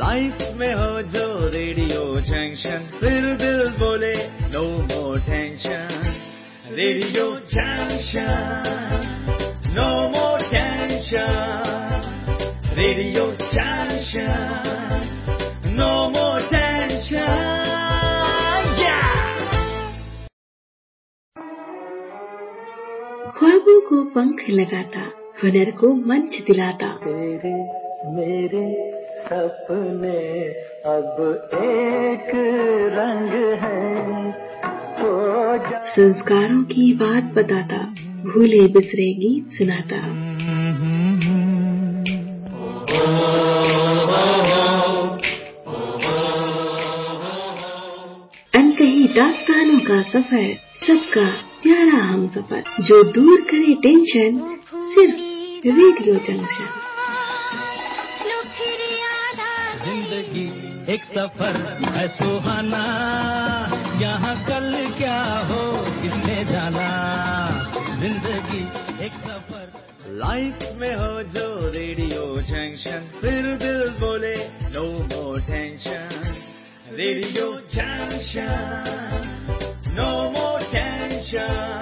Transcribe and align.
Life 0.00 0.40
में 0.56 0.72
हो 0.72 1.00
जो 1.12 1.26
रेडियो 1.52 2.00
जंक्शन 2.28 2.82
फिर 3.00 3.24
दिल 3.42 3.60
बोले 3.78 4.12
no 4.52 4.62
more 4.90 5.20
tension 5.28 6.74
radio 6.78 7.24
junction 7.54 8.66
no 9.76 9.86
more 10.16 10.42
tension 10.50 11.32
radio 12.80 13.24
junction 13.54 15.08
no 15.78 15.90
more 16.16 16.46
tension 16.52 17.50
ख्वाबों 23.38 23.80
को 23.88 24.04
पंख 24.14 24.48
लगाता 24.50 25.10
हुनर 25.42 25.70
को 25.70 25.94
मंच 26.08 26.38
दिलाता। 26.46 26.88
तेरे 26.88 27.54
मेरे 28.10 28.92
सपने 29.20 30.18
अब 30.90 31.16
एक 31.54 32.30
रंग 32.92 33.32
है। 33.62 33.82
संस्कारों 35.84 36.62
की 36.64 36.92
बात 36.94 37.24
बताता 37.24 37.78
भूले 38.24 38.60
बिसरे 38.60 39.14
गीत 39.14 39.48
सुनाता। 39.50 39.96
अनकही 48.60 49.08
दास्तानों 49.08 49.80
का 49.80 50.02
सफ़र 50.02 50.54
सबका 50.86 51.30
प्यारा 51.62 51.98
हम 52.04 52.26
सफ़र। 52.26 52.62
जो 52.80 53.04
दूर 53.12 53.40
करे 53.40 53.74
टेंशन 53.74 54.58
सिर्फ़ 54.84 55.21
रेडियो 55.64 56.14
जंक्शन 56.26 56.70
ज़िंदगी 59.82 60.46
एक 60.92 61.04
सफ़र 61.04 61.58
है 61.84 62.06
सुहाना। 62.16 62.80
यहाँ 64.00 64.34
कल 64.46 64.74
क्या 64.98 65.20
हो 65.50 65.60
किसने 66.02 66.44
जाना? 66.44 66.88
ज़िंदगी 68.00 68.62
एक 69.06 69.20
सफ़र। 69.26 70.10
लाइफ 70.24 70.66
में 70.80 70.94
हो 70.94 71.22
जो 71.36 71.46
रेडियो 71.74 72.24
जंक्शन 72.50 73.08
फिर 73.20 73.54
दिल 73.62 73.88
बोले 74.00 74.34
no 74.74 74.84
more 75.14 75.40
tension 75.42 76.08
radio 76.96 77.46
junction 77.74 78.50
no 79.94 80.10
more 80.32 80.62
tension 80.74 81.81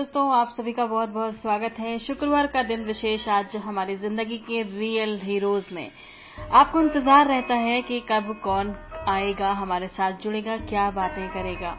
दोस्तों, 0.00 0.30
आप 0.32 0.50
सभी 0.50 0.72
का 0.72 0.84
बहुत 0.86 1.08
बहुत 1.08 1.34
स्वागत 1.34 1.78
है। 1.78 1.98
शुक्रवार 1.98 2.46
का 2.46 2.62
दिन 2.62 2.84
विशेष 2.84 3.26
आज 3.28 3.56
हमारी 3.56 3.96
ज़िंदगी 3.96 4.38
के 4.38 4.62
रियल 4.62 5.18
हीरोज 5.22 5.64
में। 5.72 5.90
आपको 6.52 6.80
इंतज़ार 6.80 7.26
रहता 7.26 7.54
है 7.54 7.82
कि 7.82 7.98
कब 8.00 8.32
कौन 8.44 8.74
आएगा, 9.08 9.50
हमारे 9.52 9.88
साथ 9.88 10.12
जुड़ेगा, 10.12 10.56
क्या 10.56 10.90
बातें 10.90 11.28
करेगा। 11.28 11.76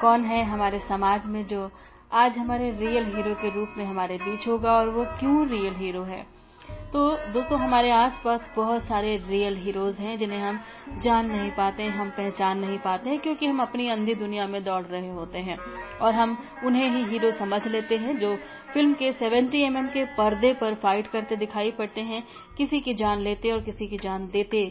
कौन 0.00 0.24
है 0.24 0.44
हमारे 0.44 0.78
समाज 0.78 1.26
में 1.26 1.46
जो 1.46 1.70
आज 2.12 2.38
हमारे 2.38 2.70
रियल 2.70 3.06
हीरो 3.06 3.34
के 3.34 3.50
रूप 3.50 3.74
में 3.78 3.84
हमारे 3.84 4.18
बीच 4.18 4.48
होगा 4.48 4.72
और 4.72 4.88
वो 4.88 5.04
क्यों 5.20 5.48
रियल 5.48 5.74
हीरो 5.74 6.02
है? 6.02 6.24
तो 6.96 7.08
दोस्तों, 7.32 7.58
हमारे 7.60 7.90
आसपास 7.90 8.40
बहुत 8.56 8.82
सारे 8.82 9.16
रियल 9.28 9.56
हीरोज 9.56 9.96
हैं 10.00 10.16
जिन्हें 10.18 10.38
हम 10.38 10.60
जान 11.02 11.26
नहीं 11.26 11.50
पाते 11.50 11.86
हम 11.86 12.10
पहचान 12.10 12.58
नहीं 12.58 12.78
पाते 12.78 13.16
क्योंकि 13.16 13.46
हम 13.46 13.60
अपनी 13.62 13.88
अंधी 13.88 14.14
दुनिया 14.14 14.46
में 14.46 14.62
दौड़ 14.64 14.82
रहे 14.84 15.08
होते 15.08 15.38
हैं। 15.38 15.56
और 16.00 16.14
हम 16.14 16.36
उन्हें 16.64 16.88
ही 16.88 17.02
हीरो 17.04 17.32
समझ 17.32 17.66
लेते 17.66 17.96
हैं 17.96 18.16
जो 18.18 18.34
फ़िल्म 18.72 18.94
के 18.94 19.12
70 19.12 19.54
एम 19.56 19.76
mm 19.76 19.92
के 19.92 20.04
पर्दे 20.16 20.52
पर 20.52 20.74
फाइट 20.74 21.06
करते 21.06 21.36
दिखाई 21.36 21.70
पड़ते 21.70 22.00
हैं, 22.00 22.22
किसी 22.56 22.80
की 22.80 22.94
जान 22.94 23.20
लेते 23.20 23.50
और 23.52 23.60
किसी 23.60 23.86
की 23.86 23.98
जान 23.98 24.26
देते 24.26 24.64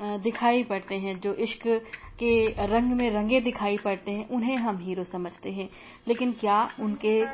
दिखाई 0.00 0.62
पड़ते 0.62 0.94
हैं, 0.94 1.18
जो 1.20 1.32
इश्क 1.34 1.66
के 2.18 2.66
रंग 2.66 2.92
में 2.92 3.10
रंगे 3.10 3.40
दिखाई 3.40 3.76
पड़ते 3.76 4.10
हैं, 4.10 4.28
उन्हें 4.28 4.56
हम 4.56 4.78
हीरो 4.78 5.04
समझते 5.04 5.50
हैं। 5.50 5.68
लेकिन 6.08 6.32
क्या 6.32 6.68
उनके 6.80 7.24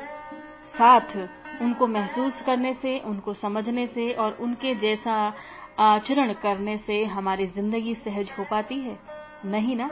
साथ 0.73 1.17
उनको 1.61 1.87
महसूस 1.87 2.41
करने 2.45 2.73
से, 2.73 2.97
उनको 2.99 3.33
समझने 3.33 3.87
से 3.87 4.11
और 4.13 4.37
उनके 4.41 4.75
जैसा 4.75 5.33
आचरण 5.79 6.33
करने 6.33 6.77
से 6.77 7.03
हमारी 7.05 7.45
ज़िंदगी 7.47 7.93
सहज 7.95 8.31
हो 8.39 8.45
पाती 8.51 8.79
है। 8.79 8.97
नहीं 9.45 9.75
ना? 9.75 9.89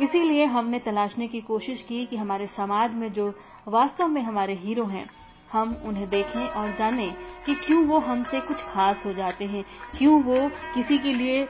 इसीलिए 0.00 0.44
हमने 0.44 0.78
तलाशने 0.78 1.26
की 1.28 1.40
कोशिश 1.40 1.82
की 1.82 2.04
कि 2.06 2.16
हमारे 2.16 2.46
समाज 2.46 2.94
में 2.94 3.12
जो 3.12 3.32
वास्तव 3.68 4.08
में 4.08 4.22
हमारे 4.22 4.54
हीरो 4.54 4.84
हैं, 4.84 5.08
हम 5.52 5.74
उन्हें 5.84 6.08
देखें 6.08 6.40
और 6.40 6.74
जानें 6.76 7.12
कि 7.46 7.54
क्यों 7.56 7.84
वो 7.84 7.98
हमसे 7.98 8.40
कुछ 8.40 8.62
खास 8.64 9.02
हो 9.06 9.12
जाते 9.12 9.44
हैं, 9.44 9.64
क्यों 9.98 10.22
वो 10.22 10.48
किसी 10.74 10.98
के 10.98 11.12
लिए 11.12 11.48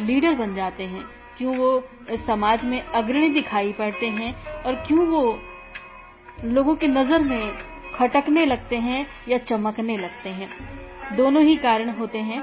लीडर 0.00 0.34
बन 0.34 0.54
जाते 0.54 0.84
हैं, 0.84 1.04
क्यों 1.38 1.56
वो 1.56 2.16
समाज 2.26 2.64
में 2.64 2.80
अग्रणी 2.82 3.28
दिखाई 3.28 3.72
पड़ते 3.72 4.06
हैं 4.08 4.34
और 4.62 4.74
क्यों 4.86 5.06
वो 5.06 5.22
लोगों 6.44 6.74
की 6.76 6.88
नज़र 6.88 7.22
में 7.22 7.71
खटकने 8.02 8.44
लगते 8.46 8.76
हैं 8.76 9.06
या 9.28 9.38
चमकने 9.38 9.96
लगते 9.96 10.28
हैं। 10.28 10.48
दोनों 11.16 11.42
ही 11.42 11.56
कारण 11.56 11.90
होते 11.90 12.18
हैं। 12.18 12.40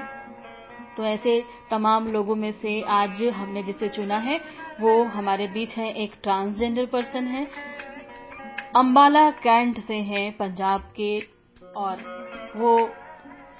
तो 0.96 1.04
ऐसे 1.04 1.44
तमाम 1.70 2.06
लोगों 2.08 2.34
में 2.34 2.52
से 2.52 2.80
आज 2.82 3.22
हमने 3.34 3.62
जिसे 3.62 3.88
चुना 3.88 4.18
है, 4.18 4.40
वो 4.80 5.02
हमारे 5.04 5.46
बीच 5.46 5.76
है 5.76 5.92
एक 5.94 6.12
ट्रांसजेंडर 6.22 6.86
पर्सन 6.86 7.26
है। 7.26 7.44
अंबाला 8.76 9.30
कैंट 9.30 9.80
से 9.80 9.94
हैं 9.94 10.32
पंजाब 10.32 10.80
के 10.96 11.20
और 11.76 12.02
वो 12.56 12.90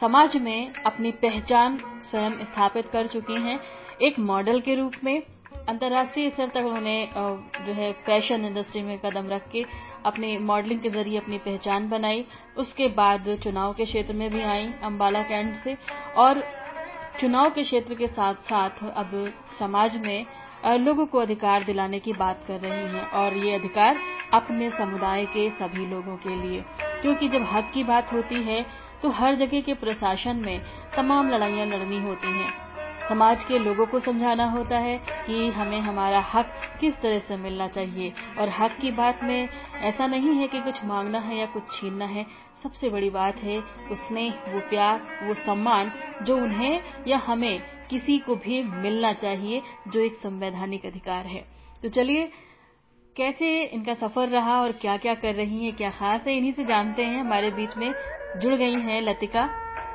समाज 0.00 0.36
में 0.36 0.72
अपनी 0.86 1.10
पहचान 1.12 1.78
स्वयं 2.02 2.44
स्थापित 2.44 2.88
कर 2.88 3.06
चुकी 3.06 3.40
हैं 3.42 3.60
एक 4.02 4.18
मॉडल 4.18 4.60
के 4.60 4.74
रूप 4.74 4.92
में। 5.04 5.22
अंतर्राष्ट्रीय 5.68 6.30
स्तर 6.30 6.48
तक 6.48 6.56
उन्होंने 6.56 7.08
जो 7.16 7.72
है 7.72 7.92
फ़ैशन 7.92 8.44
इंडस्ट्री 8.44 8.82
में 8.82 8.98
कदम 8.98 9.28
रख 9.28 9.50
के 9.50 9.64
अपनी 10.06 10.36
मॉडलिंग 10.40 10.80
के 10.80 10.90
ज़रिए 10.90 11.18
अपनी 11.18 11.38
पहचान 11.38 11.88
बनाई। 11.88 12.24
उसके 12.58 12.88
बाद 12.94 13.34
चुनाव 13.42 13.72
के 13.72 13.84
क्षेत्र 13.84 14.14
में 14.14 14.30
भी 14.30 14.42
आई 14.42 14.72
अम्बाला 14.82 15.22
कैंट 15.22 15.54
से। 15.56 15.76
और 16.16 16.42
चुनाव 17.20 17.50
के 17.50 17.62
क्षेत्र 17.62 17.94
के 17.94 18.06
साथ 18.06 18.34
साथ 18.44 18.84
अब 18.94 19.10
समाज 19.58 19.96
में 19.96 20.26
लोगों 20.78 21.06
को 21.06 21.18
अधिकार 21.18 21.64
दिलाने 21.64 21.98
की 21.98 22.12
बात 22.12 22.44
कर 22.48 22.60
रही 22.60 22.94
हैं। 22.94 23.04
और 23.12 23.36
ये 23.36 23.54
अधिकार 23.54 23.98
अपने 24.34 24.70
समुदाय 24.70 25.24
के 25.26 25.48
सभी 25.50 25.86
लोगों 25.86 26.16
के 26.16 26.36
लिए। 26.42 26.64
क्योंकि 27.02 27.28
जब 27.28 27.42
हक 27.52 27.70
की 27.74 27.84
बात 27.84 28.12
होती 28.12 28.42
है 28.44 28.64
तो 29.02 29.08
हर 29.10 29.34
जगह 29.34 29.60
के 29.60 29.74
प्रशासन 29.74 30.36
में 30.36 30.60
तमाम 30.96 31.30
लड़ाइयाँ 31.30 31.66
लड़नी 31.66 32.00
होती 32.02 32.32
हैं। 32.32 32.50
समाज 33.10 33.44
के 33.44 33.58
लोगों 33.58 33.86
को 33.86 34.00
समझाना 34.00 34.44
होता 34.44 34.78
है 34.78 34.98
कि 35.26 35.50
हमें 35.50 35.80
हमारा 35.80 36.20
हक 36.20 36.52
किस 36.80 37.00
तरह 37.00 37.18
से 37.18 37.36
मिलना 37.36 37.68
चाहिए। 37.68 38.12
और 38.38 38.48
हक 38.48 38.76
की 38.80 38.90
बात 38.90 39.20
में 39.22 39.48
ऐसा 39.80 40.06
नहीं 40.06 40.34
है 40.34 40.48
कि 40.48 40.60
कुछ 40.60 40.84
मांगना 40.84 41.18
है 41.18 41.36
या 41.36 41.46
कुछ 41.46 41.62
छीनना 41.62 42.04
है। 42.04 42.26
सबसे 42.62 42.88
बड़ी 42.88 43.10
बात 43.10 43.36
है 43.36 43.58
वो 43.58 43.94
स्नेह 43.94 44.34
वो 44.48 44.60
प्यार, 44.60 45.02
वो 45.22 45.34
सम्मान 45.34 45.92
जो 46.22 46.36
उन्हें 46.36 46.80
या 47.06 47.18
हमें 47.18 47.62
किसी 47.90 48.18
को 48.18 48.36
भी 48.36 48.62
मिलना 48.62 49.12
चाहिए, 49.12 49.62
जो 49.88 50.00
एक 50.00 50.14
संवैधानिक 50.14 50.86
अधिकार 50.86 51.26
है। 51.26 51.44
तो 51.82 51.88
चलिए, 51.88 52.32
कैसे 53.16 53.64
इनका 53.64 53.94
सफ़र 53.94 54.28
रहा 54.28 54.60
और 54.60 54.72
क्या 54.72 54.96
क्या 54.96 55.14
कर 55.14 55.34
रही 55.34 55.64
हैं, 55.64 55.76
क्या 55.76 55.90
खास 55.90 56.26
है, 56.26 56.36
इन्हीं 56.36 56.52
से 56.52 56.64
जानते 56.64 57.04
हैं। 57.04 57.20
हमारे 57.20 57.50
बीच 57.50 57.76
में 57.76 57.94
जुड़ 58.36 58.54
गई 58.54 58.80
हैं 58.80 59.02
लतिका। 59.02 59.48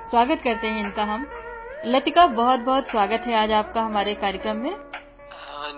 स्वागत 0.04 0.42
करते 0.42 0.68
हैं 0.68 0.80
इनका 0.80 1.04
हम। 1.04 1.45
लतिका 1.88 2.26
बहुत 2.28 2.60
बहुत 2.60 2.88
स्वागत 2.88 3.24
है 3.28 3.34
आज 3.34 3.52
आपका 3.52 3.82
हमारे 3.82 4.14
कार्यक्रम 4.16 4.58
में। 4.58 4.72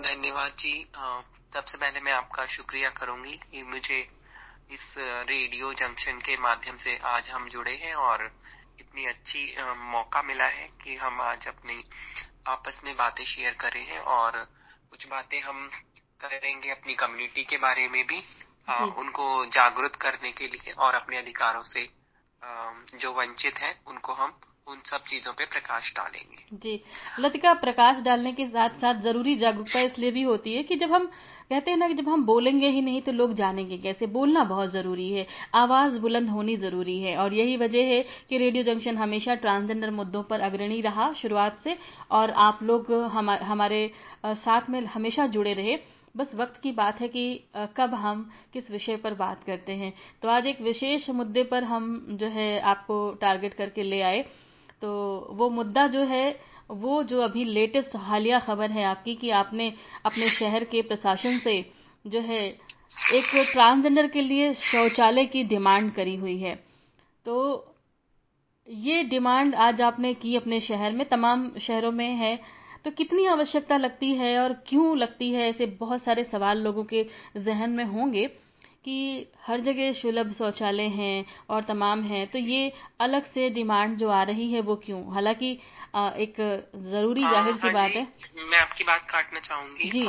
धन्यवाद 0.04 0.52
जी। 0.58 0.72
सबसे 1.54 1.78
पहले 1.78 2.00
मैं 2.00 2.12
आपका 2.12 2.44
शुक्रिया 2.46 2.90
करूँगी 2.90 3.36
कि 3.50 3.62
मुझे 3.62 3.98
इस 4.72 4.94
रेडियो 4.98 5.72
जंक्शन 5.72 6.18
के 6.18 6.36
माध्यम 6.36 6.76
से 6.76 6.96
आज 7.06 7.28
हम 7.30 7.48
जुड़े 7.48 7.74
हैं 7.82 7.94
और 8.06 8.24
इतनी 8.80 9.04
अच्छी 9.04 9.44
मौका 9.92 10.22
मिला 10.22 10.46
है 10.46 10.66
कि 10.82 10.96
हम 10.96 11.20
आज 11.20 11.46
अपनी 11.48 11.84
आपस 12.46 12.80
में 12.84 12.94
बातें 12.96 13.24
शेयर 13.24 13.56
करें 13.60 13.84
हैं 13.86 14.00
और 14.16 14.42
कुछ 14.90 15.06
बातें 15.08 15.40
हम 15.40 15.70
करेंगे 16.20 16.70
अपनी 16.70 16.94
कम्युनिटी 16.94 17.44
के 17.44 17.56
बारे 17.58 17.88
में 17.88 18.04
भी 18.06 18.22
आ, 18.68 18.84
उनको 18.84 19.44
जागरूक 19.52 19.96
करने 19.96 20.32
के 20.32 20.46
लिए 20.46 20.72
और 20.72 20.94
अपने 20.94 21.16
अधिकारों 21.16 21.62
से 21.62 21.88
आ, 22.42 22.72
जो 22.94 23.12
वंचित 23.12 23.58
हैं 23.58 23.74
उनको 23.86 24.12
हम 24.14 24.40
उन 24.68 24.80
सब 24.84 25.04
चीज़ों 25.04 25.32
पे 25.32 25.44
प्रकाश 25.44 25.92
डालेंगे। 25.96 26.56
जी। 26.56 26.80
लतिका 27.20 27.52
प्रकाश 27.56 28.02
डालने 28.02 28.32
के 28.32 28.46
साथ 28.46 28.70
साथ 28.80 29.00
ज़रूरी 29.02 29.34
जागरूकता 29.36 29.80
इसलिए 29.82 30.10
भी 30.10 30.22
होती 30.22 30.54
है 30.54 30.62
कि 30.62 30.76
जब 30.76 30.92
हम 30.92 31.06
कहते 31.50 31.70
हैं 31.70 31.78
ना 31.78 31.86
कि 31.88 31.94
जब 31.94 32.08
हम 32.08 32.24
बोलेंगे 32.26 32.68
ही 32.68 32.80
नहीं 32.82 33.00
तो 33.02 33.12
लोग 33.12 33.32
जानेंगे 33.34 33.76
कैसे। 33.78 34.06
बोलना 34.08 34.42
बहुत 34.44 34.70
ज़रूरी 34.70 35.10
है। 35.12 35.26
आवाज़ 35.54 35.98
बुलंद 36.00 36.30
होनी 36.30 36.56
ज़रूरी 36.56 36.98
है 37.00 37.16
और 37.16 37.34
यही 37.34 37.56
वजह 37.56 37.86
है 37.86 38.02
कि 38.28 38.38
रेडियो 38.38 38.64
जंक्शन 38.64 38.96
हमेशा 38.96 39.34
ट्रांसजेंडर 39.36 39.90
मुद्दों 39.90 40.22
पर 40.22 40.40
अग्रणी 40.40 40.80
रहा 40.80 41.12
शुरुआत 41.12 41.60
से 41.60 41.76
और 42.10 42.30
आप 42.40 42.58
लोग 42.62 42.92
हमारे 43.44 43.90
साथ 44.26 44.68
में 44.70 44.84
हमेशा 44.86 45.26
जुड़े 45.28 45.52
रहे। 45.52 45.78
बस 46.14 46.34
वक्त 46.34 46.60
की 46.62 46.72
बात 46.72 47.00
है 47.00 47.08
कि 47.08 47.24
कब 47.76 47.94
हम 47.94 48.28
किस 48.52 48.70
विषय 48.70 48.96
पर 48.96 49.14
बात 49.14 49.44
करते 49.44 49.72
हैं। 49.74 49.92
तो 50.22 50.28
आज 50.28 50.46
एक 50.46 50.60
विशेष 50.60 51.08
मुद्दे 51.12 51.42
पर 51.44 51.64
हम 51.64 51.88
जो 52.12 52.26
है 52.28 52.48
आपको 52.66 52.98
टारगेट 53.20 53.54
करके 53.54 53.82
ले 53.82 54.00
आए। 54.02 54.24
तो 54.82 55.18
वो 55.30 55.50
मुद्दा 55.50 55.86
जो 55.86 56.02
है, 56.02 56.40
वो 56.70 57.02
जो 57.02 57.20
अभी 57.20 57.44
लेटेस्ट 57.44 57.96
हालिया 57.96 58.38
खबर 58.38 58.70
है 58.70 58.84
आपकी 58.84 59.14
कि 59.14 59.30
आपने 59.30 59.72
अपने 60.04 60.30
शहर 60.30 60.64
के 60.64 60.82
प्रशासन 60.82 61.38
से 61.38 61.72
जो 62.06 62.20
है, 62.20 62.58
एक 63.12 63.48
ट्रांसजेंडर 63.52 64.06
के 64.06 64.20
लिए 64.20 64.54
शौचालय 64.54 65.26
की 65.26 65.44
डिमांड 65.44 65.92
करी 65.92 66.16
हुई 66.16 66.38
है। 66.38 66.64
तो 67.24 67.64
ये 68.68 69.02
डिमांड 69.02 69.54
आज 69.54 69.80
आपने 69.80 70.14
की 70.14 70.36
अपने 70.36 70.60
शहर 70.60 70.92
में, 70.92 71.08
तमाम 71.08 71.58
शहरों 71.58 71.92
में 71.92 72.14
है। 72.14 72.40
तो 72.84 72.90
कितनी 72.90 73.26
आवश्यकता 73.26 73.76
लगती 73.76 74.14
है 74.14 74.38
और 74.38 74.52
क्यों 74.52 74.98
लगती 74.98 75.32
है, 75.32 75.48
ऐसे 75.48 75.66
बहुत 75.66 76.02
सारे 76.02 76.24
सवाल 76.24 76.58
लोगों 76.58 76.84
के 76.84 77.06
जहन 77.36 77.70
में 77.70 77.84
होंगे। 77.84 78.30
कि 78.84 79.26
हर 79.46 79.60
जगह 79.60 79.92
सुलभ 79.92 80.32
शौचालय 80.32 80.88
हैं 80.94 81.24
और 81.50 81.64
तमाम 81.64 82.02
हैं 82.02 82.26
तो 82.30 82.38
ये 82.38 82.72
अलग 83.00 83.26
से 83.26 83.48
डिमांड 83.50 83.96
जो 83.98 84.08
आ 84.08 84.22
रही 84.22 84.50
है 84.52 84.60
वो 84.60 84.76
क्यों? 84.76 85.02
हालाँकि 85.14 85.50
एक 86.22 86.34
ज़रूरी 86.76 87.22
हाँ, 87.22 87.32
ज़ाहिर 87.32 87.54
सी 87.54 87.66
हाँ 87.66 87.72
बात 87.74 87.90
है। 87.90 88.06
मैं 88.44 88.58
आपकी 88.58 88.84
बात 88.84 89.06
काटना 89.10 89.40
चाहूँगी। 89.40 89.90
जी। 89.90 90.02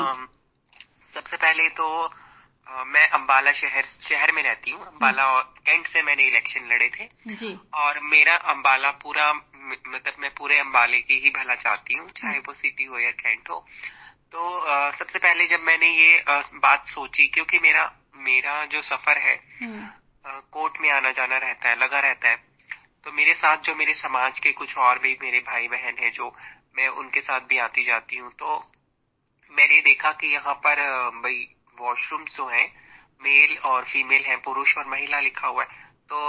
सबसे 1.13 1.37
पहले 1.37 1.69
तो 1.69 1.87
आ, 2.67 2.83
मैं 2.83 3.07
अम्बाला 3.09 3.51
शहर 3.51 3.83
शहर 3.83 4.31
में 4.31 4.41
रहती 4.43 4.71
हूँ। 4.71 4.85
अम्बाला 4.87 5.25
और 5.27 5.43
कैंट 5.65 5.87
से 5.87 6.01
मैंने 6.01 6.23
इलेक्शन 6.27 6.67
लड़े 6.73 6.89
थे। 6.89 7.05
जी। 7.35 7.53
और 7.75 7.99
मेरा 8.05 8.35
अम्बाला 8.53 8.91
पूरा 9.03 9.31
मतलब 9.33 10.13
मैं 10.19 10.29
पूरे 10.37 10.59
अम्बाले 10.59 10.99
की 11.01 11.19
ही 11.19 11.29
भला 11.29 11.55
चाहती 11.55 11.93
हूँ 11.93 12.09
चाहे 12.09 12.39
वो 12.39 12.53
सिटी 12.53 12.83
हो 12.83 12.99
या 12.99 13.11
कैंट 13.21 13.49
हो। 13.49 13.65
तो 14.31 14.57
आ, 14.59 14.91
सबसे 14.91 15.19
पहले 15.19 15.47
जब 15.47 15.59
मैंने 15.61 15.89
ये 15.89 16.19
आ, 16.19 16.41
बात 16.55 16.85
सोची 16.87 17.27
क्योंकि 17.27 17.59
मेरा 17.59 17.85
मेरा 18.19 18.63
जो 18.65 18.81
सफ़र 18.81 19.17
है 19.17 19.35
हम्म। 19.61 19.87
कोर्ट 20.51 20.79
में 20.81 20.89
आना 20.91 21.11
जाना 21.11 21.37
रहता 21.37 21.69
है 21.69 21.79
लगा 21.79 21.99
रहता 21.99 22.29
है। 22.29 22.35
तो 23.05 23.11
मेरे 23.11 23.33
साथ 23.33 23.57
जो 23.63 23.75
मेरे 23.75 23.93
समाज 23.93 24.39
के 24.39 24.51
कुछ 24.53 24.77
और 24.77 24.99
भी 24.99 25.17
मेरे 25.21 25.39
भाई 25.39 25.67
बहन 25.67 25.97
है 25.99 26.09
जो 26.11 26.35
मैं 26.77 26.87
उनके 26.99 27.21
साथ 27.21 27.47
भी 27.49 27.57
आती 27.59 27.83
जाती 27.83 28.17
हूँ 28.17 28.31
तो 28.33 28.57
मैंने 29.51 29.79
देखा 29.81 30.11
कि 30.11 30.33
यहाँ 30.33 30.53
पर 30.65 30.81
भाई 31.21 31.47
वॉशरूम 31.77 32.23
जो 32.27 32.47
है 32.47 32.65
मेल 33.21 33.57
और 33.65 33.83
फीमेल 33.83 34.23
है 34.23 34.35
पुरुष 34.41 34.77
और 34.77 34.87
महिला 34.87 35.19
लिखा 35.19 35.47
हुआ 35.47 35.63
है। 35.63 35.87
तो 36.09 36.19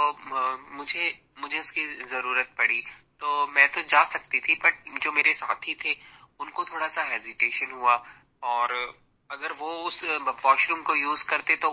मुझे 0.77 1.05
मुझे 1.39 1.59
उसकी 1.59 1.85
ज़रूरत 2.05 2.49
पड़ी। 2.57 2.81
तो 3.21 3.47
मैं 3.47 3.67
तो 3.71 3.81
जा 3.83 4.03
सकती 4.03 4.39
थी 4.39 4.55
बट 4.55 4.99
जो 5.03 5.11
मेरे 5.11 5.33
साथी 5.33 5.75
थे 5.75 5.95
उनको 6.39 6.65
थोड़ा 6.65 6.87
सा 6.87 7.03
हेजिटेशन 7.03 7.71
हुआ 7.71 7.95
और 8.43 8.73
अगर 9.31 9.51
वो 9.51 9.71
उस 9.87 10.03
वॉशरूम 10.45 10.81
को 10.81 10.95
यूज़ 10.95 11.23
करते 11.29 11.55
तो 11.55 11.69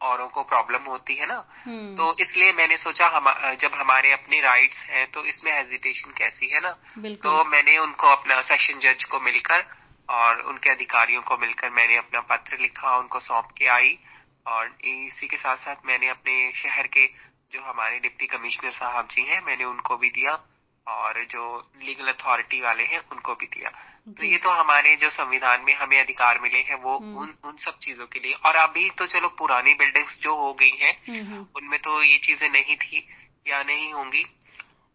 औरों 0.00 0.28
को 0.28 0.42
प्रॉब्लम 0.42 0.82
होती 0.82 1.14
है 1.14 1.26
ना? 1.26 1.36
हम्म। 1.64 1.94
तो 1.96 2.16
इसलिए 2.20 2.52
मैंने 2.52 2.76
सोचा 2.76 3.06
हम 3.06 3.56
जब 3.56 3.74
हमारे 3.74 4.12
अपने 4.12 4.40
राइट्स 4.40 4.84
हैं 4.90 5.06
तो 5.10 5.24
इसमें 5.24 5.52
हेजिटेशन 5.52 6.10
कैसी 6.18 6.48
है 6.48 6.60
ना? 6.60 6.70
तो 7.16 7.44
मैंने 7.44 7.78
उनको 7.78 8.06
अपना 8.06 8.40
सेशन 8.42 8.78
जज 8.78 9.04
को 9.04 9.20
मिलकर 9.20 9.64
और 10.08 10.40
उनके 10.40 10.70
अधिकारियों 10.70 11.22
को 11.22 11.36
मिलकर 11.36 11.70
मैंने 11.70 11.96
अपना 11.96 12.20
पत्र 12.20 12.58
लिखा 12.60 12.96
उनको 12.96 13.20
सौंप 13.20 13.48
के 13.58 13.66
आई 13.68 13.98
और 14.46 14.74
इसी 14.84 15.26
के 15.28 15.36
साथ 15.36 15.56
साथ 15.56 15.86
मैंने 15.86 16.08
अपने 16.08 16.52
शहर 16.52 16.86
के 16.86 17.06
जो 17.52 17.62
हमारे 17.62 17.98
डिप्टी 17.98 18.26
कमिश्नर 18.26 18.70
साहब 18.70 19.08
जी 19.10 19.22
हैं 19.22 19.40
मैंने 19.46 19.64
उनको 19.64 19.96
भी 19.96 20.08
दिया। 20.10 20.32
और 20.88 21.24
जो 21.24 21.70
लीगल 21.82 22.12
अथॉरिटी 22.12 22.60
वाले 22.60 22.82
हैं 22.82 22.98
उनको 23.12 23.34
भी 23.34 23.46
दिया। 23.46 23.70
तो 24.08 24.24
ये 24.24 24.38
तो 24.38 24.50
हमारे 24.50 24.96
जो 24.96 25.10
संविधान 25.10 25.60
में 25.64 25.74
हमें 25.74 26.00
अधिकार 26.00 26.40
मिले 26.40 26.58
हैं 26.58 26.74
वो 26.74 26.98
हम्म। 26.98 27.16
उन 27.18 27.34
उन 27.44 27.56
सब 27.56 27.78
चीज़ों 27.78 28.06
के 28.06 28.20
लिए। 28.20 28.32
और 28.32 28.54
अभी 28.56 28.90
तो 28.90 29.06
चलो 29.06 29.28
पुरानी 29.28 29.74
बिल्डिंग्स 29.74 30.20
जो 30.22 30.36
हो 30.36 30.52
गई 30.54 30.70
हैं 30.70 31.02
हम्म, 31.08 31.32
हम्म। 31.32 31.46
उनमें 31.56 31.80
तो 31.80 32.02
ये 32.02 32.18
चीज़ें 32.18 32.48
नहीं 32.50 32.76
थी 32.76 33.08
या 33.46 33.62
नहीं 33.62 33.92
होंगी। 33.92 34.24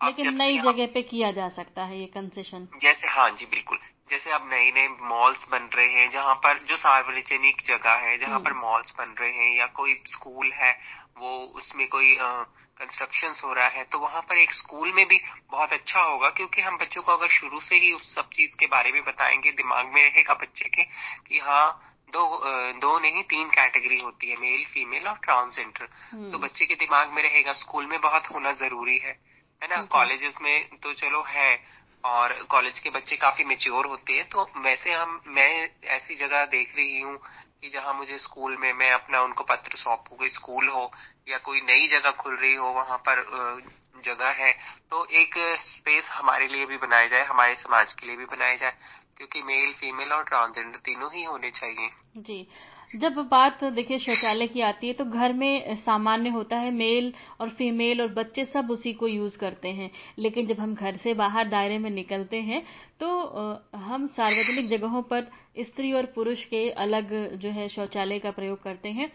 लेकिन 0.04 0.38
नई 0.38 0.60
जगह 0.60 0.88
पे 0.88 1.02
किया 1.02 1.32
जा 1.32 1.50
सकता 1.50 1.84
है 1.84 2.00
ये 2.00 2.06
कंसेशन 2.06 2.68
जैसे 2.82 3.08
हाँ 3.08 3.30
जी 3.30 3.46
बिल्कुल। 3.46 3.78
जैसे 4.14 4.32
अब 4.32 4.50
नए 4.52 4.72
नए 4.72 4.88
मॉल्स 5.02 5.48
बन 5.50 5.64
रहे 5.76 5.88
हैं 5.88 6.10
जहाँ 6.10 6.34
पर 6.36 6.58
जो 6.64 6.76
सार्वजनिक 6.78 7.62
जगह 7.66 7.92
है 7.92 8.18
जहाँ 8.18 8.40
पर 8.40 8.54
मॉल्स 8.54 8.94
बन 8.98 9.16
रहे 9.20 9.32
हैं 9.32 9.58
या 9.58 9.66
कोई 9.66 9.94
स्कूल 10.08 10.52
है 10.54 10.72
वो 11.18 11.38
उसमें 11.56 11.88
कोई 11.88 12.18
कंस्ट्रक्शन 12.22 13.34
हो 13.44 13.54
रहा 13.54 13.68
है 13.68 13.84
तो 13.84 14.00
वहाँ 14.00 14.22
पर 14.22 14.38
एक 14.38 14.54
स्कूल 14.54 14.94
में 14.94 15.06
भी 15.08 15.20
बहुत 15.52 15.74
अच्छा 15.74 16.02
होगा 16.02 16.30
क्योंकि 16.30 16.62
हम 16.62 16.78
बच्चों 16.78 17.02
को 17.02 17.12
अगर 17.12 17.28
शुरू 17.28 17.60
से 17.60 17.76
ही 17.76 17.92
उस 17.94 18.14
सब 18.16 18.30
चीज़ 18.30 18.56
के 18.60 18.68
बारे 18.68 18.92
में 18.92 19.04
बताएँगे 19.04 19.52
दिमाग 19.52 19.86
में 19.86 20.02
रहेगा 20.04 20.34
बच्चे 20.34 20.70
के 20.70 20.84
कि 21.28 21.40
हाँ 21.40 21.66
दो 22.14 22.26
दो 22.80 23.00
नहीं 23.00 23.24
तीन 23.24 23.50
कैटेगरी 23.50 24.00
होती 24.00 24.30
है 24.30 24.38
मेल 24.38 24.66
फीमेल 24.66 25.08
और 25.08 25.20
ट्रांसजेंडर 25.24 25.88
हम्म। 26.12 26.32
तो 26.32 26.38
बच्चे 26.38 26.66
के 26.66 26.76
दिमाग 26.76 27.10
में 27.10 27.24
रहेगा 27.24 27.54
स्कूल 27.54 27.86
में 27.86 28.02
बहुत 28.02 28.32
होना 28.32 28.52
ज़रूरी 28.52 28.98
है 28.98 29.20
है 29.62 29.70
ना? 29.70 29.82
कॉलेजेस 29.86 30.36
में 30.42 30.78
तो 30.78 30.94
चलो 30.94 31.22
है 31.28 31.83
और 32.04 32.34
कॉलेज 32.50 32.80
के 32.80 32.90
बच्चे 32.90 33.16
काफ़ी 33.16 33.44
मेच्योर 33.46 33.86
होते 33.86 34.14
हैं 34.14 34.28
तो 34.30 34.44
वैसे 34.58 34.94
हम, 34.94 35.22
मैं 35.28 35.70
ऐसी 35.90 36.16
जगह 36.16 36.46
देख 36.46 36.76
रही 36.76 37.00
हूँ 37.02 37.18
कि 37.18 37.70
जहाँ 37.70 37.94
मुझे 37.94 38.18
स्कूल 38.18 38.58
में 38.58 38.72
मैं 38.74 38.92
अपना 38.92 39.22
उनको 39.22 39.44
पत्र 39.44 39.78
सौंपू, 39.78 40.16
कोई 40.16 40.30
स्कूल 40.30 40.68
हो 40.68 40.92
या 41.30 41.38
कोई 41.38 41.62
नई 41.62 41.88
जगह 41.88 42.12
खुल 42.12 42.36
रही 42.36 42.56
हो, 42.56 42.70
वहाँ 42.70 42.98
पर 43.08 43.24
जगह 44.04 44.30
है 44.38 44.52
तो 44.92 45.06
एक 45.14 45.36
स्पेस 45.62 46.10
हमारे 46.12 46.48
लिए 46.48 46.66
भी 46.66 46.78
बनाया 46.78 47.08
जाए, 47.08 47.24
हमारे 47.24 47.56
समाज 47.56 47.94
के 47.94 48.08
लिए 48.08 48.16
भी 48.16 48.26
बनाया 48.26 48.56
जाए, 48.56 48.74
क्योंकि 49.18 49.42
मेल 49.44 49.74
फीमेल 49.74 50.14
और 50.14 50.24
ट्रांसजेंडर 50.24 50.78
तीनों 50.78 51.12
ही 51.14 51.24
होने 51.24 51.52
चाहिए। 51.52 51.90
जी। 52.18 52.48
जब 52.94 53.16
बात, 53.30 53.64
देखिए, 53.66 53.98
शौचालय 54.00 54.48
की 54.48 54.62
आती 54.62 54.88
है 54.88 54.94
तो 54.94 55.06
घर 55.06 55.34
में 55.34 55.76
सामान्य 55.78 56.30
होता 56.30 56.58
है, 56.58 56.72
मेल 56.72 57.14
और 57.40 57.50
फीमेल 57.50 58.02
और 58.02 58.08
बच्चे 58.14 58.46
सब 58.46 58.72
उसी 58.72 58.94
को 58.94 59.08
यूज़ 59.08 59.38
करते 59.38 59.68
हैं। 59.70 59.90
लेकिन 60.20 60.48
जब 60.48 60.60
हम 60.60 60.74
घर 60.76 60.98
से 60.98 61.14
बाहर 61.14 61.48
दायरे 61.50 61.78
में 61.78 61.90
निकलते 61.90 62.42
हैं 62.42 62.62
तो 63.00 63.08
हम 63.78 64.06
सार्वजनिक 64.08 64.70
जगहों 64.70 65.02
पर 65.04 65.28
स्त्री 65.60 65.92
और 65.92 66.06
पुरुष 66.06 66.44
के 66.46 66.70
अलग 66.72 67.14
जो 67.36 67.50
है 67.50 67.68
शौचालय 67.70 68.20
का 68.20 68.32
प्रयोग 68.32 68.62
करते 68.64 68.90
हैं, 68.90 69.12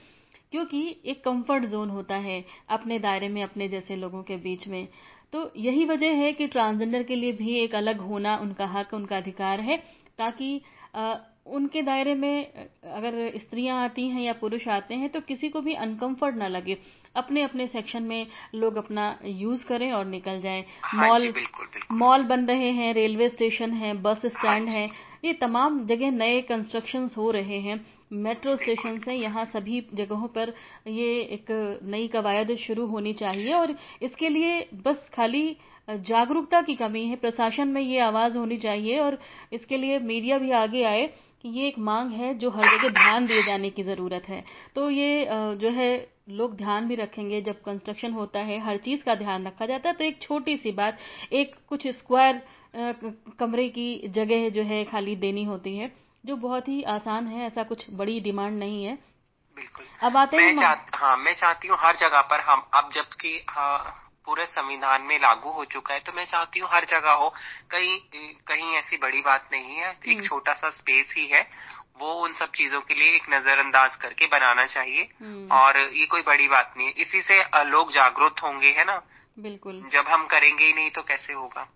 क्योंकि 0.52 0.80
एक 1.06 1.22
कंफर्ट 1.24 1.64
जोन 1.66 1.90
होता 1.90 2.16
है 2.16 2.44
अपने 2.68 2.98
दायरे 2.98 3.28
में, 3.28 3.42
अपने 3.42 3.68
जैसे 3.68 3.96
लोगों 3.96 4.22
के 4.22 4.36
बीच 4.38 4.66
में। 4.68 4.86
तो 5.32 5.50
यही 5.56 5.84
वजह 5.84 6.14
है 6.14 6.32
कि 6.32 6.46
ट्रांसजेंडर 6.46 7.02
के 7.02 7.16
लिए 7.16 7.32
भी 7.32 7.58
एक 7.58 7.74
अलग 7.74 8.00
होना 8.00 8.36
उनका 8.36 8.66
हक, 8.68 8.94
उनका 8.94 9.16
अधिकार 9.16 9.60
है, 9.60 9.76
ताकि 10.18 10.60
उनके 11.48 11.82
दायरे 11.82 12.14
में 12.14 12.46
अगर 12.86 13.38
स्त्रियाँ 13.38 13.82
आती 13.84 14.06
हैं 14.08 14.22
या 14.22 14.32
पुरुष 14.32 14.66
आते 14.68 14.94
हैं 14.94 15.08
तो 15.08 15.20
किसी 15.22 15.48
को 15.48 15.60
भी 15.60 15.74
अनकंफर्ट 15.76 16.36
ना 16.36 16.48
लगे। 16.48 16.76
अपने 17.16 17.42
अपने 17.42 17.66
सेक्शन 17.66 18.02
में 18.02 18.26
लोग 18.54 18.76
अपना 18.76 19.18
यूज़ 19.24 19.64
करें 19.66 19.90
और 19.92 20.04
निकल 20.06 20.40
जाएँ। 20.40 20.64
हाँ 20.82 21.08
मॉल 21.08 21.32
मॉल 21.92 22.22
बन 22.24 22.46
रहे 22.46 22.70
हैं 22.72 22.92
रेलवे 22.94 23.28
स्टेशन 23.28 23.70
है 23.72 23.92
बस 24.02 24.26
स्टैंड 24.26 24.68
हाँ 24.68 24.76
है 24.76 24.88
ये 25.24 25.32
तमाम 25.34 25.84
जगह 25.86 26.10
नए 26.10 26.40
कंस्ट्रक्शन 26.42 27.08
हो 27.16 27.30
रहे 27.30 27.58
हैं। 27.60 27.80
मेट्रो 28.14 28.54
स्टेशन 28.56 28.98
से 28.98 29.14
यहाँ 29.14 29.44
सभी 29.44 29.80
जगहों 29.94 30.28
पर 30.28 30.52
ये 30.88 31.08
एक 31.32 31.50
नई 31.84 32.06
कवायद 32.08 32.54
शुरू 32.56 32.86
होनी 32.86 33.12
चाहिए 33.12 33.52
और 33.52 33.74
इसके 34.02 34.28
लिए 34.28 34.60
बस 34.84 35.10
खाली 35.14 35.56
जागरूकता 35.88 36.60
की 36.62 36.74
कमी 36.74 37.04
है। 37.06 37.16
प्रशासन 37.16 37.68
में 37.68 37.80
ये 37.82 37.98
आवाज़ 38.00 38.36
होनी 38.38 38.56
चाहिए 38.58 38.98
और 38.98 39.18
इसके 39.52 39.76
लिए 39.76 39.98
मीडिया 40.00 40.38
भी 40.38 40.50
आगे 40.52 40.82
आए। 40.84 41.08
कि 41.44 41.48
ये 41.50 41.66
एक 41.68 41.78
मांग 41.78 42.10
है 42.10 42.32
जो 42.34 42.50
हर 42.50 42.64
जगह 42.68 42.88
ध्यान 42.94 43.26
दिए 43.26 43.42
जाने 43.42 43.70
की 43.70 43.82
ज़रूरत 43.82 44.28
है। 44.28 44.44
तो 44.74 44.88
ये 44.90 45.26
जो 45.56 45.70
है 45.70 45.90
लोग 46.30 46.56
ध्यान 46.56 46.88
भी 46.88 46.94
रखेंगे। 46.94 47.40
जब 47.42 47.62
कंस्ट्रक्शन 47.62 48.12
होता 48.12 48.40
है 48.40 48.58
हर 48.60 48.76
चीज़ 48.78 49.04
का 49.04 49.14
ध्यान 49.14 49.46
रखा 49.46 49.66
जाता 49.66 49.88
है 49.88 49.94
तो 49.94 50.04
एक 50.04 50.20
छोटी 50.22 50.56
सी 50.56 50.72
बात 50.72 50.98
एक 51.32 51.54
कुछ 51.68 51.86
स्क्वायर 51.88 52.42
कमरे 53.38 53.68
की 53.68 54.08
जगह 54.08 54.48
जो 54.48 54.62
है 54.62 54.84
खाली 54.84 55.16
देनी 55.16 55.44
होती 55.44 55.76
है 55.76 55.92
जो 56.24 56.36
बहुत 56.36 56.68
ही 56.68 56.82
आसान 56.90 57.26
है 57.26 57.46
ऐसा 57.46 57.62
कुछ 57.62 57.86
बड़ी 57.90 58.18
डिमांड 58.20 58.58
नहीं 58.58 58.84
है। 58.84 58.94
बिल्कुल। 59.56 59.84
अब 60.02 60.16
आते 60.16 60.36
हैं 60.36 60.44
मैं 60.44 60.62
चाह, 60.62 60.74
हाँ 60.94 61.16
मैं 61.16 61.34
चाहती 61.34 61.68
हूँ 61.68 61.76
हर 61.80 61.96
जगह 61.96 62.20
पर 62.22 62.40
हम 62.40 62.62
अब 62.74 62.90
जबकि 62.92 63.44
हाँ, 63.50 63.78
पूरे 64.28 64.46
संविधान 64.46 65.02
में 65.02 65.18
लागू 65.20 65.50
हो 65.50 65.64
चुका 65.64 65.94
है 65.94 66.00
तो 66.00 66.12
मैं 66.12 66.24
चाहती 66.24 66.60
हूँ 66.60 66.68
हर 66.72 66.84
जगह 66.84 67.10
हो। 67.10 67.34
कहीं 67.70 67.98
कहीं 68.48 68.74
ऐसी 68.74 68.96
बड़ी 68.96 69.20
बात 69.20 69.48
नहीं 69.52 69.76
है 69.76 69.90
एक 69.90 70.16
हम्म। 70.16 70.28
छोटा 70.28 70.52
सा 70.52 70.70
स्पेस 70.70 71.14
ही 71.18 71.26
है। 71.26 71.50
वो 71.98 72.12
उन 72.14 72.32
सब 72.32 72.50
चीज़ों 72.50 72.80
के 72.80 72.94
लिए 72.94 73.16
एक 73.16 73.22
नजरअंदाज 73.30 73.96
करके 73.96 74.26
बनाना 74.26 74.66
चाहिए। 74.66 75.08
हम्म। 75.20 75.48
और 75.52 75.78
ये 75.78 76.06
कोई 76.06 76.22
बड़ी 76.22 76.48
बात 76.48 76.74
नहीं 76.76 76.86
है। 76.86 76.92
इसी 76.92 77.22
से 77.22 77.44
लोग 77.64 77.92
जागरूक 77.92 78.38
होंगे 78.38 78.70
है 78.70 78.84
ना? 78.84 79.02
बिल्कुल। 79.38 79.90
जब 79.92 80.04
हम 80.08 80.26
करेंगे 80.26 80.64
ही 80.64 80.72
नहीं 80.72 80.90
तो 80.90 81.02
कैसे 81.02 81.32
होगा? 81.32 81.68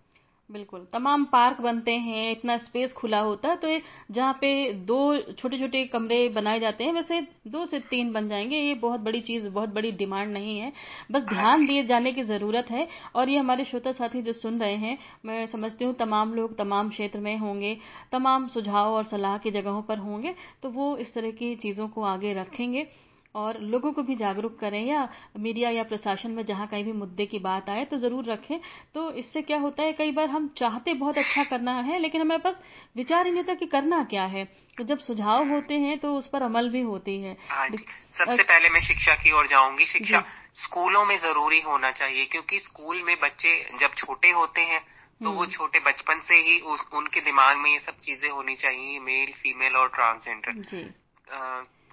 बिल्कुल। 0.53 0.87
तमाम 0.93 1.25
पार्क 1.25 1.61
बनते 1.61 1.93
हैं 1.99 2.31
इतना 2.31 2.57
स्पेस 2.59 2.93
खुला 2.93 3.19
होता 3.21 3.49
है 3.49 3.57
तो 3.57 3.69
जहाँ 4.11 4.33
पे 4.41 4.51
दो 4.87 4.97
छोटे 5.33 5.59
छोटे 5.59 5.85
कमरे 5.87 6.29
बनाए 6.29 6.59
जाते 6.61 6.85
हैं 6.85 6.93
वैसे 6.93 7.21
दो 7.49 7.65
से 7.67 7.79
तीन 7.91 8.13
बन 8.13 8.29
जाएँगे। 8.29 8.57
ये 8.57 8.75
बहुत 8.75 9.01
बड़ी 9.01 9.21
चीज़ 9.21 9.49
बहुत 9.49 9.69
बड़ी 9.69 9.93
डिमांड 9.93 10.33
नहीं 10.33 10.59
है। 10.59 10.73
बस 11.13 11.23
ध्यान 11.25 11.67
दिए 11.67 11.85
जाने 11.85 12.13
की 12.13 12.23
ज़रूरत 12.25 12.71
है 12.71 12.87
और 13.15 13.29
ये 13.29 13.39
हमारे 13.39 13.65
श्रोता 13.65 13.93
साथी 13.93 14.23
जो 14.23 14.33
सुन 14.33 14.61
रहे 14.61 14.75
हैं 14.77 14.99
मैं 15.25 15.47
समझती 15.47 15.85
हूँ 15.85 15.95
तमाम 15.95 16.35
लोग 16.35 16.57
तमाम 16.59 16.89
क्षेत्र 16.91 17.21
में 17.21 17.37
होंगे 17.39 17.77
तमाम 18.13 18.49
सुझाव 18.49 18.93
और 18.93 19.05
सलाह 19.05 19.39
की 19.39 19.51
जगहों 19.51 19.83
पर 19.83 19.99
होंगे 20.01 20.35
तो 20.63 20.71
वो 20.71 20.97
इस 20.97 21.15
तरह 21.15 21.31
की 21.33 21.55
चीज़ों 21.57 21.89
को 21.89 22.03
आगे 22.05 22.35
रखेंगे। 22.35 22.87
और 23.35 23.59
लोगों 23.63 23.93
को 23.93 24.03
भी 24.03 24.15
जागरूक 24.17 24.59
करें 24.59 24.85
या 24.87 25.09
मीडिया 25.39 25.71
या 25.71 25.83
प्रशासन 25.85 26.31
में 26.31 26.45
जहाँ 26.47 26.67
कहीं 26.67 26.85
भी 26.85 26.93
मुद्दे 26.93 27.27
की 27.27 27.39
बात 27.41 27.69
आए 27.71 27.85
तो 27.85 27.99
ज़रूर 27.99 28.25
रखें। 28.25 28.59
तो 28.95 29.11
इससे 29.15 29.43
क्या 29.43 29.59
होता 29.59 29.83
है 29.83 29.93
कई 29.93 30.13
बार 30.13 30.29
हम 30.29 30.49
चाहते 30.57 30.95
बहुत 30.95 31.19
अच्छा 31.19 31.45
करना 31.45 31.73
है 31.81 31.99
लेकिन 31.99 32.21
हमारे 32.21 32.41
पास 32.41 32.61
विचार 32.97 33.27
ही 33.27 33.33
नहीं 33.33 33.43
होता 33.43 33.55
कि 33.55 33.67
करना 33.69 34.03
क्या 34.05 34.25
है। 34.27 34.45
तो 34.79 34.85
जब 34.85 34.99
सुझाव 35.01 35.49
होते 35.51 35.79
हैं 35.79 35.99
तो 35.99 36.15
उस 36.17 36.27
पर 36.27 36.43
अमल 36.43 36.69
भी 36.69 36.81
होती 36.83 37.21
है। 37.23 37.37
हाँ 37.49 37.69
सबसे 37.69 38.43
पहले 38.43 38.69
मैं 38.69 38.81
शिक्षा 38.81 39.15
की 39.15 39.33
ओर 39.33 39.47
जाऊँगी। 39.47 39.87
शिक्षा 39.87 40.25
स्कूलों 40.63 41.05
में 41.05 41.17
ज़रूरी 41.19 41.61
होना 41.61 41.91
चाहिए 41.93 42.25
क्योंकि 42.27 42.59
स्कूल 42.61 43.03
में 43.03 43.17
बच्चे 43.21 43.55
जब 43.81 43.95
छोटे 43.97 44.31
होते 44.31 44.61
हैं 44.63 44.81
तो 45.21 45.31
वो 45.31 45.41
हम्म। 45.41 45.51
छोटे 45.51 45.79
बचपन 45.81 46.21
से 46.21 46.35
ही 46.37 46.61
उस, 46.63 46.81
उनके 46.95 47.21
दिमाग 47.21 47.57
में 47.57 47.71
ये 47.71 47.79
सब 47.79 47.97
चीज़ें 47.99 48.29
होनी 48.31 48.55
चाहिए 48.55 48.99
मेल 49.01 49.33
फीमेल 49.33 49.77
और 49.77 49.89
ट्रांसजेंडर। 49.89 50.53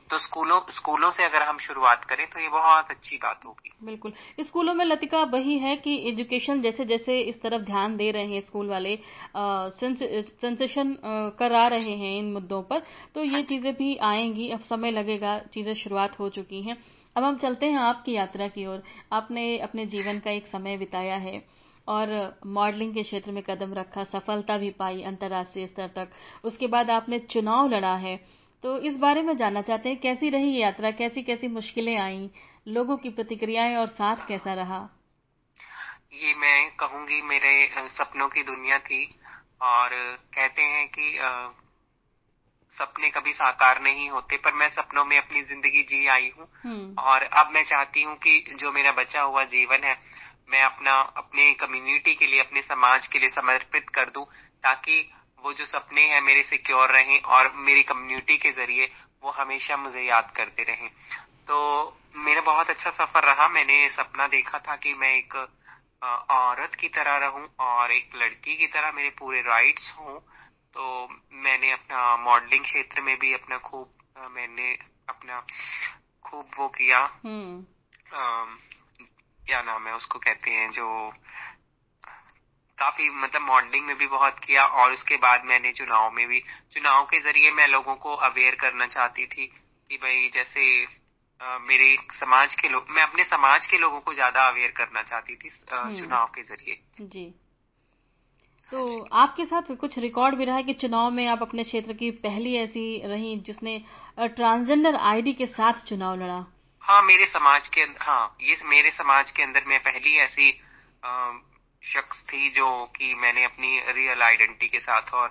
तो 0.10 0.18
स्कूलों 0.18 0.60
स्कूलों 0.72 1.10
से 1.12 1.24
अगर 1.26 1.44
हम 1.44 1.58
शुरुआत 1.58 2.06
करें 2.06 2.26
तो 2.28 2.40
ये 2.40 2.48
बहुत 2.50 2.92
अच्छी 2.92 3.18
बात 3.18 3.46
होगी। 3.46 3.72
बिल्कुल। 3.84 4.14
स्कूलों 4.40 4.74
में 4.74 4.84
लतिका 4.86 5.22
वही 5.34 5.58
है 5.60 5.76
कि 5.78 5.96
एजुकेशन 6.10 6.62
जैसे 6.62 6.86
जैसे 6.86 7.20
इस 7.22 7.42
तरफ़ 7.42 7.62
ध्यान 7.62 7.98
दे 7.98 8.10
रहे 8.12 8.26
हैं 8.26 8.42
स्कूल 8.42 8.70
वाले 8.70 8.98
सेंसेशन 9.78 10.96
करा 11.40 11.68
रहे 11.68 11.96
हैं 11.96 12.18
इन 12.20 12.32
मुद्दों 12.34 12.62
पर 12.64 12.82
तो 13.16 13.24
ये 13.24 13.30
हाँ 13.30 13.42
चीज़ें 13.44 13.74
भी 13.74 13.96
आएँगी। 14.04 14.50
अब 14.50 14.62
समय 14.64 14.92
लगेगा 14.92 15.38
चीज़ें 15.54 15.74
शुरुआत 15.74 16.20
हो 16.20 16.30
चुकी 16.30 16.62
हैं। 16.62 16.78
अब 17.16 17.24
हम 17.24 17.38
चलते 17.38 17.66
हैं 17.66 17.80
आपकी 17.80 18.14
यात्रा 18.14 18.48
की 18.48 18.66
ओर। 18.66 18.84
आपने 19.14 19.58
अपने 19.60 19.86
जीवन 19.86 20.20
का 20.20 20.32
एक 20.32 20.48
समय 20.48 20.78
बिताया 20.78 21.16
है 21.18 21.42
और 21.88 22.10
मॉडलिंग 22.48 22.94
के 22.94 23.04
क्षेत्र 23.04 23.32
में 23.32 23.42
कदम 23.44 23.74
रखा 23.74 24.04
सफलता 24.04 24.58
भी 24.58 24.70
पाई 24.80 25.02
अंतर्राष्ट्रीय 25.04 25.68
स्तर 25.68 25.88
तक। 25.96 26.12
उसके 26.46 26.68
बाद 26.68 26.90
आपने 26.90 27.20
चुनाव 27.28 27.70
लड़ा 27.70 27.96
है। 27.98 28.20
तो 28.64 28.78
इस 28.80 28.98
बारे 28.98 29.22
में 29.22 29.36
जानना 29.38 29.62
चाहते 29.62 29.90
हैं 29.90 30.00
कैसी 30.00 30.30
रही 30.30 30.52
ये 30.52 30.62
यात्रा 30.62 30.92
कैसी 30.92 31.24
कैसी 31.24 31.48
मुश्किलें 31.50 31.98
आई 31.98 32.30
लोगों 32.68 32.98
की 32.98 33.10
प्रतिक्रियाएँ 33.10 33.76
और 33.76 33.88
साथ 33.94 34.28
कैसा 34.28 34.54
रहा 34.54 34.82
ये 36.14 36.34
मैं 36.36 36.70
कहूँगी 36.76 37.22
मेरे 37.22 37.54
सपनों 37.90 38.28
की 38.28 38.44
दुनिया 38.44 38.78
थी 38.80 39.04
और 39.64 39.90
कहते 40.34 40.62
हैं 40.64 40.88
कि 40.88 41.18
आ, 41.18 41.50
सपने 42.72 43.10
कभी 43.10 43.34
साकार 43.34 43.82
नहीं 43.82 44.10
होते 44.10 44.38
पर 44.38 44.54
मैं 44.54 44.70
सपनों 44.70 45.06
में 45.06 45.18
अपनी 45.18 45.42
ज़िंदगी 45.42 45.84
जी 45.84 46.06
आई 46.08 46.32
हूँ 46.38 46.48
हम्म। 46.64 46.94
और 47.02 47.24
अब 47.24 47.52
मैं 47.54 47.64
चाहती 47.64 48.04
हूँ 48.04 48.16
कि 48.18 48.58
जो 48.60 48.72
मेरा 48.72 48.92
बचा 48.92 49.22
हुआ 49.22 49.44
जीवन 49.46 49.84
है 49.84 49.98
मैं 50.50 50.62
अपना 50.64 51.00
अपने 51.18 51.54
कम्युनिटी 51.54 52.14
के 52.16 52.28
लिए 52.28 52.40
अपने 52.40 52.62
समाज 52.62 53.08
के 53.08 53.20
लिए 53.20 53.30
समर्पित 53.30 53.90
कर 53.90 54.10
दूँ 54.10 54.26
ताकि 54.64 55.02
वो 55.44 55.54
जो 55.54 55.66
सपने 55.66 56.02
हैं 56.02 56.22
मेरे 56.22 56.44
सिक्योर 56.44 56.90
रहें 56.90 57.22
और 57.22 57.52
मेरी 57.56 57.84
कम्युनिटी 57.84 58.38
के 58.38 58.52
ज़रिए 58.52 58.92
वो 59.24 59.32
हमेशा 59.32 59.78
मुझे 59.78 60.02
याद 60.02 60.34
करते 60.38 60.64
रहें। 60.64 60.90
तो 61.48 61.58
मेरा 62.16 62.42
बहुत 62.42 62.70
अच्छा 62.70 62.90
सफ़र 62.92 63.24
रहा। 63.24 63.48
मैंने 63.48 63.90
सपना 63.90 64.28
देखा 64.28 64.60
था 64.60 64.76
कि 64.76 64.94
मैं 64.94 65.16
एक 65.16 65.36
औरत 66.32 66.76
की 66.76 66.90
तरह 66.90 67.18
रहूँ 67.18 67.56
और 67.60 67.92
एक 67.92 68.16
लड़की 68.16 68.56
की 68.58 68.68
तरह 68.68 68.92
मेरे 68.92 69.10
पूरे 69.10 69.42
राइट्स 69.42 69.96
हों। 70.00 70.20
तो 70.74 71.08
मैंने 71.32 71.72
अपना 71.72 72.16
मॉडलिंग 72.18 72.64
क्षेत्र 72.64 73.02
में 73.02 73.18
भी 73.20 73.34
अपना 73.34 73.58
खूब 73.58 73.92
मैंने 74.32 74.78
अपना 75.10 75.46
खूब 76.26 76.48
वो 76.58 76.68
किया। 76.68 77.00
आ, 77.00 77.08
हम्म। 77.08 77.66
क्या 79.46 79.62
नाम 79.62 79.88
है 79.88 79.94
उसको 79.94 80.20
कहते 80.20 80.52
हैं 80.52 80.72
जो 80.72 81.14
काफ़ी 82.80 83.10
मतलब 83.10 83.42
मॉडलिंग 83.42 83.86
में 83.86 83.98
भी 83.98 84.08
बहुत 84.08 84.40
किया 84.40 84.66
और 84.80 84.92
उसके 84.92 85.18
बाद 85.18 85.46
मैंने 85.46 85.72
चुनाव 85.72 86.12
में 86.12 86.28
भी 86.28 86.40
चुनाव 86.72 87.04
के 87.06 87.20
ज़रिए 87.20 87.52
मैं 87.52 87.68
लोगों 87.68 87.96
को 87.96 88.16
अवेयर 88.28 88.56
करना 88.56 88.86
चाहती 88.88 89.26
थी 89.26 89.46
कि 89.90 89.98
भाई 89.98 90.30
जैसे 90.34 90.66
मेरे 91.40 91.96
समाज 92.12 92.56
के 92.56 92.70
लोग 92.70 92.86
मैं 92.90 93.04
अपने 93.04 93.24
समाज 93.24 93.68
के 93.68 93.78
लोगों 93.78 94.00
को 94.00 94.14
ज़्यादा 94.14 94.48
अवेयर 94.48 94.72
करना 94.78 95.02
चाहती 95.02 95.36
थी 95.36 95.50
हम्म। 95.74 95.98
चुनाव 95.98 96.26
के 96.26 96.44
ज़रिए। 96.44 96.80
जी। 97.02 97.26
तो 98.70 99.08
आपके 99.14 99.46
साथ 99.46 99.76
कुछ 99.76 99.98
रिकॉर्ड 100.00 100.36
भी 100.36 100.46
रहा 100.46 100.56
है 100.56 100.64
कि 100.64 100.74
चुनाव 100.74 101.10
में 101.12 101.26
आप 101.28 101.42
अपने 101.42 101.64
क्षेत्र 101.64 101.94
की 101.94 102.10
पहली 102.26 102.56
ऐसी 102.56 102.84
रही 103.06 103.36
जिसने 103.46 103.82
ट्रांसजेंडर 104.20 104.96
आईडी 104.96 105.34
के 105.34 105.46
साथ 105.46 105.86
चुनाव 105.86 106.16
लड़ा? 106.16 106.46
हाँ 106.82 107.02
मेरे 107.04 107.26
समाज 107.26 107.68
के 107.68 107.82
हाँ 107.82 108.36
ये 108.42 108.58
मेरे 108.66 108.92
समाज 108.92 109.32
के 109.32 109.44
अंदर 109.44 109.64
मैं 109.68 109.80
पहली 109.80 110.18
ऐसी 110.18 110.52
शख्स 111.84 112.24
थी 112.24 112.50
जो 112.52 112.66
कि 112.96 113.14
मैंने 113.16 113.44
अपनी 113.44 113.80
रियल 113.94 114.22
आइडेंटिटी 114.22 114.68
के 114.68 114.80
साथ 114.80 115.14
और 115.14 115.28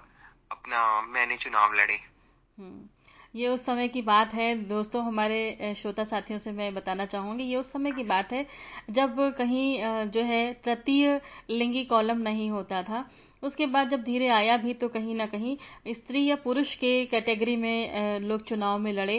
अपना 0.50 0.80
मैंने 1.08 1.36
चुनाव 1.36 1.74
लड़े। 1.74 1.94
हम्म, 1.94 2.80
ये 3.34 3.48
उस 3.48 3.64
समय 3.66 3.88
की 3.88 4.02
बात 4.02 4.34
है। 4.34 4.54
दोस्तों 4.68 5.04
हमारे 5.04 5.74
श्रोता 5.78 6.04
साथियों 6.04 6.38
से 6.38 6.52
मैं 6.52 6.72
बताना 6.74 7.06
चाहूँगी 7.06 7.44
ये 7.44 7.56
उस 7.56 7.72
समय 7.72 7.92
की 7.92 8.04
बात 8.04 8.32
है 8.32 8.46
जब 8.90 9.16
कहीं 9.38 9.78
जो 10.08 10.22
है 10.24 10.52
तृतीय 10.64 11.20
लिंगी 11.50 11.84
कॉलम 11.84 12.18
नहीं 12.20 12.50
होता 12.50 12.82
था। 12.82 13.08
उसके 13.42 13.66
बाद 13.66 13.90
जब 13.90 14.02
धीरे 14.02 14.28
आया 14.28 14.56
भी 14.56 14.74
तो 14.74 14.88
कहीं 14.88 15.14
ना 15.14 15.26
कहीं 15.26 15.56
स्त्री 15.88 16.24
या 16.26 16.36
पुरुष 16.36 16.74
के 16.76 17.04
कैटेगरी 17.06 17.56
में 17.56 18.20
लोग 18.20 18.42
चुनाव 18.42 18.78
में 18.78 18.92
लड़े। 18.92 19.18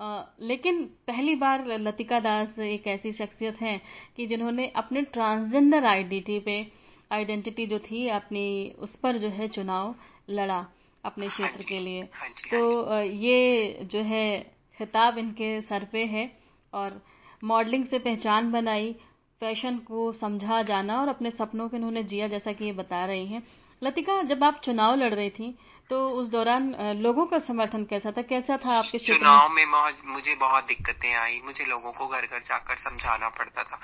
लेकिन 0.00 0.82
पहली 1.06 1.34
बार 1.34 1.66
लतिका 1.66 2.20
दास 2.20 2.58
एक 2.58 2.86
ऐसी 2.86 3.12
शख्सियत 3.12 3.60
हैं 3.60 3.80
कि 4.16 4.26
जिन्होंने 4.26 4.66
अपने 4.76 5.02
ट्रांसजेंडर 5.02 5.84
आइडेंटिटी 5.84 6.38
पे 6.38 6.66
आइडेंटिटी 7.12 7.66
जो 7.66 7.78
थी 7.78 8.08
अपनी 8.08 8.74
उस 8.78 8.96
पर 8.96 9.18
जो 9.18 9.28
है 9.28 9.48
चुनाव 9.48 9.94
लड़ा 10.30 10.66
अपने 11.04 11.26
हाँ 11.26 11.34
क्षेत्र 11.34 11.64
के 11.68 11.78
लिए। 11.78 12.02
हाँ 12.14 12.28
तो 12.50 12.84
हाँ 12.84 13.04
ये 13.04 13.78
जो 13.82 14.00
है 14.00 14.40
खिताब 14.78 15.18
इनके 15.18 15.60
सर 15.60 15.84
पे 15.84 16.04
है 16.04 16.30
और 16.72 17.00
मॉडलिंग 17.44 17.84
से 17.86 17.98
पहचान 17.98 18.50
बनाई 18.52 18.92
फ़ैशन 19.40 19.76
को 19.78 20.12
समझा 20.12 20.62
जाना 20.62 21.00
और 21.00 21.08
अपने 21.08 21.30
सपनों 21.30 21.68
को 21.68 21.76
इन्होंने 21.76 22.02
जिया 22.02 22.28
जैसा 22.28 22.52
कि 22.52 22.64
ये 22.64 22.72
बता 22.72 23.04
रही 23.04 23.26
हैं। 23.26 23.42
लतिका 23.82 24.22
जब 24.22 24.44
आप 24.44 24.60
चुनाव 24.64 24.94
लड़ 24.94 25.14
रही 25.14 25.30
थी 25.30 25.54
तो 25.90 25.96
उस 26.10 26.28
दौरान 26.28 26.70
लोगों 26.98 27.24
का 27.26 27.38
समर्थन 27.38 27.84
कैसा 27.84 28.10
था? 28.10 28.22
कैसा 28.22 28.56
था 28.56 28.76
आपके 28.78 28.98
चुनाव 28.98 29.48
में 29.50 29.64
मुझे 30.06 30.34
बहुत 30.34 30.64
दिक्कतें 30.64 31.12
आई। 31.14 31.40
मुझे 31.44 31.64
लोगों 31.64 31.92
को 31.92 32.06
घर 32.08 32.26
घर 32.26 32.42
जाकर 32.42 32.76
समझाना 32.76 33.28
पड़ता 33.28 33.62
था। 33.62 33.78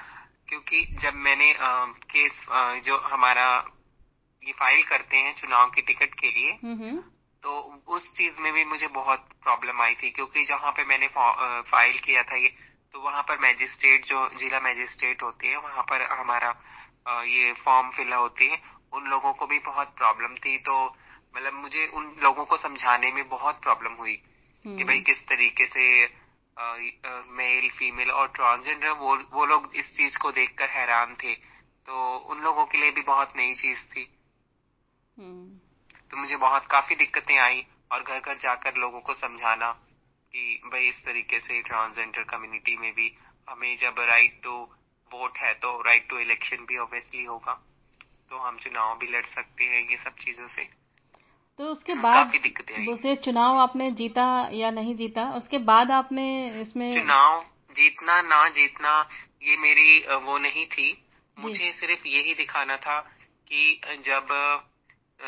क्योंकि 0.49 0.85
जब 1.03 1.15
मैंने 1.15 1.53
आ, 1.53 1.85
केस 1.85 2.47
आ, 2.51 2.75
जो 2.79 2.97
हमारा 2.99 3.47
ये 4.43 4.53
फ़ाइल 4.53 4.83
करते 4.85 5.17
हैं 5.17 5.35
चुनाव 5.37 5.71
की 5.71 5.83
टिकट 5.83 6.15
के 6.15 6.29
लिए 6.29 6.51
हम्म, 6.63 6.77
हम्म। 6.85 7.03
तो 7.43 7.51
उस 7.89 8.11
चीज़ 8.17 8.41
में 8.41 8.53
भी 8.53 8.65
मुझे 8.65 8.87
बहुत 8.87 9.29
प्रॉब्लम 9.43 9.81
आई 9.83 9.95
थी। 9.95 10.11
क्योंकि 10.11 10.45
जहाँ 10.45 10.73
पे 10.73 10.85
मैंने 10.85 11.09
फ़ाइल 11.71 11.99
किया 11.99 12.23
था 12.23 12.37
ये 12.37 12.53
तो 12.93 13.01
वहाँ 13.01 13.23
पर 13.23 13.39
मैजिस्ट्रेट 13.39 14.05
जो 14.05 14.29
जिला 14.39 14.61
मैजिस्ट्रेट 14.61 15.23
होते 15.23 15.49
हैं 15.49 15.57
वहाँ 15.57 15.83
पर 15.91 16.03
हमारा 16.13 16.51
ये 17.25 17.53
फॉर्म 17.65 17.91
फिल 17.91 18.13
होती 18.13 18.47
है। 18.47 18.59
उन 18.93 19.07
लोगों 19.07 19.33
को 19.33 19.47
भी 19.47 19.59
बहुत 19.69 19.95
प्रॉब्लम 19.97 20.35
थी। 20.45 20.57
तो 20.59 20.75
मतलब 21.35 21.55
मुझे 21.55 21.87
उन 21.89 22.15
लोगों 22.19 22.45
को 22.45 22.57
समझाने 22.59 23.11
में 23.13 23.29
बहुत 23.29 23.63
प्रॉब्लम 23.63 23.93
हुई 23.95 24.15
कि 24.15 24.69
हम्म। 24.69 24.85
भाई 24.85 25.01
किस 25.03 25.27
तरीके 25.27 25.67
से 25.67 25.85
मेल 26.57 27.69
फीमेल 27.71 28.11
और 28.13 28.29
ट्रांसजेंडर 28.29 28.91
वो 28.99 29.17
वो 29.33 29.45
लोग 29.47 29.71
इस 29.75 29.97
चीज़ 29.97 30.19
को 30.19 30.33
देखकर 30.33 30.69
हैरान 30.69 31.15
थे 31.15 31.35
तो 31.87 32.17
उन 32.31 32.41
लोगों 32.41 32.65
के 32.67 32.79
लिए 32.79 32.91
भी 32.91 33.03
बहुत 33.03 33.37
नई 33.37 33.55
चीज़ 33.57 33.85
थी 33.87 34.09
हम्म। 35.17 35.59
तो 36.11 36.17
मुझे 36.17 36.37
बहुत 36.39 36.67
काफ़ी 36.67 36.97
दिक्कतें 36.97 37.37
आई 37.39 37.65
और 37.93 38.03
घर 38.03 38.21
घर 38.21 38.37
जाकर 38.39 38.77
लोगों 38.77 39.01
को 39.01 39.15
समझाना 39.15 39.71
कि 40.35 40.61
भाई 40.67 40.89
इस 40.89 41.05
तरीके 41.05 41.41
से 41.41 41.61
ट्रांसजेंडर 41.63 42.23
कम्युनिटी 42.27 42.77
में 42.77 42.93
भी 42.93 43.13
हमें 43.49 43.77
जब 43.77 44.01
राइट 44.09 44.41
टू 44.45 44.59
वोट 45.11 45.39
है 45.39 45.53
तो 45.55 45.81
राइट 45.83 46.09
टू 46.09 46.19
इलेक्शन 46.19 46.65
भी 46.65 46.77
ऑब्वियसली 46.79 47.25
होगा 47.25 47.55
तो 48.31 48.39
हम 48.39 48.59
चुनाव 48.59 48.99
भी 48.99 49.07
लड़ 49.07 49.25
सकते 49.27 49.65
हैं 49.65 49.89
ये 49.89 49.97
सब 49.97 50.17
चीज़ों 50.17 50.47
से 50.49 50.69
तो 51.61 51.67
उसके 51.67 51.95
बाद 51.95 52.15
काफ़ी 52.15 52.39
दिक्कतें 52.39 52.75
आई। 52.75 52.85
दूसरे 52.85 53.15
चुनाव 53.17 53.59
आपने 53.59 53.91
जीता 53.91 54.27
या 54.53 54.71
नहीं 54.71 54.95
जीता 54.97 55.25
उसके 55.31 55.59
बाद 55.59 55.91
आपने 55.91 56.27
इसमें 56.61 56.93
चुनाव 56.95 57.43
जीतना 57.77 58.21
ना 58.23 58.49
जीतना 58.49 58.93
ये 59.43 59.57
मेरी 59.57 59.99
वो 60.25 60.39
नहीं 60.39 60.67
थी। 60.67 60.87
मुझे 61.37 61.73
सिर्फ़ 61.73 62.07
यही 62.07 62.35
दिखाना 62.35 62.77
था 62.77 62.99
कि 63.51 63.81
जब 64.07 64.33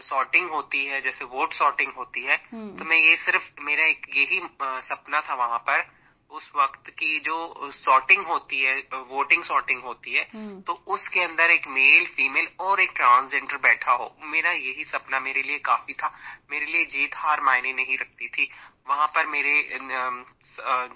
सॉर्टिंग 0.02 0.48
होती 0.50 0.84
है 0.86 1.00
जैसे 1.00 1.24
वोट 1.24 1.52
सॉर्टिंग 1.52 1.92
होती 1.92 2.24
है 2.24 2.36
हम्म। 2.52 2.76
तो 2.76 2.84
मैं 2.84 2.96
ये 2.96 3.16
सिर्फ़ 3.16 3.50
मेरा 3.60 3.86
एक 3.86 4.06
यही 4.16 4.40
सपना 4.88 5.20
था 5.20 5.34
वहाँ 5.34 5.58
पर 5.58 5.84
उस 6.32 6.50
वक्त 6.56 6.88
की 6.92 7.18
जो 7.20 7.70
सॉर्टिंग 7.74 8.24
होती 8.26 8.60
है 8.60 8.74
वोटिंग 9.08 9.42
सॉर्टिंग 9.44 9.82
होती 9.82 10.14
है 10.14 10.26
हम्म। 10.32 10.60
तो 10.62 10.72
उसके 10.88 11.22
अंदर 11.22 11.50
एक 11.50 11.66
मेल 11.70 12.06
फीमेल 12.08 12.48
और 12.60 12.80
एक 12.80 12.92
ट्रांसजेंडर 12.96 13.56
बैठा 13.60 13.92
हो 13.94 14.10
मेरा 14.26 14.52
यही 14.52 14.84
सपना 14.86 15.20
मेरे 15.20 15.42
लिए 15.42 15.58
काफ़ी 15.64 15.94
था 15.94 16.12
मेरे 16.50 16.66
लिए 16.66 16.84
जीत 16.88 17.14
हार 17.14 17.40
मायने 17.42 17.72
नहीं 17.74 17.98
रखती 17.98 18.28
थी 18.28 18.48
वहाँ 18.88 19.06
पर 19.08 19.26
मेरे 19.28 19.56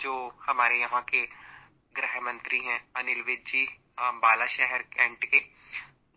जो 0.01 0.15
हमारे 0.43 0.79
यहाँ 0.79 1.03
के 1.05 1.25
गृह 1.95 2.21
मंत्री 2.23 2.59
हैं 2.61 2.81
अनिल 2.97 3.23
विज 3.23 3.43
जी 3.47 3.67
बाला 4.19 4.47
शहर 4.49 4.83
कैंट 4.91 5.25
के 5.25 5.41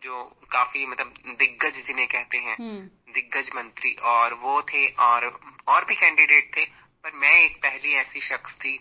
जो 0.02 0.22
काफ़ी 0.50 0.86
मतलब 0.86 1.36
दिग्गज 1.38 1.84
जिन्हें 1.86 2.06
कहते 2.08 2.38
हैं 2.38 2.56
हम्म। 2.56 3.12
दिग्गज 3.12 3.50
मंत्री 3.56 3.94
और 4.10 4.34
वो 4.40 4.60
थे 4.64 4.86
और 5.02 5.26
और 5.68 5.84
भी 5.84 5.94
कैंडिडेट 5.96 6.50
थे 6.56 6.64
पर 7.04 7.12
मैं 7.16 7.32
एक 7.34 7.56
पहली 7.58 7.92
ऐसी 7.96 8.20
शख्स 8.20 8.54
थी 8.56 8.80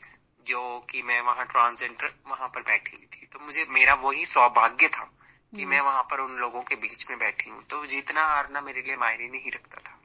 जो 0.50 0.80
कि 0.90 1.02
मैं 1.02 1.22
वहाँ 1.22 1.46
ट्रांसजेंडर 1.46 2.14
वहाँ 2.30 2.48
पर 2.48 2.62
बैठी 2.62 2.98
हुई 2.98 3.06
थी। 3.06 3.26
तो 3.26 3.46
मुझे 3.46 3.66
मेरा 3.70 3.94
वही 3.94 4.26
सौभाग्य 4.26 4.88
था 4.88 5.10
कि 5.54 5.66
मैं 5.66 5.82
वहाँ 5.82 6.04
पर 6.04 6.20
उन 6.20 6.36
लोगों 6.38 6.62
के 6.62 6.76
बीच 6.76 7.06
में 7.10 7.18
बैठी 7.20 7.50
हूँ। 7.50 7.64
तो 7.64 7.86
जीतना 7.86 8.26
हारना 8.26 8.62
मेरे 8.62 8.82
लिए 8.82 8.96
मायने 8.96 9.28
नहीं 9.28 9.52
रखता 9.52 9.82
था। 9.82 9.96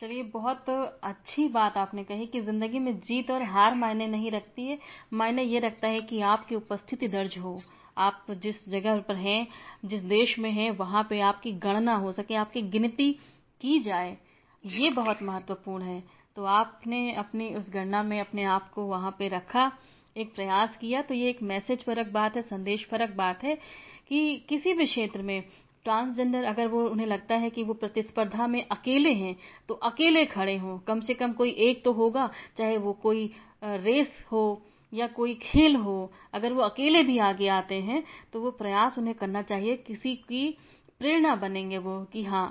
चलिए 0.00 0.22
बहुत 0.22 0.68
अच्छी 1.02 1.46
बात 1.48 1.76
आपने 1.76 2.04
कही 2.04 2.26
कि 2.26 2.40
ज़िंदगी 2.40 2.78
में 2.78 2.98
जीत 3.00 3.30
और 3.30 3.42
हार 3.42 3.74
मायने 3.74 4.06
नहीं 4.06 4.30
रखती 4.30 4.66
है। 4.66 4.78
मायने 5.12 5.42
ये 5.42 5.58
रखता 5.58 5.88
है 5.88 6.00
कि 6.00 6.20
आपकी 6.20 6.54
उपस्थिति 6.54 7.08
दर्ज 7.08 7.38
हो। 7.38 7.60
आप 7.98 8.26
जिस 8.30 8.68
जगह 8.68 9.00
पर 9.00 9.14
हैं 9.16 9.46
जिस 9.84 10.00
देश 10.00 10.38
में 10.38 10.50
हैं 10.50 10.70
वहाँ 10.70 11.02
पे 11.10 11.20
आपकी 11.20 11.52
गणना 11.60 11.94
हो 11.94 12.12
सके 12.12 12.34
आपकी 12.34 12.62
गिनती 12.62 13.12
की 13.60 13.78
जाए। 13.80 14.16
ये 14.64 14.90
बहुत 14.90 15.22
महत्वपूर्ण 15.22 15.82
है। 15.82 16.02
तो 16.36 16.44
आपने 16.44 17.12
अपनी, 17.14 17.54
उस 17.54 17.70
गणना 17.74 18.02
में 18.02 18.20
अपने 18.20 18.44
आप 18.44 18.70
को 18.70 18.82
वहाँ 18.86 19.14
पे 19.18 19.28
रखा, 19.28 19.70
एक 20.16 20.34
प्रयास 20.34 20.76
किया 20.76 21.02
तो 21.02 21.14
ये 21.14 21.28
एक 21.30 21.42
मैसेज 21.42 21.82
परक 21.82 22.08
बात 22.12 22.36
है 22.36 22.42
संदेश 22.42 22.84
परक 22.84 23.14
बात 23.16 23.42
है 23.44 23.54
कि 24.08 24.36
किसी 24.48 24.72
भी 24.72 24.86
क्षेत्र 24.86 25.22
में 25.22 25.42
ट्रांसजेंडर 25.84 26.44
अगर 26.44 26.66
वो, 26.66 26.84
उन्हें 26.88 27.06
लगता 27.06 27.34
है 27.34 27.50
कि 27.50 27.62
वो 27.62 27.74
प्रतिस्पर्धा 27.74 28.46
में 28.46 28.62
अकेले 28.62 29.12
हैं 29.14 29.34
तो 29.68 29.74
अकेले 29.74 30.24
खड़े 30.26 30.56
हों। 30.58 30.78
कम 30.78 31.00
से 31.00 31.14
कम 31.14 31.32
कोई 31.32 31.50
एक 31.60 31.84
तो 31.84 31.92
होगा, 31.92 32.30
चाहे 32.56 32.76
वो 32.78 32.92
कोई 32.92 33.30
रेस 33.64 34.24
हो 34.32 34.62
या 34.92 35.06
कोई 35.08 35.34
खेल 35.34 35.76
हो। 35.76 36.12
अगर 36.34 36.52
वो 36.52 36.62
अकेले 36.62 37.02
भी 37.02 37.18
आगे 37.20 37.48
आते 37.48 37.80
हैं 37.82 38.02
तो 38.32 38.40
वो 38.40 38.50
प्रयास 38.52 38.98
उन्हें 38.98 39.14
करना 39.14 39.42
चाहिए, 39.42 39.76
किसी 39.76 40.14
की 40.18 40.48
प्रेरणा 41.00 41.34
बनेंगे 41.36 41.78
वो 41.78 42.02
कि 42.12 42.24
हाँ 42.24 42.48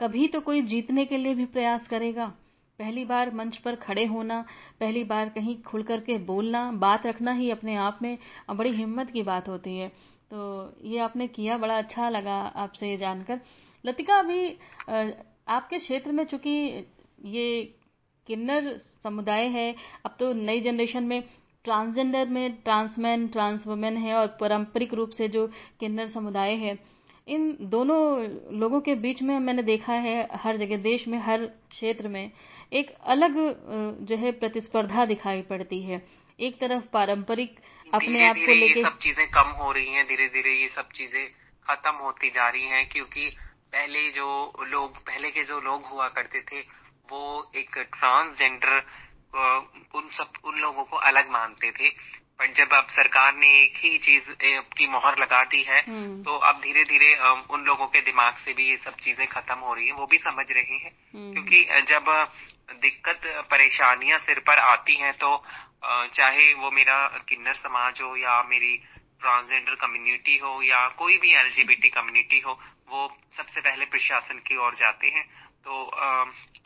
कभी 0.00 0.26
तो 0.28 0.40
कोई 0.40 0.62
जीतने 0.64 1.04
के 1.04 1.16
लिए 1.16 1.34
भी 1.34 1.44
प्रयास 1.46 1.86
करेगा। 1.88 2.32
पहली 2.78 3.04
बार 3.04 3.34
मंच 3.34 3.56
पर 3.56 3.74
खड़े 3.76 4.04
होना, 4.06 4.40
पहली 4.80 5.04
बार 5.04 5.28
कहीं 5.28 5.56
खुल 5.62 5.82
करके 5.82 6.18
बोलना, 6.26 6.70
बात 6.72 7.06
रखना 7.06 7.32
ही 7.32 7.50
अपने 7.50 7.76
आप 7.78 7.98
में 8.02 8.16
बड़ी 8.50 8.70
हिम्मत 8.72 9.10
की 9.10 9.22
बात 9.22 9.48
होती 9.48 9.76
है। 9.78 9.88
तो 10.30 10.72
ये 10.84 10.98
आपने 10.98 11.26
किया, 11.28 11.56
बड़ा 11.58 11.78
अच्छा 11.78 12.08
लगा 12.08 12.36
आपसे 12.56 12.90
ये 12.90 12.96
जानकर। 12.96 13.40
लतिका, 13.84 14.18
अभी 14.18 14.48
आपके 15.48 15.78
क्षेत्र 15.78 16.12
में 16.12 16.24
चूँकि 16.24 16.50
ये 17.26 17.74
किन्नर 18.26 18.76
समुदाय 19.02 19.46
है, 19.48 19.74
अब 20.04 20.16
तो 20.18 20.32
नई 20.34 20.60
जनरेशन 20.60 21.04
में 21.04 21.22
ट्रांसजेंडर 21.64 22.28
में 22.28 22.52
ट्रांसमैन 22.54 23.26
ट्रांस 23.28 23.66
वुमेन 23.66 23.96
है 23.96 24.14
और 24.14 24.26
पारंपरिक 24.40 24.94
रूप 24.94 25.10
से 25.10 25.28
जो 25.28 25.46
किन्नर 25.80 26.08
समुदाय 26.08 26.54
है, 26.56 26.78
इन 27.26 27.56
दोनों 27.62 27.98
लोगों 28.58 28.80
के 28.80 28.94
बीच 28.96 29.22
में 29.22 29.38
मैंने 29.38 29.62
देखा 29.62 29.92
है, 29.92 30.28
हर 30.34 30.56
जगह, 30.56 30.76
देश 30.82 31.06
में, 31.08 31.18
हर 31.18 31.46
क्षेत्र 31.70 32.08
में। 32.08 32.30
एक 32.72 32.90
अलग 33.06 33.34
जो 34.02 34.16
है 34.16 34.30
प्रतिस्पर्धा 34.34 35.04
दिखाई 35.06 35.42
पड़ती 35.42 35.82
है 35.82 36.02
एक 36.38 36.58
तरफ़ 36.60 36.84
पारंपरिक 36.92 37.60
अपने 37.92 38.26
आप 38.26 38.36
को 38.36 38.54
लेके 38.54 38.82
सब 38.82 38.98
चीज़ें 38.98 39.26
कम 39.30 39.50
हो 39.58 39.70
रही 39.72 39.94
हैं 39.94 40.06
धीरे 40.06 40.28
धीरे 40.28 40.52
ये 40.52 40.68
सब 40.68 40.88
चीज़ें 40.94 41.26
खत्म 41.66 41.94
होती 41.96 42.30
जा 42.30 42.48
रही 42.48 42.66
हैं 42.66 42.88
क्योंकि 42.88 43.30
पहले 43.72 44.10
जो 44.10 44.28
लोग 44.66 44.98
पहले 44.98 45.30
के 45.30 45.44
जो 45.44 45.60
लोग 45.60 45.84
हुआ 45.84 46.08
करते 46.10 46.40
थे 46.42 46.60
वो 47.08 47.22
एक 47.56 47.78
ट्रांसजेंडर 47.90 48.82
उन 49.94 50.08
सब 50.12 50.32
उन 50.44 50.58
लोगों 50.58 50.84
को 50.84 50.96
अलग 51.04 51.30
मानते 51.30 51.70
थे 51.70 51.88
पर 52.40 52.52
जब 52.52 52.72
अब 52.72 52.86
सरकार 52.90 53.34
ने 53.34 53.46
एक 53.54 53.76
ही 53.76 53.98
चीज़ 53.98 54.24
की 54.72 54.88
मोहर 54.88 55.18
लगा 55.18 55.42
दी 55.44 55.62
है 55.62 55.80
हम्म। 55.82 56.22
तो 56.22 56.36
अब 56.48 56.60
धीरे 56.60 56.84
धीरे 56.84 57.14
उन 57.50 57.64
लोगों 57.64 57.86
के 57.86 58.00
दिमाग 58.02 58.36
से 58.36 58.52
भी 58.52 58.68
ये 58.68 58.76
सब 58.78 58.96
चीज़ें 58.98 59.26
खत्म 59.28 59.58
हो 59.58 59.74
रही 59.74 59.86
हैं 59.86 59.94
वो 59.94 60.06
भी 60.06 60.18
समझ 60.18 60.46
रहे 60.50 60.76
हैं 60.76 60.92
हम्म। 61.14 61.32
क्योंकि 61.32 61.64
जब 61.88 62.10
दिक्कत 62.68 63.20
परेशानियाँ 63.50 64.18
सिर 64.18 64.38
पर 64.38 64.58
आती 64.58 64.96
हैं 64.96 65.12
तो 65.14 65.30
चाहे 66.14 66.52
वो 66.54 66.70
मेरा 66.70 66.96
किन्नर 67.28 67.54
समाज 67.54 68.00
हो 68.02 68.16
या 68.16 68.42
मेरी 68.42 68.76
ट्रांसजेंडर 69.20 69.74
कम्युनिटी 69.74 70.36
हो 70.38 70.62
या 70.62 70.86
कोई 70.98 71.18
भी 71.18 71.32
एलजीबीटी 71.34 71.88
कम्युनिटी 71.88 72.40
हो 72.40 72.58
वो 72.88 73.08
सबसे 73.36 73.60
पहले 73.60 73.84
प्रशासन 73.84 74.38
की 74.38 74.56
ओर 74.56 74.74
जाते 74.74 75.08
हैं। 75.08 75.24
तो 75.64 75.84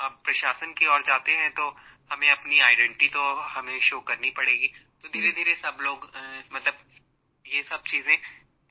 अब 0.00 0.20
प्रशासन 0.24 0.72
की 0.72 0.86
ओर 0.86 1.02
जाते 1.02 1.32
हैं 1.32 1.50
तो 1.50 1.68
हमें 2.12 2.30
अपनी 2.30 2.58
आइडेंटिटी 2.60 3.08
तो 3.08 3.22
हमें 3.34 3.78
शो 3.80 4.00
करनी 4.00 4.30
पड़ेगी। 4.30 4.68
तो 5.02 5.08
धीरे 5.08 5.26
हम्म। 5.26 5.36
धीरे 5.36 5.54
सब 5.54 5.76
लोग 5.80 6.10
मतलब 6.52 6.74
ये 7.44 7.62
सब 7.62 7.82
चीज़ें 7.82 8.16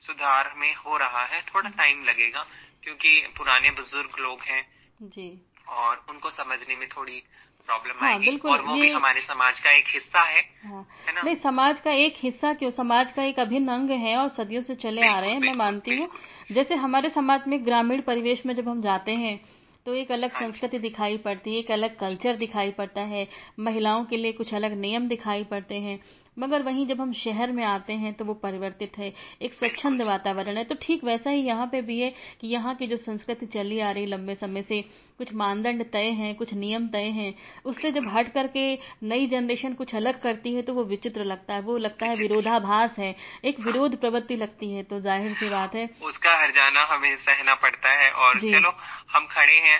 सुधार 0.02 0.52
में 0.56 0.74
हो 0.74 0.96
रहा 0.96 1.24
है। 1.24 1.42
थोड़ा 1.44 1.70
टाइम 1.70 1.96
हम्म। 1.96 2.08
लगेगा 2.08 2.46
क्योंकि 2.82 3.20
पुराने 3.36 3.70
बुज़ुर्ग 3.70 4.18
लोग 4.18 4.42
हैं। 4.42 4.62
जी। 5.02 5.28
और 5.70 6.04
उनको 6.10 6.30
समझने 6.30 6.76
में 6.76 6.88
थोड़ी 6.88 7.22
प्रॉब्लम 7.68 7.98
हाँ, 8.00 8.10
आएगी। 8.10 8.36
और 8.44 8.62
वो 8.62 8.74
भी 8.74 8.90
हमारे 8.90 9.20
समाज 9.20 9.60
का 9.60 9.72
एक 9.72 9.88
हिस्सा 9.88 10.22
है 10.22 10.40
हाँ, 10.64 10.86
है 11.06 11.14
ना? 11.14 11.22
नहीं 11.22 11.34
समाज 11.34 11.80
का 11.80 11.90
एक 11.90 12.14
हिस्सा 12.16 12.52
क्यों? 12.52 12.70
समाज 12.70 13.12
का 13.12 13.22
एक 13.22 13.38
अभिन्न 13.38 13.68
अंग 13.68 13.90
है 13.90 14.16
और 14.16 14.28
सदियों 14.28 14.62
से 14.62 14.74
चले 14.74 15.06
आ 15.06 15.18
रहे 15.20 15.30
हैं 15.30 15.40
मैं 15.40 15.54
मानती 15.54 15.96
हूँ। 15.98 16.08
जैसे 16.52 16.74
हमारे 16.74 17.08
समाज 17.10 17.40
में 17.48 17.64
ग्रामीण 17.66 18.00
परिवेश 18.00 18.44
में 18.46 18.54
जब 18.54 18.68
हम 18.68 18.80
जाते 18.82 19.12
हैं 19.14 19.40
तो 19.86 19.94
एक 19.94 20.10
अलग 20.12 20.32
हाँ 20.34 20.40
संस्कृति 20.42 20.78
दिखाई 20.78 21.16
पड़ती 21.16 21.52
है 21.52 21.58
एक 21.58 21.70
अलग 21.70 21.98
कल्चर 21.98 22.36
दिखाई 22.36 22.70
पड़ता 22.70 23.00
है 23.00 23.26
महिलाओं 23.58 24.04
के 24.04 24.16
लिए 24.16 24.32
कुछ 24.32 24.54
अलग 24.54 24.72
नियम 24.72 25.08
दिखाई 25.08 25.44
पड़ते 25.44 25.74
हैं। 25.74 25.98
मगर 26.40 26.62
वहीं 26.62 26.86
जब 26.86 27.00
हम 27.00 27.12
शहर 27.14 27.52
में 27.52 27.64
आते 27.66 27.92
हैं 27.94 28.12
तो 28.14 28.24
वो 28.24 28.34
परिवर्तित 28.42 28.98
है 28.98 29.12
एक 29.42 29.54
स्वच्छंद 29.54 30.02
वातावरण 30.04 30.56
है। 30.56 30.64
तो 30.64 30.74
ठीक 30.82 31.04
वैसा 31.04 31.30
ही 31.30 31.42
यहाँ 31.42 31.66
पे 31.66 31.82
भी 31.82 32.00
है 32.00 32.12
कि 32.40 32.48
यहाँ 32.48 32.74
की 32.74 32.86
जो 32.86 32.96
संस्कृति 32.98 33.46
चली 33.48 33.80
आ 33.80 33.90
रही 33.90 34.06
लंबे 34.06 34.34
समय 34.36 34.62
से 34.62 34.80
कुछ 35.18 35.32
मानदंड 35.34 35.84
तय 35.92 36.10
हैं 36.18 36.34
कुछ 36.34 36.52
नियम 36.54 36.86
तय 36.88 37.08
हैं 37.12 37.34
उससे 37.64 37.90
जब 37.92 38.08
हट 38.08 38.32
करके 38.34 38.62
नई 39.04 39.26
जनरेशन 39.26 39.74
कुछ 39.74 39.94
अलग 39.94 40.20
करती 40.22 40.54
है 40.54 40.62
तो 40.62 40.74
वो 40.74 40.84
विचित्र 40.86 41.24
लगता 41.24 41.54
है 41.54 41.60
वो 41.62 41.76
लगता 41.78 42.06
है 42.06 42.14
विरोधाभास 42.16 42.98
है 42.98 43.14
एक 43.44 43.60
विरोध 43.60 43.96
प्रवृत्ति 44.00 44.36
लगती 44.36 44.72
है 44.72 44.82
तो 44.84 45.00
ज़ाहिर 45.00 45.34
सी 45.34 45.48
बात 45.50 45.74
है। 45.74 45.88
उसका 46.02 46.36
हर 46.40 46.50
जाना 46.52 46.84
हमें 46.84 47.16
सहना 47.18 47.54
पड़ता 47.56 47.92
है 47.94 48.10
और 48.12 48.40
चलो 48.40 48.72
हम 49.10 49.26
खड़े 49.30 49.58
हैं 49.58 49.78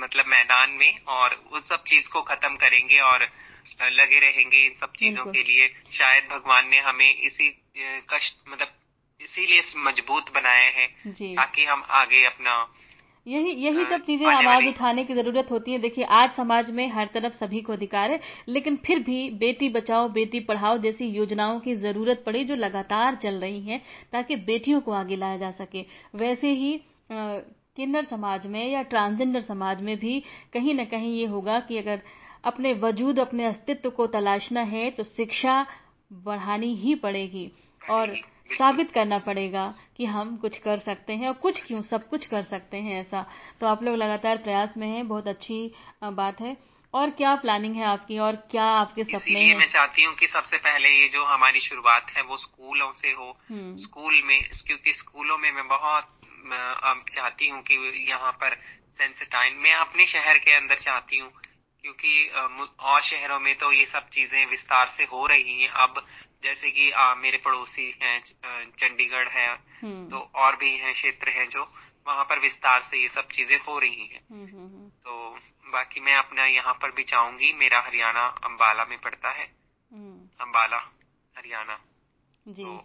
मतलब 0.00 0.26
मैदान 0.28 0.70
में 0.72 1.04
और 1.10 1.34
उस 1.52 1.68
सब 1.68 1.84
चीज़ 1.86 2.08
को 2.08 2.22
खत्म 2.24 2.56
करेंगे 2.56 3.00
और 3.02 3.28
लगे 3.92 4.18
रहेंगे 4.20 4.64
इन 4.66 4.74
सब 4.80 4.92
चीज़ों 4.98 5.24
के 5.26 5.42
लिए। 5.42 5.68
शायद 5.92 6.28
भगवान 6.30 6.68
ने 6.68 6.78
हमें 6.80 7.10
इसी 7.10 7.48
कष्ट 8.10 8.48
मतलब 8.48 8.68
इसीलिए 9.20 9.62
मज़बूत 9.80 10.32
बनाए 10.34 10.70
हैं 10.72 10.88
ताकि 11.34 11.64
हम 11.64 11.82
आगे 11.94 12.24
अपना 12.26 12.54
यही 13.26 13.50
यही 13.62 13.84
सब 13.86 14.04
चीज़ें 14.04 14.26
आवाज़ 14.28 14.66
उठाने 14.66 15.02
की 15.04 15.14
ज़रूरत 15.14 15.50
होती 15.50 15.72
है। 15.72 15.78
देखिए 15.78 16.04
आज 16.14 16.30
समाज 16.32 16.70
में 16.70 16.86
हर 16.90 17.08
तरफ़ 17.14 17.32
सभी 17.34 17.60
को 17.60 17.72
अधिकार 17.72 18.10
है 18.10 18.20
लेकिन 18.48 18.76
फिर 18.76 18.98
भी 19.00 19.18
बेटी 19.38 19.68
बचाओ 19.68 20.08
बेटी 20.10 20.40
पढ़ाओ 20.42 20.78
जैसी 20.78 21.06
योजनाओं 21.08 21.58
की 21.60 21.74
ज़रूरत 21.76 22.22
पड़ी 22.26 22.44
जो 22.44 22.54
लगातार 22.56 23.18
चल 23.22 23.34
रही 23.40 23.60
हैं 23.62 23.80
ताकि 24.12 24.36
बेटियों 24.46 24.80
को 24.80 24.92
आगे 24.92 25.16
लाया 25.16 25.36
जा 25.38 25.50
सके। 25.52 25.84
वैसे 26.14 26.52
ही 26.52 26.80
किन्नर 27.12 28.04
समाज 28.04 28.46
में 28.46 28.66
या 28.68 28.82
ट्रांसजेंडर 28.84 29.40
समाज 29.42 29.82
में 29.82 29.96
भी 29.98 30.18
कहीं 30.52 30.74
न 30.74 30.84
कहीं 30.86 31.14
ये 31.14 31.26
होगा 31.26 31.58
कि 31.60 31.78
अगर 31.78 32.02
अपने 32.44 32.72
वजूद 32.72 33.18
अपने 33.18 33.44
अस्तित्व 33.44 33.90
को 33.90 34.06
तलाशना 34.06 34.60
है 34.60 34.90
तो 34.90 35.04
शिक्षा 35.04 35.66
बढ़ानी 36.12 36.74
ही 36.74 36.94
पड़ेगी 36.94 37.52
और 37.90 38.14
साबित 38.58 38.90
करना 38.90 39.18
पड़ेगा 39.18 39.74
कि 39.96 40.04
हम 40.04 40.36
कुछ 40.36 40.58
कर 40.58 40.76
सकते 40.76 41.12
हैं 41.12 41.28
और 41.28 41.34
कुछ 41.34 41.62
क्यों 41.64 41.82
सब 41.82 42.08
कुछ 42.08 42.26
कर 42.26 42.42
सकते 42.42 42.76
हैं 42.76 43.00
ऐसा। 43.00 43.26
तो 43.60 43.66
आप 43.66 43.82
लोग 43.82 43.96
लगातार 43.96 44.36
प्रयास 44.36 44.74
में 44.76 44.88
हैं 44.88 45.08
बहुत 45.08 45.28
अच्छी 45.28 45.72
बात 46.04 46.40
है। 46.40 46.56
और 46.94 47.10
क्या 47.10 47.34
प्लानिंग 47.34 47.76
है 47.76 47.84
आपकी 47.84 48.18
और 48.18 48.36
क्या 48.36 48.64
आपके 48.64 49.04
सपने 49.04 49.40
हैं? 49.40 49.56
मैं 49.56 49.68
चाहती 49.68 50.04
हूँ 50.04 50.14
कि 50.14 50.26
सबसे 50.26 50.56
पहले 50.56 50.88
ये 50.88 51.08
जो 51.08 51.24
हमारी 51.24 51.60
शुरुआत 51.60 52.06
है 52.16 52.22
वो 52.22 52.36
स्कूलों 52.36 52.92
से 52.92 53.12
हो। 53.12 53.38
हम्म। 53.48 53.76
स्कूल 53.76 54.22
में 54.24 54.48
क्योंकि 54.66 54.92
स्कूलों 54.92 55.38
में 55.38 55.52
मैं 55.52 55.68
बहुत 55.68 56.08
चाहती 57.14 57.48
हूँ 57.48 57.62
कि 57.62 58.06
यहाँ 58.10 58.32
पर 58.32 58.54
सेंसिटाइन 58.98 59.54
मैं 59.54 59.74
अपने 59.74 60.06
शहर 60.06 60.38
के 60.38 60.52
अंदर 60.52 60.74
चाहती 60.74 61.18
हूँ 61.18 61.32
क्योंकि 61.82 62.28
और 62.80 63.02
शहरों 63.02 63.38
में 63.40 63.54
तो 63.58 63.72
ये 63.72 63.84
सब 63.86 64.08
चीज़ें 64.08 64.46
विस्तार 64.46 64.88
से 64.96 65.04
हो 65.04 65.26
रही 65.26 65.60
हैं। 65.62 65.68
अब 65.68 66.04
जैसे 66.42 66.70
कि 66.70 66.90
आ, 66.90 67.14
मेरे 67.14 67.38
पड़ोसी 67.38 67.90
हैं 68.02 68.20
चंडीगढ़ 68.72 69.28
है 69.28 69.48
हम्म। 69.82 70.08
तो 70.08 70.18
और 70.34 70.56
भी 70.56 70.76
हैं 70.76 70.92
क्षेत्र 70.92 71.28
हैं 71.30 71.48
जो 71.48 71.68
वहाँ 72.06 72.24
पर 72.24 72.38
विस्तार 72.38 72.82
से 72.82 72.98
ये 72.98 73.08
सब 73.08 73.26
चीज़ें 73.28 73.58
हो 73.58 73.78
रही 73.78 74.06
हैं। 74.06 74.20
हम्म, 74.30 74.46
हम्म, 74.46 74.88
तो 74.88 75.38
बाकी 75.72 76.00
मैं 76.00 76.14
अपना 76.14 76.46
यहाँ 76.46 76.74
पर 76.74 76.90
भी 76.90 77.02
चाहूँगी 77.02 77.52
मेरा 77.54 77.80
हरियाणा 77.80 78.26
अम्बाला 78.44 78.84
में 78.84 78.98
पड़ता 78.98 79.30
है। 79.30 79.44
अम्बाला 80.40 80.76
हरियाणा। 81.34 81.78
जी। 82.46 82.64
तो 82.64 82.76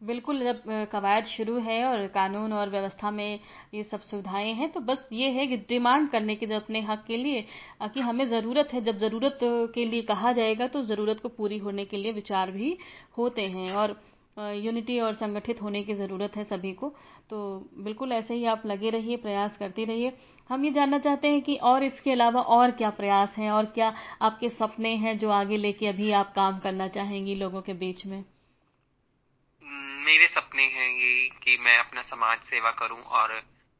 बिल्कुल 0.00 0.42
जब 0.44 0.62
कवायद 0.92 1.24
शुरू 1.26 1.58
है 1.60 1.84
और 1.84 2.06
कानून 2.14 2.52
और 2.52 2.70
व्यवस्था 2.70 3.10
में 3.10 3.38
ये 3.74 3.82
सब 3.82 4.00
सुविधाएँ 4.00 4.52
हैं 4.54 4.70
तो 4.72 4.80
बस 4.80 5.08
ये 5.12 5.28
है 5.30 5.46
कि 5.46 5.56
डिमांड 5.68 6.10
करने 6.10 6.34
की 6.36 6.46
जब 6.46 6.54
अपने 6.54 6.80
हक 6.82 7.04
के 7.06 7.16
लिए 7.16 7.44
कि 7.84 8.00
हमें 8.00 8.24
ज़रूरत 8.28 8.72
है। 8.72 8.80
जब 8.84 8.98
ज़रूरत 8.98 9.38
के 9.74 9.84
लिए 9.84 10.02
कहा 10.04 10.32
जाएगा 10.32 10.66
तो 10.68 10.82
ज़रूरत 10.84 11.20
को 11.20 11.28
पूरी 11.30 11.58
होने 11.58 11.84
के 11.84 11.96
लिए 11.96 12.12
विचार 12.12 12.50
भी 12.50 12.76
होते 13.18 13.46
हैं 13.48 13.72
और 13.74 13.96
यूनिटी 14.36 14.98
और 15.00 15.14
संगठित 15.14 15.62
होने 15.62 15.82
की 15.82 15.94
ज़रूरत 15.94 16.36
है 16.36 16.44
सभी 16.44 16.72
को। 16.74 16.88
तो 17.30 17.38
बिल्कुल 17.78 18.12
ऐसे 18.12 18.34
ही 18.34 18.44
आप 18.46 18.62
लगे 18.66 18.90
रहिए, 18.90 19.16
प्रयास 19.16 19.56
करते 19.56 19.84
रहिए। 19.84 20.12
हम 20.50 20.64
ये 20.64 20.70
जानना 20.72 20.98
चाहते 20.98 21.28
हैं 21.28 21.42
कि 21.42 21.56
और 21.64 21.84
इसके 21.84 22.12
अलावा 22.12 22.40
और 22.52 22.70
क्या 22.72 22.90
प्रयास 22.92 23.34
हैं 23.38 23.50
और 23.52 23.66
क्या 23.74 23.92
आपके 24.22 24.48
सपने 24.50 24.94
हैं 24.96 25.18
जो 25.18 25.30
आगे 25.32 25.56
लेके 25.56 25.86
अभी 25.88 26.10
आप 26.14 26.32
काम 26.34 26.58
करना 26.58 26.88
चाहेंगी 26.90 27.34
लोगों 27.34 27.62
के 27.62 27.72
बीच 27.74 28.06
में? 28.06 28.24
मेरे 30.06 30.26
सपने 30.28 30.62
हैं 30.72 30.88
ये 30.90 31.28
कि 31.42 31.56
मैं 31.60 31.76
अपना 31.78 32.02
समाज 32.04 32.38
सेवा 32.46 32.70
करूँ 32.80 33.00
और 33.18 33.30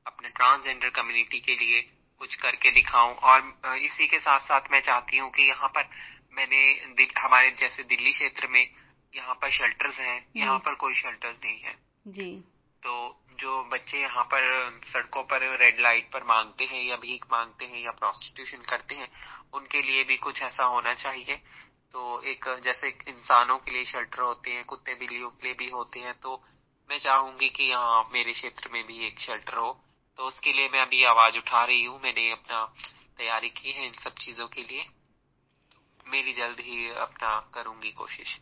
अपने 0.07 0.29
ट्रांसजेंडर 0.29 0.89
कम्युनिटी 0.91 1.41
के 1.41 1.55
लिए 1.55 1.81
कुछ 2.21 2.35
करके 2.35 2.71
दिखाऊँ। 2.71 3.15
और 3.15 3.77
इसी 3.79 4.07
के 4.07 4.19
साथ 4.19 4.41
साथ 4.41 4.71
मैं 4.73 4.81
चाहती 4.81 5.19
हूँ 5.19 5.31
कि 5.31 5.43
यहाँ 5.43 5.69
पर 5.69 5.89
मैंने 6.33 6.63
हमारे 7.19 7.51
जैसे 7.61 7.83
दिल्ली 7.85 8.11
क्षेत्र 8.11 8.49
में 8.49 8.67
यहाँ 9.13 9.35
पर 9.35 9.51
शेल्टर्स 9.51 9.99
हैं। 10.01 10.25
यहाँ 10.37 10.59
पर 10.59 10.75
कोई 10.75 10.95
शेल्टर्स 10.95 11.37
नहीं 11.45 11.59
है। 11.61 11.75
जी। 12.09 12.31
तो 12.83 12.95
जो 13.41 13.63
बच्चे 13.73 14.01
यहाँ 14.01 14.25
पर 14.25 14.43
सड़कों 14.87 15.23
पर 15.23 15.47
रेड 15.59 15.81
लाइट 15.81 16.11
पर 16.13 16.25
मांगते 16.25 16.65
हैं 16.65 16.83
या 16.83 16.97
भीख 16.97 17.25
मांगते 17.33 17.65
हैं 17.65 17.85
या 17.85 17.91
प्रोस्टिट्यूशन 17.93 18.63
करते 18.71 18.95
हैं 18.95 19.09
उनके 19.55 19.83
लिए 19.83 20.05
भी 20.05 20.17
कुछ 20.19 20.43
ऐसा 20.43 20.65
होना 20.65 20.95
चाहिए। 20.97 21.41
तो 21.97 22.21
एक, 22.23 22.45
जैसे 22.65 22.89
इंसानों 23.09 23.57
के 23.59 23.71
लिए 23.71 23.85
शेल्टर 23.85 24.23
होते 24.23 24.51
हैं, 24.51 24.65
कुत्ते 24.65 24.95
बिल्लियों 24.95 25.29
के 25.31 25.47
लिए 25.47 25.55
भी 25.55 25.69
होते 25.71 26.01
हैं 26.01 26.13
तो 26.15 26.35
मैं 26.91 26.99
चाहूँगी 26.99 27.49
कि 27.49 27.65
यहाँ 27.65 28.03
मेरे 28.13 28.33
क्षेत्र 28.33 28.71
में 28.73 28.83
भी 28.87 29.07
एक 29.07 29.21
शेल्टर 29.21 29.57
हो। 29.57 29.71
तो 30.19 30.25
उसके 30.25 30.53
लिए 30.53 30.69
मैं 30.73 30.81
अभी 30.81 31.03
आवाज़ 31.05 31.39
उठा 31.39 31.65
रही 31.65 31.85
हूँ, 31.85 31.99
मैंने 32.05 32.31
अपना 32.31 32.65
तैयारी 33.19 33.49
की 33.51 33.73
है 33.73 33.87
इन 33.87 33.93
सब 33.95 34.15
चीज़ों 34.17 34.47
के 34.49 34.63
लिए। 34.63 34.85
मेरी 36.07 36.33
जल्द 36.33 36.61
ही 36.61 36.89
अपना 36.91 37.35
करूँगी 37.55 37.91
कोशिश। 37.93 38.39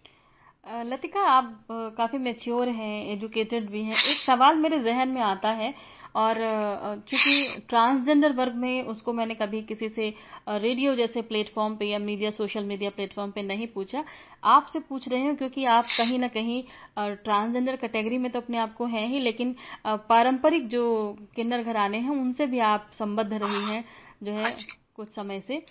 लतिका, 0.90 1.20
आप 1.20 1.66
काफ़ी 1.70 2.18
मेच्योर 2.20 2.68
हैं 2.70 3.12
एजुकेटेड 3.12 3.70
भी 3.70 3.84
हैं। 3.84 4.02
एक 4.04 4.16
सवाल 4.18 4.56
मेरे 4.58 4.80
जहन 4.82 5.08
में 5.08 5.22
आता 5.22 5.50
है 5.52 5.74
और 6.14 6.36
चूँकि 7.08 7.62
ट्रांसजेंडर 7.68 8.32
वर्ग 8.32 8.54
में 8.54 8.82
उसको 8.84 9.12
मैंने 9.12 9.34
कभी 9.34 9.60
किसी 9.62 9.88
से 9.88 10.08
रेडियो 10.48 10.94
जैसे 10.94 11.22
प्लेटफॉर्म 11.22 11.74
पे 11.76 11.86
या 11.86 11.98
मीडिया 11.98 12.30
सोशल 12.30 12.64
मीडिया 12.64 12.90
प्लेटफॉर्म 12.90 13.30
पे 13.30 13.42
नहीं 13.42 13.66
पूछा। 13.66 14.04
आपसे 14.46 14.78
पूछ 14.78 15.08
रहे 15.08 15.22
हूँ 15.22 15.34
क्योंकि 15.36 15.64
आप 15.66 15.84
कहीं 15.88 16.18
ना 16.18 16.28
कहीं 16.28 16.62
ट्रांसजेंडर 16.98 17.76
कैटेगरी 17.76 18.18
में 18.18 18.30
तो 18.32 18.40
अपने 18.40 18.58
आप 18.58 18.74
को 18.74 18.86
हैं 18.86 19.06
ही 19.08 19.20
लेकिन 19.20 19.54
पारंपरिक 19.86 20.68
जो 20.68 20.84
किन्नर 21.36 21.62
घराने 21.62 21.98
हैं 21.98 22.10
उनसे 22.10 22.46
भी 22.46 22.58
आप 22.64 22.90
संबद्ध 22.94 23.32
रही 23.32 23.64
हैं 23.64 23.84
जो 24.22 24.32
है 24.32 24.56
कुछ 24.96 25.08
समय 25.08 25.40
से। 25.40 25.62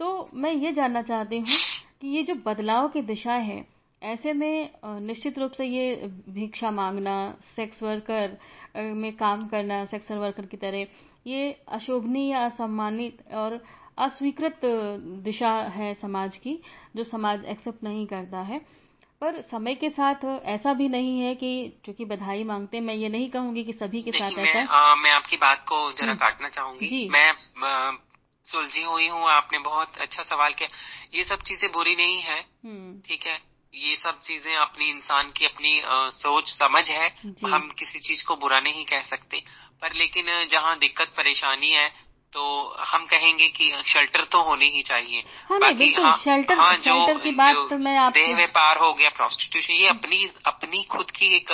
तो 0.00 0.28
मैं 0.34 0.52
ये 0.52 0.72
जानना 0.72 1.02
चाहती 1.02 1.38
हूँ 1.38 1.58
कि 2.00 2.08
ये 2.08 2.22
जो 2.22 2.34
बदलाव 2.46 2.88
की 2.88 3.02
दिशा 3.02 3.34
है 3.34 3.64
ऐसे 4.06 4.32
में 4.32 4.70
निश्चित 4.84 5.38
रूप 5.38 5.52
से 5.52 5.64
ये 5.64 5.94
भिक्षा 6.28 6.70
मांगना 6.70 7.16
सेक्स 7.56 7.82
वर्कर 7.82 8.38
में 8.76 9.12
काम 9.16 9.48
करना 9.48 9.84
सेक्स 9.84 10.10
वर्कर 10.10 10.46
की 10.46 10.56
तरह 10.56 10.86
ये 11.26 11.50
अशोभनीय 11.68 12.30
या 12.30 12.44
असम्मानित 12.44 13.32
और 13.34 13.64
अस्वीकृत 13.98 14.60
दिशा 15.24 15.52
है 15.76 15.94
समाज 15.94 16.36
की 16.36 16.62
जो 16.96 17.04
समाज 17.04 17.44
एक्सेप्ट 17.44 17.84
नहीं 17.84 18.06
करता 18.06 18.40
है। 18.40 18.58
पर 19.20 19.40
समय 19.40 19.74
के 19.74 19.90
साथ 19.90 20.24
ऐसा 20.44 20.72
भी 20.72 20.88
नहीं 20.88 21.20
है 21.20 21.34
कि 21.34 21.50
चूँकि 21.86 22.04
बधाई 22.04 22.44
मांगते 22.44 22.80
मैं 22.80 22.94
ये 22.94 23.08
नहीं 23.08 23.30
कहूँगी 23.30 23.64
कि 23.64 23.72
सभी 23.72 24.02
के 24.02 24.12
साथ 24.12 24.30
ऐसा। 24.30 24.42
मैं, 24.42 24.64
आ, 24.64 24.94
मैं 24.94 25.10
आपकी 25.10 25.36
बात 25.36 25.64
को 25.68 25.92
जरा 25.92 26.06
हम्म। 26.06 26.18
काटना 26.18 26.48
चाहूँगी। 26.48 26.86
जी। 26.86 27.08
मैं 27.08 27.32
सुलझी 28.46 28.82
हुई 28.82 29.08
हूँ 29.08 29.22
आपने 29.24 29.58
बहुत 29.58 29.96
अच्छा 29.96 30.22
सवाल 30.22 30.52
किया। 30.52 30.68
ये 31.14 31.24
सब 31.24 31.42
चीज़ें 31.42 31.72
बुरी 31.72 31.96
नहीं 31.96 32.20
है 32.20 32.40
हम्म। 32.40 33.00
ठीक 33.00 33.26
है? 33.26 33.55
ये 33.76 33.96
सब 33.96 34.20
चीज़ें 34.20 34.56
अपनी 34.56 34.88
इंसान 34.88 35.30
की 35.30 35.44
अपनी 35.44 35.80
आ, 35.80 36.10
सोच 36.10 36.48
समझ 36.48 36.90
है 36.90 37.08
हम 37.46 37.70
किसी 37.78 37.98
चीज़ 37.98 38.24
को 38.24 38.36
बुरा 38.36 38.60
नहीं 38.60 38.84
कह 38.84 39.02
सकते 39.02 39.42
पर 39.82 39.94
लेकिन 39.94 40.26
जहाँ 40.50 40.78
दिक्कत 40.78 41.12
परेशानी 41.16 41.70
है 41.70 41.88
तो 42.32 42.74
हम 42.78 43.04
कहेंगे 43.06 43.48
कि 43.48 43.82
शेल्टर 43.86 44.24
तो 44.24 44.42
होने 44.42 44.66
ही 44.66 44.82
चाहिए 44.82 45.22
हाँ 45.50 45.58
बाकी 45.60 45.92
हाँ, 45.92 46.16
शेल्टर, 46.24 46.58
हाँ 46.58 46.76
जो, 46.76 46.82
शेल्टर 46.82 47.22
की 47.22 47.30
बात 47.30 47.56
तो 47.70 47.78
मैं 47.78 47.96
आप 47.98 48.12
देह 48.12 48.34
व्यापार 48.36 48.78
हो 48.78 48.92
गया 48.94 49.08
प्रोस्टिट्यूशन 49.08 49.74
ये 49.74 49.88
अपनी 49.88 50.32
अपनी 50.46 50.82
खुद 50.84 51.10
की 51.10 51.36
एक 51.36 51.52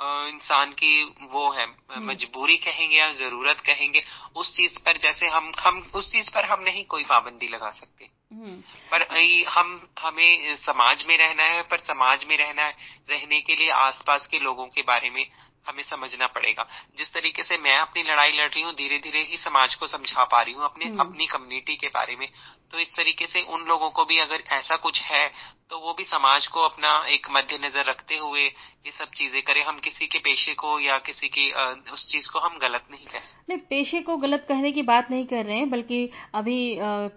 इंसान 0.00 0.72
की 0.72 1.02
वो 1.32 1.50
है 1.50 1.66
हम्म। 1.66 2.10
मजबूरी 2.10 2.56
कहेंगे 2.56 2.96
या 2.96 3.12
ज़रूरत 3.12 3.60
कहेंगे 3.60 4.02
उस 4.36 4.56
चीज़ 4.56 4.78
पर 4.78 4.96
जैसे 4.96 5.26
हम 5.26 5.52
हम 5.60 5.90
उस 5.94 6.12
चीज़ 6.12 6.30
पर 6.30 6.44
हम 6.44 6.62
नहीं 6.62 6.84
कोई 6.84 7.04
पाबंदी 7.04 7.48
लगा 7.48 7.70
सकते। 7.70 8.08
पर 8.32 9.02
हम 9.48 9.80
हमें 10.00 10.56
समाज 10.58 11.04
में 11.08 11.16
रहना 11.18 11.42
है 11.44 11.62
पर 11.62 11.78
समाज 11.80 12.24
में 12.28 12.36
रहना 12.36 12.62
है 12.62 12.74
रहने 13.10 13.40
के 13.40 13.54
लिए 13.54 13.70
आसपास 13.72 14.26
के 14.26 14.38
लोगों 14.40 14.66
के 14.66 14.82
बारे 14.82 15.10
में 15.10 15.24
हमें 15.66 15.82
समझना 15.82 16.26
पड़ेगा। 16.26 16.66
जिस 16.98 17.12
तरीके 17.12 17.42
से 17.42 17.56
मैं 17.58 17.76
अपनी 17.78 18.02
लड़ाई 18.02 18.32
लड़ 18.32 18.48
रही 18.48 18.62
हूँ 18.62 18.72
धीरे 18.74 18.98
धीरे 18.98 19.22
ही 19.22 19.36
समाज 19.36 19.74
को 19.74 19.86
समझा 19.86 20.24
पा 20.24 20.42
रही 20.42 20.54
हूँ 20.54 20.64
अपने 20.64 20.84
हम्म। 20.84 21.00
अपनी 21.00 21.26
कम्युनिटी 21.26 21.76
के 21.76 21.88
बारे 21.88 22.16
में 22.16 22.28
तो 22.72 22.78
इस 22.78 22.94
तरीके 22.94 23.26
से 23.26 23.40
उन 23.48 23.64
लोगों 23.64 23.90
को 23.90 24.04
भी 24.04 24.18
अगर 24.18 24.42
ऐसा 24.52 24.76
कुछ 24.76 25.00
है 25.02 25.26
तो 25.70 25.78
वो 25.78 25.92
भी 25.94 26.04
समाज 26.04 26.46
को 26.46 26.60
अपना 26.60 26.90
एक 27.08 27.26
मध्य 27.30 27.58
नज़र 27.58 27.84
रखते 27.84 28.16
हुए 28.16 28.42
ये 28.42 28.90
सब 28.90 29.10
चीज़ें 29.10 29.40
करें। 29.42 29.62
हम 29.64 29.78
किसी 29.80 30.06
के 30.06 30.18
पेशे 30.18 30.54
को 30.54 30.78
या 30.80 30.98
किसी 31.06 31.28
की 31.28 31.50
उस 31.92 32.06
चीज़ 32.08 32.28
को 32.32 32.38
हम 32.38 32.58
गलत 32.58 32.84
नहीं 32.90 33.06
कह 33.06 33.18
सकते। 33.20 33.44
नहीं 33.48 33.58
पेशे 33.70 34.00
को 34.02 34.16
गलत 34.16 34.44
कहने 34.48 34.72
की 34.72 34.82
बात 34.84 35.10
नहीं 35.10 35.26
कर 35.26 35.44
रहे 35.44 35.56
हैं 35.56 35.68
बल्कि 35.70 35.98
अभी 36.34 36.58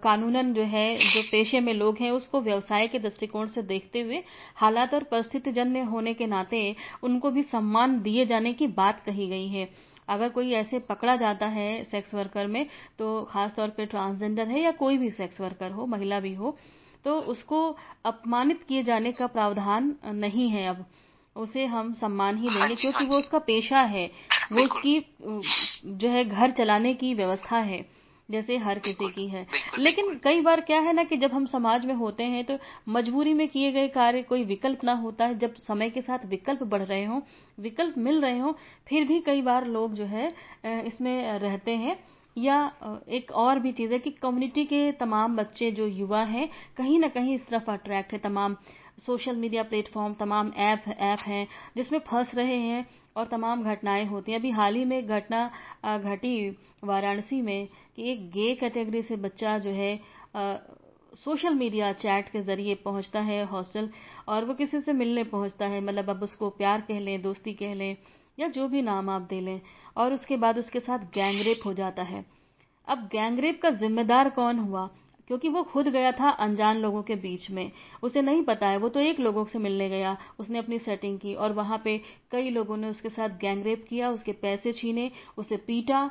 कानूनन 0.02 0.52
जो 0.54 0.62
है 0.68 0.86
जो 1.02 1.22
पेशे 1.22 1.60
में 1.60 1.72
लोग 1.74 1.98
हैं 2.00 2.10
उसको 2.10 2.40
व्यवसाय 2.40 2.86
के 2.88 2.98
दृष्टिकोण 2.98 3.48
से 3.48 3.62
देखते 3.62 4.00
हुए 4.00 4.22
हालात 4.56 4.94
और 4.94 5.04
परिस्थिति 5.04 5.52
जन्य 5.52 5.80
होने 5.84 6.14
के 6.14 6.26
नाते 6.26 6.74
उनको 7.02 7.30
भी 7.30 7.42
सम्मान 7.42 8.00
दिए 8.00 8.26
जाने 8.26 8.52
की 8.52 8.66
बात 8.76 9.02
कही 9.06 9.28
गई 9.28 9.48
है। 9.48 9.68
अगर 10.08 10.28
कोई 10.28 10.52
ऐसे 10.52 10.78
पकड़ा 10.78 11.16
जाता 11.16 11.46
है 11.48 11.82
सेक्स 11.84 12.14
वर्कर 12.14 12.46
में 12.46 12.64
तो 12.98 13.22
खास 13.24 13.54
तौर 13.54 13.68
पे 13.68 13.86
ट्रांसजेंडर 13.86 14.48
है 14.48 14.60
या 14.60 14.70
कोई 14.78 14.98
भी 14.98 15.10
सेक्स 15.10 15.40
वर्कर 15.40 15.70
हो 15.70 15.86
महिला 15.86 16.20
भी 16.20 16.34
हो 16.34 16.56
तो 17.04 17.14
उसको 17.32 17.60
अपमानित 18.04 18.62
किए 18.62 18.82
जाने 18.82 19.12
का 19.12 19.26
प्रावधान 19.26 19.94
नहीं 20.06 20.48
है 20.48 20.66
अब। 20.68 20.84
उसे 21.36 21.64
हम 21.66 21.92
सम्मान 21.94 22.36
ही 22.36 22.48
देंगे 22.48 22.60
हाँ 22.60 22.74
क्योंकि 22.74 22.98
हाँ 22.98 23.06
वो 23.06 23.18
उसका 23.18 23.38
पेशा 23.38 23.80
है। 23.80 24.06
वो 24.52 24.64
उसकी 24.64 24.98
जो 25.22 26.08
है 26.08 26.24
घर 26.24 26.50
चलाने 26.50 26.94
की 26.94 27.12
व्यवस्था 27.14 27.58
है। 27.58 27.80
जैसे 28.30 28.56
हर 28.58 28.78
किसी 28.78 29.08
की 29.10 29.26
है। 29.28 29.46
लेकिन 29.78 30.14
कई 30.24 30.40
बार 30.40 30.60
क्या 30.60 30.80
है 30.80 30.92
ना 30.92 31.04
कि 31.04 31.16
जब 31.16 31.32
हम 31.32 31.46
समाज 31.46 31.86
में 31.86 31.94
होते 31.94 32.24
हैं 32.24 32.44
तो 32.44 32.58
मजबूरी 32.88 33.32
में 33.34 33.46
किए 33.48 33.72
गए 33.72 33.88
कार्य 33.90 34.22
कोई 34.22 34.44
विकल्प 34.44 34.84
ना 34.84 34.92
होता 34.96 35.24
है। 35.24 35.38
जब 35.38 35.54
समय 35.58 35.90
के 35.90 36.02
साथ 36.02 36.26
विकल्प 36.26 36.62
बढ़ 36.64 36.82
रहे 36.82 37.04
हो 37.04 37.22
विकल्प 37.58 37.98
मिल 37.98 38.20
रहे 38.20 38.38
हो 38.38 38.56
फिर 38.88 39.04
भी 39.04 39.20
कई 39.20 39.42
बार 39.42 39.66
लोग 39.68 39.94
जो 39.94 40.04
है 40.06 40.32
इसमें 40.86 41.38
रहते 41.38 41.76
हैं। 41.76 41.98
या 42.36 42.56
एक 43.10 43.30
और 43.34 43.58
भी 43.58 43.70
चीज़ 43.72 43.92
है 43.92 43.98
कि 43.98 44.10
कम्युनिटी 44.12 44.64
के 44.64 44.90
तमाम 44.92 45.36
बच्चे 45.36 45.70
जो 45.70 45.86
युवा 45.86 46.22
हैं 46.24 46.48
कहीं 46.76 46.98
ना 46.98 47.08
कहीं 47.08 47.34
इस 47.34 47.46
तरफ़ 47.46 47.70
अट्रैक्ट 47.70 48.12
है। 48.12 48.18
तमाम 48.18 48.56
सोशल 49.00 49.36
मीडिया 49.36 49.62
प्लेटफॉर्म 49.64 50.14
तमाम 50.14 50.52
ऐप 50.58 50.84
ऐप 50.88 51.18
हैं, 51.26 51.46
जिसमें 51.76 51.98
फंस 52.00 52.34
रहे 52.34 52.56
हैं 52.58 52.86
और 53.16 53.26
तमाम 53.26 53.62
घटनाएँ 53.64 54.04
होती 54.06 54.32
हैं। 54.32 54.38
अभी 54.38 54.50
हाल 54.50 54.74
ही 54.74 54.84
में 54.84 55.06
घटना 55.06 55.50
घटी 55.98 56.50
वाराणसी 56.84 57.40
में 57.42 57.66
कि 57.96 58.10
एक 58.12 58.28
गे 58.30 58.54
कैटेगरी 58.54 59.02
से 59.02 59.16
बच्चा 59.18 59.58
जो 59.58 59.70
है 59.72 59.98
सोशल 61.16 61.54
मीडिया 61.54 61.92
चैट 61.94 62.28
के 62.28 62.42
ज़रिए 62.42 62.74
पहुँचता 62.84 63.20
है 63.20 63.44
हॉस्टल 63.46 63.88
और 64.28 64.44
वो 64.44 64.54
किसी 64.54 64.80
से 64.80 64.92
मिलने 64.92 65.24
पहुँचता 65.26 65.66
है। 65.66 65.80
मतलब 65.80 66.10
अब 66.10 66.22
उसको 66.22 66.50
प्यार 66.50 66.80
कह 66.80 67.00
लें, 67.00 67.20
दोस्ती 67.22 67.52
कह 67.54 67.74
लें 67.74 67.96
या 68.38 68.48
जो 68.48 68.68
भी 68.68 68.82
नाम 68.82 69.10
आप 69.10 69.22
दे 69.22 69.40
लें 69.40 69.60
और 69.96 70.12
उसके 70.12 70.36
बाद 70.36 70.58
उसके 70.58 70.80
साथ 70.80 70.98
गैंगरेप 71.14 71.66
हो 71.66 71.72
जाता 71.74 72.02
है। 72.02 72.24
अब 72.88 73.08
गैंगरेप 73.12 73.60
का 73.62 73.70
जिम्मेदार 73.72 74.30
कौन 74.30 74.58
हुआ? 74.58 74.88
क्योंकि 75.30 75.48
वो 75.48 75.62
खुद 75.62 75.88
गया 75.88 76.10
था 76.12 76.28
अनजान 76.40 76.76
लोगों 76.76 77.02
के 77.02 77.14
बीच 77.16 77.50
में। 77.50 77.70
उसे 78.02 78.22
नहीं 78.22 78.42
पता 78.44 78.68
है, 78.68 78.76
वो 78.76 78.88
तो 78.88 79.00
एक 79.00 79.20
लोगों 79.20 79.44
से 79.44 79.58
मिलने 79.58 79.88
गया। 79.88 80.16
उसने 80.38 80.58
अपनी 80.58 80.78
सेटिंग 80.78 81.18
की 81.18 81.34
और 81.34 81.52
वहाँ 81.52 81.80
पे 81.84 81.96
कई 82.32 82.50
लोगों 82.50 82.76
ने 82.76 82.88
उसके 82.88 83.08
साथ 83.08 83.38
गैंगरेप 83.38 83.84
किया, 83.88 84.10
उसके 84.10 84.32
पैसे 84.32 84.72
छीने, 84.72 85.10
उसे 85.38 85.56
पीटा। 85.56 86.10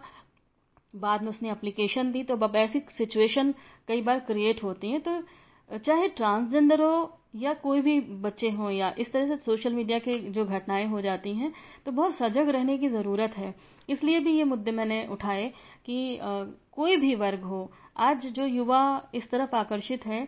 बाद 0.94 1.22
में 1.22 1.30
उसने 1.30 1.52
एप्लीकेशन 1.52 2.12
दी। 2.12 2.24
तो 2.24 2.38
अब 2.38 2.56
ऐसी 2.56 2.82
सिचुएशन 2.92 3.54
कई 3.88 4.02
बार 4.02 4.20
क्रिएट 4.28 4.64
होती 4.64 4.92
हैं। 4.92 5.02
तो 5.02 5.78
चाहे 5.78 6.08
ट्रांसजेंडर 6.10 6.82
हो 6.82 7.20
या 7.36 7.54
कोई 7.56 7.82
भी 7.82 8.00
बच्चे 8.22 8.50
हों 8.50 8.72
या 8.72 8.94
इस 9.00 9.12
तरह 9.14 9.28
से 9.28 9.36
सोशल 9.38 9.74
मीडिया 9.74 10.00
के 10.00 10.18
जो 10.32 10.46
घटनाएँ 10.46 10.86
हो 10.88 11.02
जाती 11.02 11.34
हैं 11.36 11.52
तो 11.86 11.92
बहुत 11.92 12.16
सजग 12.16 12.50
रहने 12.50 12.78
की 12.78 12.90
ज़रूरत 12.90 13.38
है। 13.38 13.54
इसलिए 13.90 14.20
भी 14.20 14.38
ये 14.38 14.44
मुद्दे 14.46 14.72
मैंने 14.72 15.06
उठाए 15.12 15.48
कि 15.86 16.18
कोई 16.22 16.96
भी 16.98 17.14
वर्ग 17.16 17.44
हो 17.44 17.62
आज 18.00 18.26
जो 18.36 18.46
युवा 18.46 18.82
इस 19.16 19.30
तरफ़ 19.30 19.56
आकर्षित 19.56 20.06
है 20.06 20.28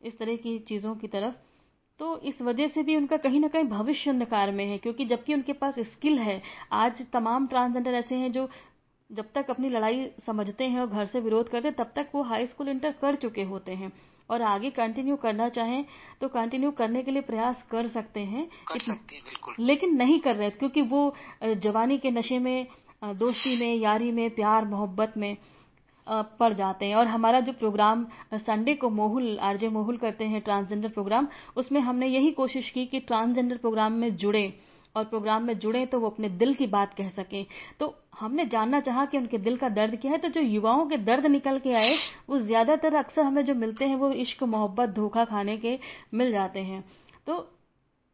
इस 0.00 0.18
तरह 0.18 0.36
की 0.36 0.58
चीज़ों 0.58 0.94
की 0.96 1.06
तरफ़ 1.06 1.34
तो 2.00 2.16
इस 2.20 2.40
वजह 2.42 2.68
से 2.68 2.82
भी 2.82 2.96
उनका 2.96 3.16
कहीं 3.16 3.40
ना 3.40 3.48
कहीं 3.48 3.64
भविष्य 3.64 4.10
अंधकार 4.10 4.50
में 4.50 4.64
है 4.66 4.78
क्योंकि 4.78 5.04
जबकि 5.04 5.34
उनके 5.34 5.52
पास 5.52 5.78
स्किल 5.88 6.18
है 6.18 6.40
आज 6.74 7.06
तमाम 7.12 7.46
ट्रांसजेंडर 7.46 7.94
ऐसे 7.94 8.14
हैं 8.14 8.32
जो 8.32 8.48
जब 9.10 9.28
तक 9.34 9.50
अपनी 9.50 9.68
लड़ाई 9.68 10.06
समझते 10.26 10.64
हैं 10.64 10.80
और 10.80 10.86
घर 10.86 11.06
से 11.06 11.20
विरोध 11.20 11.48
करते 11.48 11.68
हैं 11.68 11.76
तब 11.76 11.92
तक 11.96 12.10
वो 12.14 12.22
हाई 12.22 12.46
स्कूल 12.46 12.68
इंटर 12.68 12.92
कर 13.02 13.14
चुके 13.16 13.42
होते 13.44 13.72
हैं। 13.72 13.92
और 14.30 14.42
आगे 14.42 14.70
कंटिन्यू 14.70 15.16
करना 15.16 15.48
चाहें 15.48 15.84
तो 16.20 16.28
कंटिन्यू 16.30 16.70
करने 16.70 17.02
के 17.02 17.10
लिए 17.10 17.22
प्रयास 17.22 17.62
कर 17.70 17.88
सकते 17.88 18.20
हैं। 18.20 18.46
कर 18.68 18.80
सकते 18.80 19.14
हैं 19.16 19.24
बिल्कुल। 19.24 19.54
लेकिन 19.60 19.96
नहीं 19.96 20.18
कर 20.20 20.36
रहे 20.36 20.50
क्योंकि 20.52 20.82
वो 20.82 21.14
जवानी 21.44 21.98
के 21.98 22.10
नशे 22.10 22.38
में 22.38 22.66
दोस्ती 23.04 23.58
में 23.60 23.74
यारी 23.74 24.10
में 24.12 24.28
प्यार 24.30 24.64
मोहब्बत 24.64 25.14
में 25.16 25.36
पड़ 26.06 26.52
जाते 26.52 26.86
हैं। 26.86 26.96
और 26.96 27.06
हमारा 27.06 27.40
जो 27.40 27.52
प्रोग्राम 27.52 28.06
संडे 28.34 28.74
को 28.74 28.90
मोहुल 28.90 29.38
आरजे 29.40 29.68
मोहुल 29.68 29.96
करते 29.96 30.24
हैं 30.24 30.40
ट्रांसजेंडर 30.40 30.88
प्रोग्राम 30.88 31.28
उसमें 31.56 31.80
हमने 31.80 32.06
यही 32.06 32.30
कोशिश 32.32 32.70
की 32.70 32.86
कि 32.86 33.00
ट्रांसजेंडर 33.02 33.56
प्रोग्राम 33.56 33.92
में 33.92 34.14
जुड़े। 34.16 34.52
और 34.94 35.04
प्रोग्राम 35.04 35.42
में 35.42 35.58
जुड़े 35.58 35.84
तो 35.86 35.98
वो 36.00 36.08
अपने 36.08 36.28
दिल 36.30 36.52
की 36.54 36.66
बात 36.66 36.94
कह 36.94 37.08
सकें। 37.10 37.44
तो 37.80 37.94
हमने 38.18 38.44
जानना 38.46 38.80
चाहा 38.80 39.04
कि 39.04 39.18
उनके 39.18 39.38
दिल 39.38 39.56
का 39.56 39.68
दर्द 39.70 39.96
क्या 39.96 40.10
है 40.12 40.18
तो 40.18 40.28
जो 40.28 40.40
युवाओं 40.40 40.84
के 40.86 40.96
दर्द 40.98 41.26
निकल 41.26 41.58
के 41.58 41.72
आए, 41.74 41.94
वो 42.28 42.38
ज़्यादातर 42.38 42.94
अक्सर 42.94 43.22
हमें 43.22 43.44
जो 43.44 43.54
मिलते 43.54 43.84
हैं, 43.84 43.96
वो 43.96 44.10
इश्क, 44.12 44.42
मोहब्बत, 44.44 44.88
धोखा 44.90 45.24
खाने 45.24 45.56
के 45.56 45.78
मिल 46.14 46.32
जाते 46.32 46.60
हैं। 46.60 46.82
तो 47.26 47.48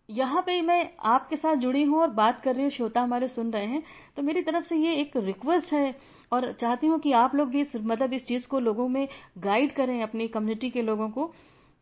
यहाँ 0.08 0.42
पे 0.42 0.60
मैं 0.62 0.90
आपके 1.06 1.36
साथ 1.36 1.56
जुड़ी 1.56 1.82
हूँ 1.82 2.00
और 2.00 2.10
बात 2.12 2.40
कर 2.42 2.54
रही 2.54 2.62
हूँ, 2.62 2.70
श्रोता 2.70 3.00
हमारे 3.00 3.28
सुन 3.28 3.50
रहे 3.52 3.66
हैं। 3.66 3.82
तो 4.16 4.22
मेरी 4.22 4.42
तरफ़ 4.42 4.64
से 4.64 4.76
ये 4.76 4.94
एक 4.94 5.16
रिक्वेस्ट 5.16 5.72
है 5.72 5.90
और 6.32 6.52
चाहती 6.52 6.86
हूँ 6.86 6.98
कि 6.98 7.12
आप 7.12 7.34
लोग 7.34 7.48
भी 7.48 7.60
इस 7.60 7.72
मतलब 7.76 8.12
इस 8.12 8.26
चीज़ 8.26 8.46
को 8.48 8.60
लोगों 8.60 8.88
में 8.88 9.08
गाइड 9.38 9.74
करें 9.74 10.02
अपनी 10.02 10.28
कम्युनिटी 10.28 10.70
के 10.70 10.82
लोगों 10.82 11.08
को 11.08 11.26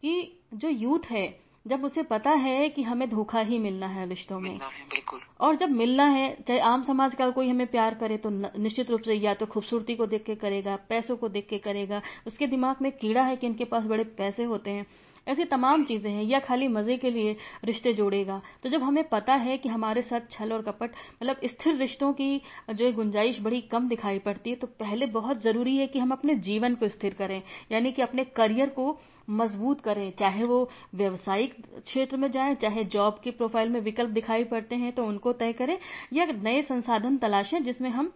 कि 0.03 0.41
जो 0.55 0.69
यूथ 0.69 1.11
है 1.11 1.27
जब 1.67 1.85
उसे 1.85 2.03
पता 2.03 2.31
है 2.31 2.69
कि 2.69 2.83
हमें 2.83 3.09
धोखा 3.11 3.41
ही 3.41 3.59
मिलना 3.59 3.87
है 3.87 4.09
रिश्तों 4.09 4.39
में। 4.41 4.59
बिल्कुल। 4.59 5.21
और 5.41 5.57
जब 5.57 5.71
मिलना 5.71 6.05
है 6.05 6.29
चाहे 6.49 6.59
आम 6.61 6.83
समाज 6.83 7.15
का 7.15 7.29
कोई 7.31 7.49
हमें 7.49 7.67
प्यार 7.67 7.95
करे 7.95 8.17
तो 8.17 8.31
निश्चित 8.31 8.91
रूप 8.91 9.01
से 9.01 9.15
या 9.15 9.35
तो 9.35 9.47
खूबसूरती 9.47 9.95
को 9.95 10.07
देख 10.07 10.23
के 10.25 10.35
करेगा 10.35 10.77
पैसों 10.89 11.17
को 11.17 11.29
देख 11.29 11.47
के 11.49 11.59
करेगा। 11.59 12.01
उसके 12.27 12.47
दिमाग 12.47 12.77
में 12.83 12.91
कीड़ा 12.93 13.23
है 13.23 13.37
कि 13.37 13.47
इनके 13.47 13.65
पास 13.65 13.87
बड़े 13.87 14.05
पैसे 14.19 14.45
होते 14.45 14.71
हैं। 14.71 14.87
ऐसी 15.27 15.45
तमाम 15.47 15.85
चीज़ें 15.85 16.11
हैं, 16.11 16.23
या 16.25 16.39
खाली 16.41 16.69
मज़े 16.69 16.97
के 16.97 17.11
लिए 17.11 17.37
रिश्ते 17.65 17.93
जोड़ेगा। 17.93 18.41
तो 18.63 18.69
जब 18.69 18.83
हमें 18.83 19.03
पता 19.09 19.35
है 19.37 19.57
कि 19.59 19.69
हमारे 19.69 20.03
साथ 20.03 20.31
छल 20.31 20.53
और 20.53 20.63
कपट 20.63 20.91
मतलब 21.15 21.41
स्थिर 21.47 21.77
रिश्तों 21.77 22.13
की 22.13 22.41
जो 22.71 22.93
गुंजाइश 22.93 23.41
बड़ी 23.41 23.61
कम 23.63 23.89
दिखाई 23.89 24.19
पड़ती 24.21 24.51
है 24.51 24.57
तो 24.57 24.67
पहले 24.81 25.07
बहुत 25.13 25.43
ज़रूरी 25.43 25.77
है 25.77 25.87
कि 25.87 25.99
हम 25.99 26.13
अपने 26.13 26.35
जीवन 26.41 26.75
को 26.75 26.89
स्थिर 26.89 27.15
करें, 27.15 27.43
यानी 27.73 27.93
कि 27.93 28.03
अपने 28.03 28.25
करियर 28.37 28.69
को 28.71 28.99
मज़बूत 29.31 29.81
करें। 29.81 30.11
चाहे 30.19 30.45
वो 30.45 30.69
व्यवसायिक 30.95 31.55
क्षेत्र 31.77 32.17
में 32.17 32.31
जाएँ, 32.31 32.55
चाहे 32.57 32.85
जॉब 32.87 33.21
के 33.25 33.31
प्रोफ़ाइल 33.33 33.69
में 33.69 33.81
विकल्प 33.83 34.11
दिखाई 34.11 34.45
पड़ते 34.47 34.75
हैं 34.77 34.93
तो 34.93 35.05
उनको 35.07 35.33
तय 35.35 35.53
करें, 35.55 35.79
या 36.13 36.27
नए 36.35 36.63
संसाधन 36.65 37.17
तलाशें 37.19 37.63
जिसमें 37.63 37.91
हम 37.91 38.13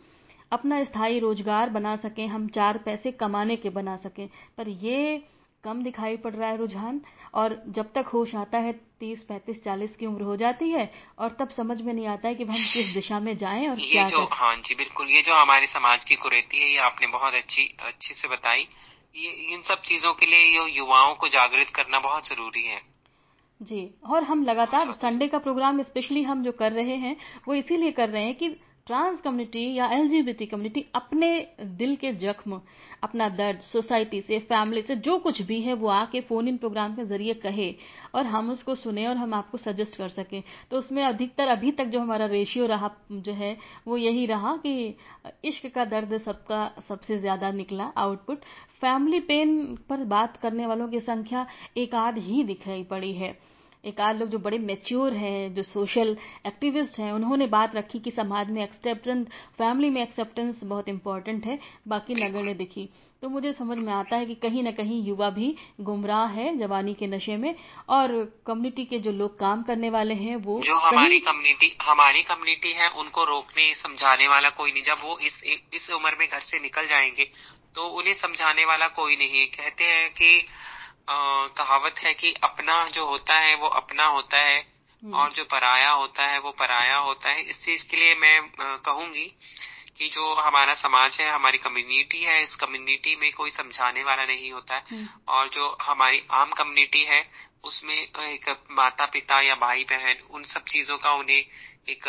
अपना 0.52 0.82
स्थायी 0.84 1.18
रोज़गार 1.20 1.70
बना 1.70 1.96
सकें, 1.98 2.26
हम 2.28 2.46
चार 2.50 2.78
पैसे 2.78 3.12
कमाने 3.14 3.56
के 3.56 3.70
बना 3.70 3.96
सकें। 3.98 4.28
पर 4.58 4.68
ये 4.68 5.22
कम 5.64 5.82
दिखाई 5.82 6.16
पड़ 6.16 6.32
रहा 6.34 6.48
है 6.48 6.56
रुझान 6.56 7.00
और 7.34 7.62
जब 7.68 7.90
तक 7.92 8.06
होश 8.06 8.34
आता 8.34 8.58
है 8.58 8.72
तीस 9.00 9.22
पैंतीस 9.22 9.62
चालीस 9.64 9.96
की 9.96 10.06
उम्र 10.06 10.22
हो 10.22 10.36
जाती 10.36 10.70
है 10.70 10.90
और 11.18 11.36
तब 11.40 11.48
समझ 11.50 11.80
में 11.80 11.92
नहीं 11.92 12.06
आता 12.06 12.28
है 12.28 12.34
कि 12.34 12.44
हम 12.44 12.54
किस 12.72 12.92
दिशा 12.94 13.20
में 13.20 13.36
जाएँ 13.36 13.68
और 13.68 13.80
ये 13.80 13.90
क्या 13.90 14.08
जो 14.08 14.24
हाँ 14.32 14.54
जी 14.58 14.74
बिल्कुल 14.74 15.10
ये 15.10 15.22
जो 15.22 15.34
हमारे 15.34 15.66
समाज 15.66 16.04
की 16.04 16.16
कुरीति 16.16 16.58
है 16.58 16.70
ये 16.70 16.78
आपने 16.82 17.06
बहुत 17.08 17.34
अच्छी 17.34 17.68
अच्छे 17.80 18.14
से 18.14 18.28
बताई। 18.28 18.66
ये 19.14 19.30
इन 19.54 19.62
सब 19.62 19.82
चीज़ों 19.82 20.12
के 20.14 20.26
लिए 20.26 20.38
ये 20.38 20.70
युवाओं 20.70 21.14
को 21.14 21.28
जागृत 21.28 21.70
करना 21.76 21.98
बहुत 22.00 22.28
ज़रूरी 22.28 22.66
है। 22.66 22.80
जी 23.60 23.82
और 24.10 24.24
हम 24.24 24.44
लगातार 24.44 24.92
संडे 24.92 25.26
का 25.28 25.38
प्रोग्राम 25.38 25.82
स्पेशली 25.82 26.22
हम 26.22 26.42
जो 26.42 26.52
कर 26.58 26.72
रहे 26.72 26.96
हैं 26.96 27.16
वो 27.48 27.54
इसीलिए 27.54 27.90
कर 27.92 28.08
रहे 28.08 28.24
हैं 28.24 28.34
कि 28.34 28.48
ट्रांस 28.86 29.20
कम्युनिटी 29.20 29.64
या 29.74 29.86
एलजीबीटी 29.92 30.46
कम्युनिटी 30.46 30.84
अपने 30.94 31.28
दिल 31.78 31.94
के 31.96 32.12
जख्म 32.22 32.60
अपना 33.02 33.28
दर्द, 33.28 33.60
सोसाइटी 33.60 34.20
से, 34.20 34.38
फैमिली 34.38 34.82
से, 34.82 34.96
जो 34.96 35.18
कुछ 35.18 35.40
भी 35.42 35.60
है, 35.60 35.74
वो 35.74 35.88
आके 35.88 36.20
फ़ोन 36.20 36.48
इन 36.48 36.56
प्रोग्राम 36.56 36.94
के 36.94 37.04
ज़रिए 37.04 37.34
कहे 37.34 37.74
और 38.14 38.26
हम 38.26 38.50
उसको 38.50 38.74
सुने 38.74 39.06
और 39.06 39.16
हम 39.16 39.34
आपको 39.34 39.58
सजेस्ट 39.58 39.96
कर 39.96 40.08
सकें। 40.08 40.42
तो 40.70 40.78
उसमें 40.78 41.02
अधिकतर 41.04 41.48
अभी 41.48 41.72
तक 41.72 41.84
जो 41.84 42.00
हमारा 42.00 42.26
रेशियो 42.26 42.66
रहा, 42.66 42.90
जो 43.12 43.32
है, 43.32 43.56
वो 43.86 43.96
यही 43.96 44.26
रहा 44.26 44.56
कि 44.56 44.96
इश्क 45.44 45.66
का 45.66 45.84
दर्द 45.84 46.16
सबका, 46.18 46.66
सबसे 46.88 47.18
ज़्यादा 47.18 47.50
निकला 47.52 47.92
आउटपुट 47.96 48.44
फैमिली 48.80 49.20
पेन 49.20 49.78
पर 49.88 50.04
बात 50.06 50.36
करने 50.36 50.66
वालों 50.66 50.88
की 50.88 51.00
संख्या 51.00 51.46
एक 51.76 51.94
आध 51.94 52.18
ही 52.18 52.42
दिखाई 52.44 52.82
पड़ी 52.84 53.12
है। 53.12 53.38
एक 53.84 54.00
आध 54.00 54.18
लोग 54.18 54.28
जो 54.28 54.38
बड़े 54.38 54.58
मेच्योर 54.58 55.14
हैं 55.14 55.54
जो 55.54 55.62
सोशल 55.62 56.16
एक्टिविस्ट 56.46 56.98
हैं 56.98 57.12
उन्होंने 57.12 57.46
बात 57.46 57.76
रखी 57.76 57.98
कि 57.98 58.10
समाज 58.10 58.50
में 58.50 58.62
एक्सेप्टेंस 58.62 59.26
फैमिली 59.58 59.90
में 59.90 60.02
एक्सेप्टेंस 60.02 60.60
बहुत 60.64 60.88
इंपॉर्टेंट 60.88 61.46
है 61.46 61.58
बाकी 61.88 62.14
नगण्य 62.14 62.54
दिखी। 62.54 62.88
तो 63.22 63.28
मुझे 63.28 63.52
समझ 63.52 63.76
में 63.78 63.92
आता 63.92 64.16
है 64.16 64.26
कि 64.26 64.34
कहीं 64.34 64.62
ना 64.62 64.70
कहीं 64.70 65.02
युवा 65.04 65.28
भी 65.30 65.54
गुमराह 65.80 66.26
है 66.28 66.56
जवानी 66.58 66.94
के 66.94 67.06
नशे 67.06 67.36
में 67.36 67.54
और 67.88 68.12
कम्युनिटी 68.46 68.84
के 68.84 68.98
जो 68.98 69.12
लोग 69.12 69.38
काम 69.38 69.62
करने 69.62 69.90
वाले 69.90 70.14
हैं 70.14 70.36
वो 70.38 70.60
जो 70.64 70.76
हमारी 70.78 71.20
कम्युनिटी 71.20 71.76
हमारी 71.82 72.22
कम्युनिटी 72.22 72.72
है 72.72 72.88
उनको 72.98 73.24
रोकने 73.24 73.74
समझाने 73.74 74.28
वाला 74.28 74.50
कोई 74.50 74.72
नहीं। 74.72 74.82
जब 74.82 75.04
वो 75.04 75.18
इस 75.18 75.42
इस 75.74 75.90
उम्र 75.90 76.16
में 76.20 76.28
घर 76.28 76.40
से 76.40 76.60
निकल 76.60 76.86
जाएँगे 76.86 77.30
तो 77.74 77.88
उन्हें 77.98 78.14
समझाने 78.14 78.64
वाला 78.64 78.88
कोई 78.94 79.16
नहीं 79.16 79.46
कहते 79.48 79.84
हैं 79.84 80.08
कि 80.10 80.30
कहावत 81.08 81.98
है 81.98 82.12
कि 82.14 82.34
अपना 82.44 82.84
जो 82.88 83.06
होता 83.06 83.38
है 83.38 83.54
वो 83.54 83.68
अपना 83.68 84.06
होता 84.06 84.38
है 84.38 84.58
हम्म। 85.02 85.14
और 85.14 85.32
जो 85.32 85.44
पराया 85.44 85.90
होता 85.90 86.26
है 86.26 86.38
वो 86.40 86.50
पराया 86.50 86.96
होता 86.98 87.30
है 87.30 87.42
इस 87.42 87.64
चीज़ 87.64 87.88
के 87.88 87.96
लिए 87.96 88.14
मैं 88.14 88.40
कहूँगी 88.80 89.26
कि 89.98 90.08
जो 90.08 90.34
हमारा 90.34 90.74
समाज 90.74 91.18
है 91.20 91.30
हमारी 91.30 91.58
कम्युनिटी 91.58 92.22
है 92.24 92.42
इस 92.42 92.54
कम्युनिटी 92.56 93.16
में 93.16 93.30
कोई 93.32 93.50
समझाने 93.50 94.02
वाला 94.04 94.24
नहीं 94.24 94.50
होता 94.52 94.74
है 94.74 94.84
हम्म। 94.90 95.08
और 95.28 95.48
जो 95.48 95.76
हमारी 95.82 96.22
आम 96.32 96.52
कम्युनिटी 96.52 97.04
है 97.04 97.22
उसमें 97.64 97.94
एक 97.94 98.48
माता 98.70 99.06
पिता 99.06 99.40
या 99.40 99.54
भाई 99.56 99.84
बहन 99.84 100.22
उन 100.30 100.42
सब 100.42 100.64
चीज़ों 100.64 100.98
का 100.98 101.12
उन्हें 101.12 101.44
एक 101.88 102.08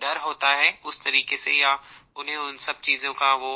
डर 0.00 0.16
होता 0.16 0.48
है 0.54 0.78
उस 0.84 1.02
तरीके 1.04 1.36
से 1.36 1.52
या 1.52 1.78
उन्हें 2.16 2.36
उन 2.36 2.56
सब 2.56 2.80
चीज़ों 2.80 3.12
का 3.12 3.32
वो 3.34 3.54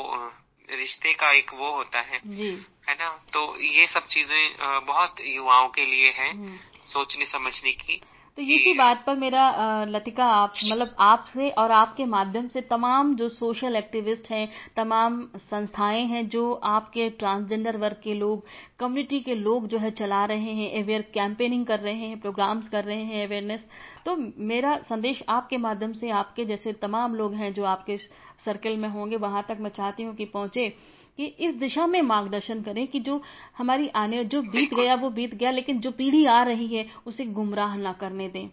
रिश्ते 0.71 1.13
का 1.13 1.31
एक 1.31 1.53
वो 1.53 1.71
होता 1.71 1.99
है। 1.99 2.19
जी। 2.25 2.49
है 2.89 2.95
ना? 2.95 3.09
तो 3.33 3.61
ये 3.61 3.87
सब 3.87 4.07
चीज़ें 4.07 4.55
बहुत 4.85 5.15
युवाओं 5.21 5.67
के 5.67 5.85
लिए 5.85 6.09
है 6.09 6.31
हम्म। 6.31 6.57
सोचने 6.85 7.25
समझने 7.25 7.71
की। 7.71 8.01
तो 8.37 8.41
इसी 8.41 8.73
बात 8.73 9.03
पर 9.05 9.15
मेरा 9.15 9.43
लतिका 9.85 10.25
आप 10.25 10.53
मतलब 10.65 10.95
आपसे 10.99 11.49
और 11.49 11.71
आपके 11.71 12.05
माध्यम 12.05 12.47
से 12.47 12.61
तमाम 12.61 13.15
जो 13.15 13.29
सोशल 13.29 13.75
एक्टिविस्ट 13.75 14.29
हैं 14.31 14.51
तमाम 14.75 15.29
संस्थाएँ 15.37 16.05
हैं 16.05 16.29
जो 16.29 16.53
आपके 16.53 17.09
ट्रांसजेंडर 17.09 17.77
वर्ग 17.77 18.01
के 18.03 18.13
लोग 18.13 18.45
कम्युनिटी 18.79 19.19
के 19.19 19.35
लोग 19.35 19.67
जो 19.67 19.77
है 19.77 19.91
चला 19.91 20.25
रहे 20.25 20.53
हैं 20.53 20.83
अवेयर 20.83 21.01
कैंपेनिंग 21.01 21.65
कर 21.65 21.79
रहे 21.79 21.93
हैं 21.93 22.19
प्रोग्राम्स 22.19 22.67
कर 22.67 22.83
रहे 22.83 23.03
हैं 23.03 23.25
अवेयरनेस 23.27 23.65
तो 24.05 24.15
मेरा 24.37 24.77
संदेश 24.77 25.23
आपके 25.29 25.57
माध्यम 25.57 25.93
से 25.93 26.09
आपके 26.09 26.45
जैसे 26.45 26.73
तमाम 26.73 27.15
लोग 27.15 27.33
हैं 27.33 27.53
जो 27.53 27.63
आपके 27.63 27.97
सर्कल 28.45 28.77
में 28.77 28.89
होंगे 28.89 29.15
वहाँ 29.17 29.45
तक 29.49 29.57
मैं 29.61 29.69
चाहती 29.77 30.03
हूँ 30.03 30.15
कि 30.15 30.25
पहुँचे 30.33 30.69
कि 31.17 31.25
इस 31.25 31.53
दिशा 31.55 31.87
में 31.87 32.01
मार्गदर्शन 32.01 32.61
करें 32.61 32.85
कि 32.87 32.99
जो 32.99 33.21
हमारी 33.57 33.87
आने 33.95 34.23
जो 34.25 34.41
बीत 34.43 34.73
गया 34.73 34.95
वो 34.95 35.09
बीत 35.09 35.33
गया 35.35 35.51
लेकिन 35.51 35.79
जो 35.81 35.91
पीढ़ी 35.97 36.25
आ 36.27 36.41
रही 36.43 36.67
है 36.75 36.85
उसे 37.07 37.25
गुमराह 37.37 37.75
ना 37.77 37.93
करने 37.99 38.27
दें। 38.29 38.47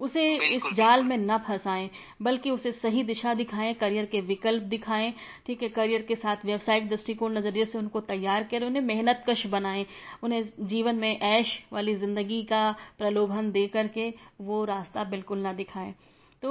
उसे 0.00 0.22
इस 0.46 0.62
जाल 0.76 1.02
में 1.04 1.16
न 1.18 1.36
फंसाएँ 1.46 1.88
बल्कि 2.22 2.50
उसे 2.50 2.72
सही 2.72 3.02
दिशा 3.04 3.32
दिखाएँ 3.34 3.72
करियर 3.74 4.04
के 4.06 4.20
विकल्प 4.20 4.62
दिखाएँ 4.70 5.12
ठीक 5.46 5.62
है 5.62 5.68
करियर 5.68 6.02
के 6.02 6.16
साथ 6.16 6.44
व्यवसायिक 6.44 6.88
दृष्टिकोण 6.88 7.36
नज़रिए 7.38 7.64
से 7.64 7.78
उनको 7.78 8.00
तैयार 8.10 8.44
करें 8.50 8.66
उन्हें 8.66 8.82
मेहनत 8.82 9.24
कश 9.28 9.46
बनाएँ 9.46 9.84
उन्हें 10.22 10.42
जीवन 10.68 10.96
में 10.96 11.18
ऐश 11.20 11.58
वाली 11.72 11.94
ज़िंदगी 11.94 12.42
का 12.42 12.70
प्रलोभन 12.98 13.50
दे 13.52 13.66
करके 13.68 14.08
वो 14.40 14.64
रास्ता 14.64 15.04
बिल्कुल 15.10 15.38
ना 15.38 15.52
दिखाएँ। 15.52 15.94
तो 16.42 16.50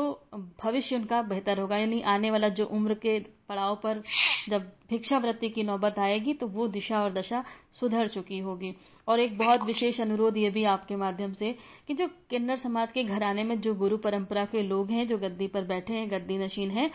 भविष्य 0.64 0.96
उनका 0.96 1.22
बेहतर 1.24 1.60
होगा। 1.60 1.78
यानी 1.78 2.02
आने 2.04 2.32
वाला 2.32 2.50
जो 2.50 2.66
उम्र 2.68 2.94
के 2.96 3.20
पड़ाव 3.50 3.76
पर 3.76 4.02
जब 4.50 4.62
भिक्षावृत्ति 4.90 5.50
की 5.50 5.64
नौबत 5.64 6.00
आएगी 6.00 6.34
तो 6.34 6.48
वो 6.48 6.68
दिशा 6.68 7.02
और 7.04 7.14
दशा 7.14 7.44
सुधर 7.80 8.08
चुकी 8.08 8.40
होगी। 8.40 8.74
और 9.08 9.20
एक 9.20 9.38
बहुत 9.38 9.66
विशेष 9.66 10.00
अनुरोध 10.02 10.38
ये 10.38 10.50
भी 10.50 10.64
आपके 10.66 10.96
माध्यम 10.96 11.34
से 11.34 11.56
कि 11.88 11.94
जो 11.94 12.08
किन्नर 12.30 12.58
समाज 12.58 12.92
के 12.92 13.04
घराने 13.04 13.44
में 13.44 13.60
जो 13.62 13.74
गुरु 13.76 13.98
परंपरा 14.00 14.46
के 14.46 14.64
लोग 14.64 14.92
हैं, 14.92 15.08
जो 15.08 15.18
गद्दी 15.18 15.48
पर 15.48 15.64
बैठे 15.66 15.94
हैं, 15.94 16.10
गद्दी 16.12 16.38
नशीन 16.38 16.72
हैं 16.72 16.92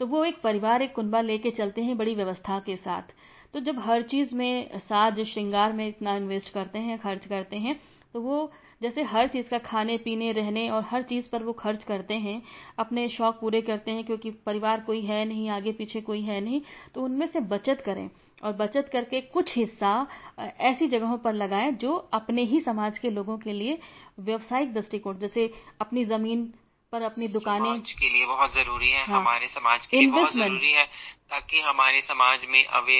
तो 0.00 0.06
वो 0.06 0.24
एक 0.24 0.40
परिवार, 0.42 0.82
एक 0.82 0.94
कुंबा 0.94 1.20
लेके 1.22 1.50
चलते 1.50 1.82
हैं 1.82 1.96
बड़ी 1.98 2.14
व्यवस्था 2.14 2.58
के 2.60 2.76
साथ। 2.76 3.14
तो 3.54 3.60
जब 3.60 3.78
हर 3.80 4.02
चीज़ 4.04 4.34
में 4.34 4.78
साज, 4.78 5.20
श्रृंगार 5.22 5.72
में 5.72 5.86
इतना 5.88 6.16
इन्वेस्ट 6.16 6.52
करते 6.54 6.78
हैं, 6.78 6.98
खर्च 6.98 7.26
करते 7.26 7.56
हैं 7.56 7.78
तो 8.14 8.20
वो 8.20 8.50
जैसे 8.80 9.02
हर 9.02 9.28
चीज़ 9.28 9.48
का 9.48 9.58
खाने 9.58 9.96
पीने 9.98 10.30
रहने 10.32 10.68
और 10.70 10.84
हर 10.90 11.02
चीज़ 11.02 11.28
पर 11.28 11.42
वो 11.42 11.52
खर्च 11.52 11.84
करते 11.84 12.14
हैं 12.14 12.42
अपने 12.78 13.08
शौक 13.08 13.38
पूरे 13.40 13.60
करते 13.62 13.90
हैं 13.90 14.04
क्योंकि 14.04 14.30
परिवार 14.46 14.80
कोई 14.80 15.00
है 15.00 15.24
नहीं 15.24 15.48
आगे 15.50 15.72
पीछे 15.72 16.00
कोई 16.00 16.20
है 16.22 16.40
नहीं 16.40 16.60
तो 16.94 17.02
उनमें 17.02 17.26
से 17.26 17.40
बचत 17.48 17.82
करें 17.86 18.08
और 18.42 18.52
बचत 18.52 18.88
करके 18.92 19.20
कुछ 19.30 19.56
हिस्सा 19.56 20.06
ऐसी 20.40 20.86
जगहों 20.86 21.18
पर 21.18 21.32
लगाएँ 21.32 21.72
जो 21.76 21.96
अपने 22.12 22.42
ही 22.44 22.60
समाज 22.60 22.98
के 22.98 23.10
लोगों 23.10 23.38
के 23.38 23.52
लिए 23.52 23.78
व्यवसायिक 24.20 24.72
दृष्टिकोण 24.74 25.18
जैसे 25.18 25.50
अपनी 25.80 26.04
ज़मीन 26.04 26.44
पर 26.92 27.02
अपनी 27.02 27.28
दुकानें। 27.28 27.64
समाज 27.64 27.92
के 27.92 28.08
लिए 28.08 28.26
बहुत 28.26 28.52
ज़रूरी 28.52 28.90
है 28.90 29.04
हाँ, 29.04 29.20
हमारे 29.20 29.48
समाज 29.48 29.86
के 29.86 29.96
लिए 29.96 30.06
बहुत 30.06 30.34
ज़रूरी 30.34 30.72
है 30.72 30.84
ताकि 31.30 31.60
हमारे 31.60 32.00
समाज 32.00 32.46
में 32.50 32.64
अवे 32.64 32.98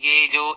ये 0.00 0.26
जो 0.28 0.50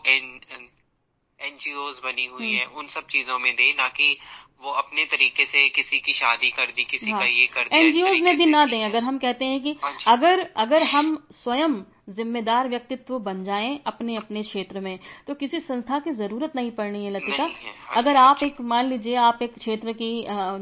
एनजीओ 1.39 1.89
बनी 2.04 2.25
हुई 2.25 2.52
है 2.54 2.65
हम्म। 2.65 2.80
उन 2.80 2.88
सब 2.88 3.08
चीज़ों 3.08 3.39
में 3.39 3.54
दे 3.56 3.71
ना 3.78 3.88
कि 3.89 4.17
वो 4.62 4.71
अपने 4.71 5.06
तरीके 5.06 5.45
से 5.45 5.67
किसी 5.69 5.99
की 5.99 6.13
शादी 6.13 6.49
कर 6.49 6.71
दी 6.75 6.84
किसी 6.84 7.12
हाँ, 7.12 7.19
का 7.19 7.25
ये 7.25 7.45
कर 7.47 7.63
दिया 7.63 7.80
एनजीओ 7.80 8.23
में 8.23 8.38
भी 8.38 8.45
ना 8.45 8.65
दें 8.65 8.84
अगर 8.86 9.04
हम 9.04 9.17
कहते 9.17 9.45
हैं 9.45 9.62
कि 9.63 9.75
हाँ 9.84 9.95
अगर 10.08 10.41
अगर 10.58 10.84
हम 10.86 11.15
स्वयं 11.32 11.82
जिम्मेदार 12.10 12.67
व्यक्तित्व 12.69 13.17
बन 13.19 13.43
जाएँ 13.43 13.80
अपने 13.88 14.15
अपने 14.15 14.41
क्षेत्र 14.43 14.80
में। 14.80 14.98
तो 15.28 15.34
किसी 15.36 15.60
संस्था 15.60 16.00
की 16.00 16.12
ज़रूरत 16.13 16.56
नहीं 16.56 16.72
पड़नी 16.72 17.04
है 17.06 17.12
लतिका। 17.12 17.43
हाँ 17.43 17.74
अगर 17.98 18.15
आप 18.17 18.43
एक 18.43 18.62
मान 18.63 18.86
लीजिए 18.86 19.15
आप 19.17 19.39
एक 19.41 19.54
क्षेत्र 19.56 19.93
की 19.93 20.12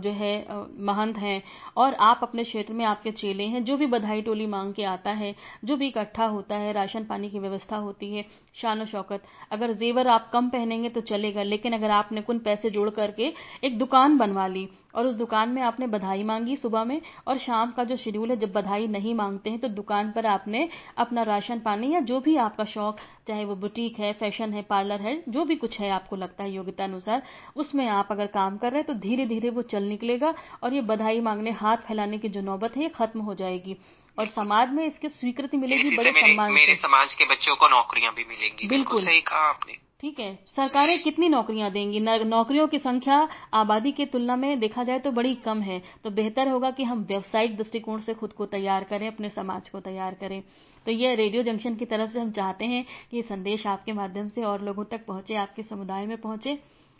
जो 0.02 0.12
है 0.14 0.36
महंत 0.82 1.18
हैं 1.18 1.42
और 1.78 1.94
आप 2.02 2.20
अपने 2.24 2.44
क्षेत्र 2.44 2.74
में 2.74 2.84
आपके 2.86 3.12
चेले 3.14 3.44
हैं 3.46 3.64
जो 3.64 3.78
भी 3.78 3.86
बधाई 3.88 4.22
टोली 4.22 4.46
मांग 4.48 4.74
के 4.74 4.84
आता 4.86 5.12
है 5.14 5.34
जो 5.66 5.78
भी 5.78 5.88
इकट्ठा 5.88 6.26
होता 6.28 6.56
है 6.56 6.74
राशन 6.74 7.04
पानी 7.06 7.30
की 7.30 7.40
व्यवस्था 7.40 7.78
होती 7.78 8.14
है 8.16 8.26
शान 8.56 8.86
शौकत। 8.86 9.24
अगर 9.52 9.74
जेवर 9.76 10.08
आप 10.08 10.30
कम 10.34 10.50
पहनेंगे 10.50 10.90
तो 10.90 11.02
चलेगा 11.04 11.44
लेकिन 11.44 11.74
अगर 11.74 11.92
आपने 11.92 12.22
कुछ 12.22 12.42
पैसे 12.44 12.70
जोड़ 12.70 12.90
करके 12.92 13.32
एक 13.64 13.78
दुकान 13.80 14.18
बनवा 14.18 14.48
ली 14.48 14.68
और 14.98 15.08
उस 15.08 15.16
दुकान 15.16 15.50
में 15.50 15.62
आपने 15.62 15.88
बधाई 15.88 16.24
मांगी 16.24 16.56
सुबह 16.56 16.84
में 16.84 17.02
और 17.28 17.38
शाम 17.38 17.72
का 17.72 17.84
जो 17.84 17.98
शेड्यूल 17.98 18.32
है 18.32 18.38
जब 18.38 18.52
बधाई 18.52 18.88
नहीं 18.88 19.14
मांगते 19.14 19.50
हैं 19.50 19.60
तो 19.60 19.68
दुकान 19.68 20.12
पर 20.12 20.26
आपने 20.26 20.70
अपना 20.98 21.24
राशन 21.24 21.60
पानी 21.60 21.94
या 21.94 22.00
जो 22.00 22.20
भी 22.20 22.36
आपका 22.38 22.66
शौक 22.66 22.98
चाहे 23.28 23.46
वो 23.46 23.56
बुटीक 23.56 24.00
है 24.00 24.14
फ़ैशन 24.14 24.54
है 24.54 24.62
पार्लर 24.62 25.02
है 25.02 25.24
जो 25.30 25.46
भी 25.46 25.56
कुछ 25.56 25.80
है 25.80 25.90
आपको 25.90 26.16
लगता 26.16 26.44
है 26.44 26.52
योग्यता 26.52 26.84
अनुसार 26.84 27.24
उसमें 27.56 27.88
आप 27.88 28.08
अगर 28.12 28.28
काम 28.28 28.58
कर 28.58 28.72
रहे 28.72 28.80
हैं 28.80 28.88
तो 28.88 28.94
धीरे 28.94 29.26
धीरे 29.26 29.50
वो 29.50 29.62
चल 29.62 29.84
निकलेगा 29.84 30.34
और 30.64 30.74
ये 30.74 30.82
बधाई 30.82 31.22
मांगने 31.22 31.52
हाथ 31.52 31.78
फैलाने 31.78 32.18
की 32.18 32.30
जो 32.30 32.42
नौबत 32.42 32.78
है 32.78 32.84
ये 32.84 32.90
खत्म 32.90 33.20
हो 33.20 33.36
जाएगी। 33.36 33.78
और 34.20 34.28
समाज 34.28 34.72
में 34.72 34.86
इसकी 34.86 35.10
स्वीकृति 35.10 35.58
मिलेगी 35.58 35.98
बड़े 35.98 36.12
सम्मान 36.12 36.52
मेरे 36.52 36.76
समाज 36.76 37.14
के 37.14 37.26
बच्चों 37.26 37.56
को 37.56 37.68
नौकरियाँ 37.68 38.14
भी 38.14 38.24
मिलेंगी। 38.24 38.68
बिल्कुल। 38.68 39.06
सही 39.06 39.22
कहा 39.22 39.50
आपने। 39.50 39.87
ठीक 40.00 40.20
है, 40.20 40.34
सरकारें 40.48 41.02
कितनी 41.04 41.28
नौकरियाँ 41.30 41.70
देंगी? 41.72 42.00
नौकरियों 42.00 42.68
की 42.68 42.78
संख्या 42.80 43.18
आबादी 43.54 43.92
की 43.92 44.06
तुलना 44.06 44.36
में 44.36 44.60
देखा 44.60 44.84
जाए 44.84 45.00
तो 45.00 45.12
बड़ी 45.12 45.34
कम 45.36 45.62
है। 45.62 45.82
तो 46.04 46.10
बेहतर 46.10 46.48
होगा 46.48 46.70
कि 46.72 46.84
हम 46.84 47.04
व्यवसायिक 47.04 47.56
दृष्टिकोण 47.58 48.00
से 48.00 48.14
खुद 48.14 48.34
को 48.34 48.46
तैयार 48.46 48.84
करें, 48.84 49.08
अपने 49.08 49.30
समाज 49.30 49.70
को 49.70 49.80
तैयार 49.80 50.14
करें। 50.14 50.42
तो 50.86 50.92
ये 50.92 51.16
रेडियो 51.16 51.44
जंक्शन 51.44 51.76
की 51.76 51.86
तरफ़ 51.86 52.12
से 52.12 52.20
हम 52.20 52.32
चाहते 52.32 52.66
हैं 52.66 52.86
कि 53.12 53.18
ये 53.18 53.24
संदेश 53.24 53.66
आपके 53.68 53.94
माध्यम 53.94 54.28
से 54.30 54.44
और 54.44 54.64
लोगों 54.64 54.84
तक 54.86 55.06
पहुँचे, 55.06 55.36
आपके 55.36 55.64
समुदाय 55.64 56.06
में 56.06 56.18
पहुँचे। 56.18 56.58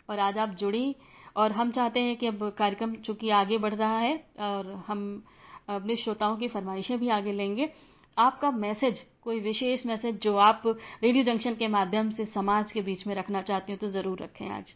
और 0.08 0.18
आज 0.18 0.38
आप 0.38 0.56
जुड़ी, 0.58 0.94
और 1.36 1.52
हम 1.52 1.70
चाहते 1.70 2.00
हैं 2.00 2.16
कि 2.16 2.26
अब 2.26 2.48
कार्यक्रम 2.58 2.94
चूँकि 2.96 3.30
आगे 3.32 3.58
बढ़ 3.58 3.74
रहा 3.74 3.98
है, 3.98 4.14
और 4.40 4.72
हम 4.86 5.22
अपने 5.68 5.96
श्रोताओं 5.96 6.36
की 6.36 6.48
फरमाइशें 6.48 6.98
भी 6.98 7.08
आगे 7.08 7.32
लेंगे। 7.32 7.70
आपका 8.18 8.50
मैसेज, 8.52 9.00
कोई 9.22 9.40
विशेष 9.40 9.84
मैसेज 9.86 10.18
जो 10.20 10.36
आप 10.38 10.62
रेडियो 10.66 11.24
जंक्शन 11.24 11.54
के 11.54 11.68
माध्यम 11.68 12.10
से 12.10 12.24
समाज 12.26 12.72
के 12.72 12.80
बीच 12.82 13.06
में 13.06 13.14
रखना 13.14 13.42
चाहते 13.42 13.72
हो 13.72 13.78
तो 13.78 13.88
ज़रूर 13.90 14.22
रखें 14.22 14.48
आज। 14.50 14.74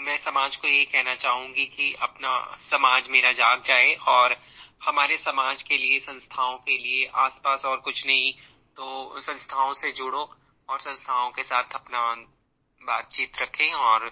मैं 0.00 0.16
समाज 0.18 0.56
को 0.56 0.68
ये 0.68 0.84
कहना 0.84 1.14
चाहूँगी 1.14 1.64
कि 1.66 1.92
अपना 2.02 2.36
समाज 2.60 3.08
मेरा 3.10 3.32
जाग 3.32 3.62
जाए 3.62 3.94
और 4.08 4.36
हमारे 4.84 5.16
समाज 5.18 5.62
के 5.62 5.76
लिए, 5.76 5.98
संस्थाओं 6.00 6.56
के 6.58 6.78
लिए 6.78 7.06
आसपास 7.16 7.64
और 7.64 7.76
कुछ 7.80 8.06
नहीं 8.06 8.32
तो 8.76 9.20
संस्थाओं 9.20 9.72
से 9.72 9.92
जुड़ो 9.92 10.28
और 10.68 10.78
संस्थाओं 10.80 11.30
के 11.30 11.42
साथ 11.42 11.74
अपना 11.74 12.00
बातचीत 12.82 13.38
रखें 13.42 13.72
और 13.72 14.10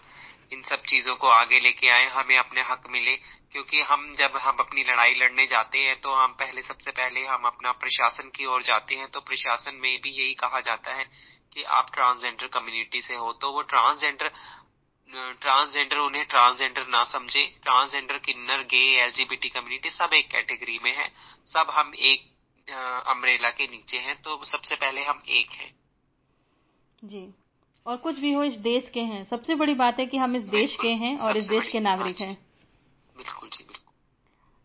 इन 0.54 0.62
सब 0.64 0.82
चीज़ों 0.84 1.14
को 1.16 1.28
आगे 1.30 1.60
लेके 1.60 1.88
आए, 1.90 2.08
हमें 2.08 2.36
अपने 2.38 2.62
हक 2.62 2.86
मिले। 2.90 3.16
क्योंकि 3.52 3.80
हम 3.82 4.14
जब 4.14 4.36
हम 4.38 4.56
अपनी 4.60 4.82
लड़ाई 4.84 5.14
लड़ने 5.14 5.46
जाते 5.46 5.78
हैं 5.78 6.00
तो 6.00 6.14
हम 6.14 6.32
पहले 6.34 6.62
सबसे 6.62 6.90
पहले 6.92 7.24
हम 7.26 7.44
अपना 7.46 7.72
प्रशासन 7.74 8.30
की 8.36 8.46
ओर 8.46 8.62
जाते 8.62 8.94
हैं। 8.94 9.08
तो 9.08 9.20
प्रशासन 9.22 9.74
में 9.74 10.00
भी 10.00 10.10
यही 10.12 10.34
कहा 10.34 10.60
जाता 10.60 10.94
है 10.94 11.04
कि 11.52 11.62
आप 11.72 11.90
ट्रांसजेंडर 11.94 12.46
कम्युनिटी 12.48 13.00
से 13.00 13.14
हो 13.16 13.32
तो 13.34 13.52
वो 13.52 13.62
ट्रांसजेंडर 13.64 14.32
ट्रांसजेंडर 15.40 15.98
उन्हें 15.98 16.24
ट्रांसजेंडर 16.26 16.86
ना 16.88 17.02
समझे। 17.04 17.44
ट्रांसजेंडर 17.62 18.18
किन्नर 18.18 18.62
गे 18.70 18.82
एलजीबीटी 19.02 19.48
कम्युनिटी 19.48 19.90
सब 19.90 20.14
एक 20.14 20.30
कैटेगरी 20.30 20.78
में 20.84 20.94
है। 20.96 21.08
सब 21.46 21.70
हम 21.70 21.92
एक 22.10 22.32
अम्ब्रेला 23.08 23.50
के 23.50 23.66
नीचे 23.66 23.98
हैं 23.98 24.16
तो 24.18 24.44
सबसे 24.44 24.76
पहले 24.76 25.04
हम 25.04 25.22
एक 25.30 25.50
हैं। 25.52 25.70
जी। 27.04 27.24
और 27.86 27.96
कुछ 27.96 28.18
भी 28.20 28.32
हो 28.32 28.42
इस 28.44 28.54
देश 28.60 28.88
के 28.90 29.00
हैं। 29.02 29.24
सबसे 29.24 29.54
बड़ी 29.54 29.74
बात 29.74 29.98
है 29.98 30.06
कि 30.06 30.16
हम 30.16 30.36
इस 30.36 30.42
देश 30.50 30.76
के 30.82 30.88
हैं 31.00 31.16
और 31.18 31.36
इस 31.36 31.46
देश 31.46 31.66
के 31.72 31.80
नागरिक 31.80 32.20
हैं। 32.20 32.34
बिल्कुल 33.16 33.48
जी 33.48 33.64
बिल्कुल। 33.64 33.92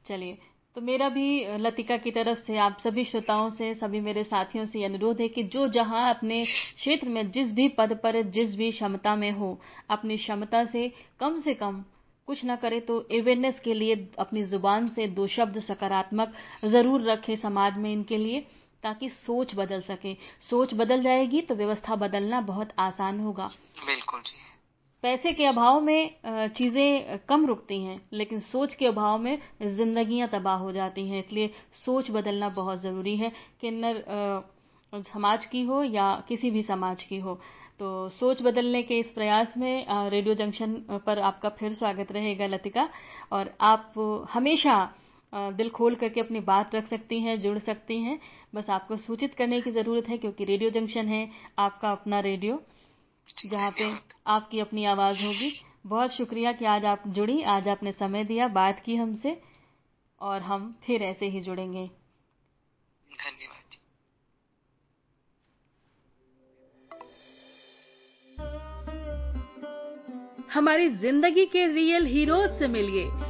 चलिए 0.05 0.37
तो 0.75 0.81
मेरा 0.81 1.07
भी 1.09 1.57
लतिका 1.57 1.97
की 1.97 2.11
तरफ़ 2.11 2.37
से 2.37 2.57
आप 2.57 2.77
सभी 2.79 3.03
श्रोताओं 3.05 3.49
से 3.49 3.73
सभी 3.75 3.99
मेरे 3.99 4.23
साथियों 4.23 4.65
से 4.65 4.83
अनुरोध 4.83 5.21
है 5.21 5.27
कि 5.27 5.43
जो 5.45 5.67
जहाँ 5.67 6.09
अपने 6.13 6.43
क्षेत्र 6.45 7.09
में 7.09 7.31
जिस 7.31 7.51
भी 7.51 7.67
पद 7.69 7.93
पर 8.03 8.21
जिस 8.29 8.55
भी 8.55 8.71
क्षमता 8.71 9.15
में 9.15 9.31
हो 9.31 9.57
अपनी 9.89 10.17
क्षमता 10.17 10.63
से 10.65 10.87
कम 11.19 11.39
से 11.39 11.53
कम 11.53 11.83
कुछ 12.27 12.43
ना 12.45 12.55
करे 12.55 12.79
तो 12.79 12.97
अवेयरनेस 12.99 13.59
के 13.59 13.73
लिए 13.73 13.95
अपनी 14.19 14.43
ज़ुबान 14.43 14.87
से 14.87 15.07
दो 15.09 15.27
शब्द 15.27 15.59
सकारात्मक 15.61 16.33
ज़रूर 16.65 17.09
रखें 17.11 17.35
समाज 17.35 17.77
में 17.77 17.91
इनके 17.93 18.17
लिए। 18.17 18.45
ताकि 18.83 19.09
सोच 19.09 19.55
बदल 19.55 19.81
सके। 19.81 20.13
सोच 20.49 20.73
बदल 20.73 21.03
जाएगी 21.03 21.41
तो 21.41 21.55
व्यवस्था 21.55 21.95
बदलना 21.97 22.41
बहुत 22.43 22.69
आसान 22.79 23.19
होगा। 23.19 23.49
बिल्कुल 23.85 24.21
जी। 24.21 24.37
पैसे 25.03 25.31
के 25.33 25.45
अभाव 25.45 25.79
में 25.81 26.49
चीज़ें 26.49 27.19
कम 27.29 27.45
रुकती 27.45 27.81
हैं 27.83 27.99
लेकिन 28.13 28.39
सोच 28.41 28.73
के 28.75 28.85
अभाव 28.85 29.17
में 29.17 29.37
जिंदगियाँ 29.61 30.27
तबाह 30.29 30.57
हो 30.57 30.71
जाती 30.71 31.07
हैं। 31.09 31.23
इसलिए 31.23 31.49
सोच 31.75 32.11
बदलना 32.11 32.49
बहुत 32.49 32.81
ज़रूरी 32.81 33.15
है 33.17 33.31
किन्नर 33.61 34.03
समाज 34.93 35.45
की 35.45 35.63
हो 35.63 35.81
या 35.83 36.13
किसी 36.27 36.49
भी 36.51 36.61
समाज 36.63 37.03
की 37.03 37.19
हो। 37.19 37.39
तो 37.79 38.09
सोच 38.09 38.41
बदलने 38.41 38.81
के 38.83 38.97
इस 38.99 39.09
प्रयास 39.09 39.53
में 39.57 39.85
रेडियो 40.09 40.35
जंक्शन 40.35 40.73
पर 41.05 41.19
आपका 41.21 41.49
फिर 41.49 41.73
स्वागत 41.73 42.11
रहेगा 42.11 42.47
लतिका। 42.47 42.87
और 43.31 43.53
आप 43.61 43.93
हमेशा 44.33 44.75
दिल 45.33 45.69
खोल 45.69 45.95
करके 45.95 46.19
अपनी 46.19 46.39
बात 46.41 46.75
रख 46.75 46.87
सकती 46.87 47.19
हैं 47.19 47.39
जुड़ 47.41 47.57
सकती 47.59 47.97
हैं। 48.01 48.19
बस 48.55 48.69
आपको 48.69 48.97
सूचित 48.97 49.33
करने 49.33 49.59
की 49.61 49.71
ज़रूरत 49.71 50.09
है 50.09 50.17
क्योंकि 50.17 50.45
रेडियो 50.45 50.69
जंक्शन 50.69 51.07
है 51.07 51.29
आपका 51.59 51.91
अपना 51.91 52.19
रेडियो 52.19 52.61
जहाँ 53.45 53.71
पे 53.71 53.91
आपकी 54.27 54.59
अपनी 54.59 54.85
आवाज़ 54.85 55.23
होगी। 55.23 55.51
बहुत 55.87 56.11
शुक्रिया 56.11 56.51
कि 56.51 56.65
आज 56.65 56.85
आप 56.85 57.03
जुड़ी 57.09 57.41
आज 57.47 57.67
आपने 57.67 57.91
समय 57.91 58.23
दिया 58.23 58.47
बात 58.53 58.81
की 58.85 58.95
हमसे 58.95 59.39
और 60.21 60.41
हम 60.41 60.73
फिर 60.83 61.03
ऐसे 61.03 61.25
ही 61.27 61.41
जुड़ेंगे। 61.41 61.85
धन्यवाद 63.11 63.77
हमारी 70.51 70.89
ज़िंदगी 70.89 71.45
के 71.45 71.65
रियल 71.67 72.05
हीरोज 72.05 72.57
से 72.59 72.67
मिलिए। 72.67 73.28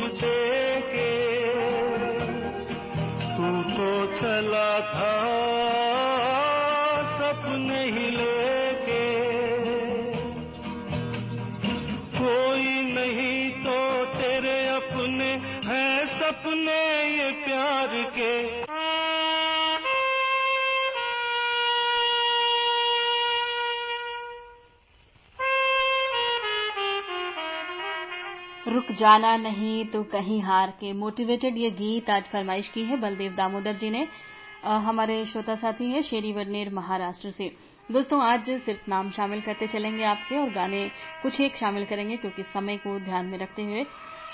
कुछ 0.00 0.20
दे 0.20 0.80
तू 3.36 3.48
तो 3.72 3.90
चला 4.16 4.68
था। 4.80 5.17
जाना 28.98 29.36
नहीं 29.36 29.84
तो 29.84 30.02
कहीं 30.12 30.40
हार 30.42 30.70
के 30.70 30.92
मोटिवेटेड 30.92 31.56
ये 31.58 31.70
गीत 31.72 32.10
आज 32.10 32.24
फरमाइश 32.24 32.68
की 32.68 32.84
है। 32.84 32.96
बलदेव 32.96 33.32
दामोदर 33.32 33.72
जी 33.72 33.90
ने 33.90 34.06
अ, 34.64 34.70
हमारे 34.78 35.24
श्रोता 35.24 35.54
साथी 35.54 35.90
हैं 35.90 36.02
शेरी 36.02 36.32
वर्नेर 36.32 36.72
महाराष्ट्र 36.74 37.30
से। 37.30 37.50
दोस्तों 37.88 38.20
आज 38.22 38.50
सिर्फ़ 38.60 38.88
नाम 38.90 39.10
शामिल 39.10 39.40
करते 39.40 39.66
चलेंगे 39.66 40.04
आपके 40.04 40.36
और 40.36 40.50
गाने 40.52 40.80
कुछ 41.22 41.40
एक 41.40 41.56
शामिल 41.56 41.84
करेंगे 41.84 42.16
क्योंकि 42.16 42.42
समय 42.44 42.76
को 42.76 42.98
ध्यान 43.00 43.26
में 43.26 43.38
रखते 43.38 43.64
हुए 43.64 43.84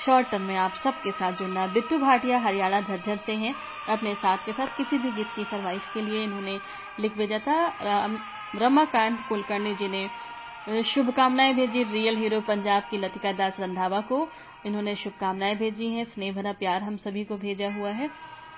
शॉर्ट 0.04 0.30
टर्म 0.30 0.42
में 0.42 0.56
आप 0.56 0.74
सबके 0.74 1.10
साथ 1.10 1.32
जुड़ना। 1.32 1.66
बिट्टू 1.74 1.98
भाटिया 1.98 2.38
हरियाणा 2.38 2.80
झज्जर 2.80 3.16
से 3.16 3.32
हैं। 3.34 3.54
अपने 3.88 4.14
साथ 4.14 4.38
के 4.46 4.52
साथ 4.52 4.76
किसी 4.76 4.98
भी 4.98 5.10
गीत 5.10 5.26
की 5.36 5.44
फरमाइश 5.44 5.90
के 5.94 6.00
लिए 6.00 6.22
इन्होंने 6.24 6.58
लिख 7.00 7.16
भेजा 7.18 7.38
था। 7.38 7.58
रमाकांत 8.56 9.20
कुलकर्णी 9.28 9.74
जी 9.74 9.88
ने 9.88 10.82
शुभकामनाएँ 10.84 11.54
भेजी 11.54 11.82
रियल 11.84 12.16
हीरो 12.16 12.40
पंजाब 12.40 12.82
की 12.90 12.96
लतिका 12.96 13.32
दास 13.32 13.60
रंधावा 13.60 14.00
को। 14.00 14.26
इन्होंने 14.64 14.94
शुभकामनाएँ 14.96 15.56
भेजी 15.58 15.88
हैं। 15.90 16.04
स्नेह 16.04 16.32
भरा 16.32 16.52
प्यार 16.52 16.82
हम 16.82 16.96
सभी 16.96 17.24
को 17.24 17.36
भेजा 17.36 17.68
हुआ 17.70 17.90
है। 17.92 18.10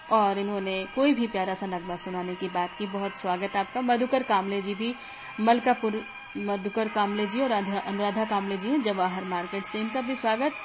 और 0.08 0.38
इन्होंने 0.38 0.84
कोई 0.94 1.12
भी 1.14 1.26
प्यारा 1.26 1.54
सा 1.54 1.66
नगमा 1.66 1.96
सुनाने 1.96 2.34
की 2.34 2.48
बात 2.48 2.74
की। 2.78 2.86
बहुत 2.86 3.20
स्वागत 3.20 3.56
आपका। 3.56 3.80
मधुकर 3.80 4.22
कामले 4.22 4.60
जी 4.62 4.74
भी, 4.74 4.94
मलकापुर, 5.40 6.04
मधुकर 6.36 6.88
कामले 6.88 7.26
जी 7.26 7.40
और 7.40 7.50
अनुराधा 7.50 8.24
कामले 8.24 8.56
जी 8.58 8.68
हैं, 8.70 8.80
जवाहर 8.82 9.24
मार्केट 9.24 9.66
से। 9.66 9.80
इनका 9.80 10.00
भी 10.00 10.14
स्वागत। 10.14 10.56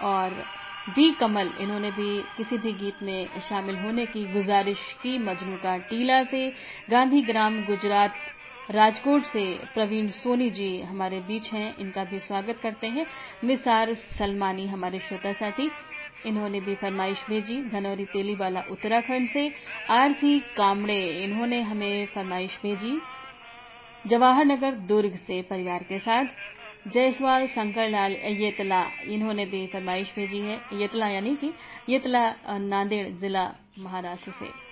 और 0.00 0.44
बी 0.86 1.10
कमल, 1.12 1.52
इन्होंने 1.58 1.90
भी 1.90 2.10
किसी 2.36 2.58
भी 2.58 2.72
गीत 2.72 3.02
में 3.02 3.40
शामिल 3.40 3.78
होने 3.78 4.06
की 4.06 4.26
गुजारिश 4.26 4.92
की। 5.02 5.16
मजनू 5.18 5.56
का 5.56 5.76
टीला 5.90 6.22
से। 6.24 6.48
गांधी 6.90 7.22
ग्राम, 7.22 7.62
गुजरात 7.64 8.22
राजकोट 8.70 9.22
से 9.22 9.42
प्रवीण 9.74 10.08
सोनी 10.10 10.48
जी 10.50 10.80
हमारे 10.82 11.18
बीच 11.20 11.52
हैं। 11.52 11.76
इनका 11.78 12.04
भी 12.04 12.18
स्वागत 12.18 12.58
करते 12.62 12.86
हैं। 12.86 13.06
निसार 13.44 13.92
सलमानी 14.18 14.66
हमारे 14.66 14.98
श्रोता 14.98 15.32
साथी, 15.32 15.70
इन्होंने 16.26 16.60
भी 16.60 16.74
फरमाइश 16.74 17.24
भेजी 17.28 17.60
धनौरी 17.62 18.04
तेलीवाला 18.04 18.64
उत्तराखंड 18.70 19.28
से। 19.28 19.52
आरसी 19.90 20.38
कामड़े 20.56 20.98
इन्होंने 21.24 21.60
हमें 21.62 22.06
फरमाइश 22.06 22.58
भेजी 22.62 22.98
जवाहर 24.04 24.44
नगर 24.44 24.74
दुर्ग 24.88 25.16
से 25.16 25.40
परिवार 25.42 25.82
के 25.82 25.98
साथ। 25.98 26.24
जयसवाल, 26.88 27.46
शंकरलाल 27.46 28.12
येतला 28.12 28.84
इन्होंने 29.04 29.46
भी 29.46 29.66
फरमाइश 29.66 30.12
भेजी 30.16 30.40
है। 30.40 30.60
येतला 30.72 31.08
यानी 31.08 31.36
कि 31.36 31.52
येतला 31.88 32.30
नांदेड़ 32.48 33.08
जिला 33.10 33.50
महाराष्ट्र 33.78 34.32
से। 34.32 34.65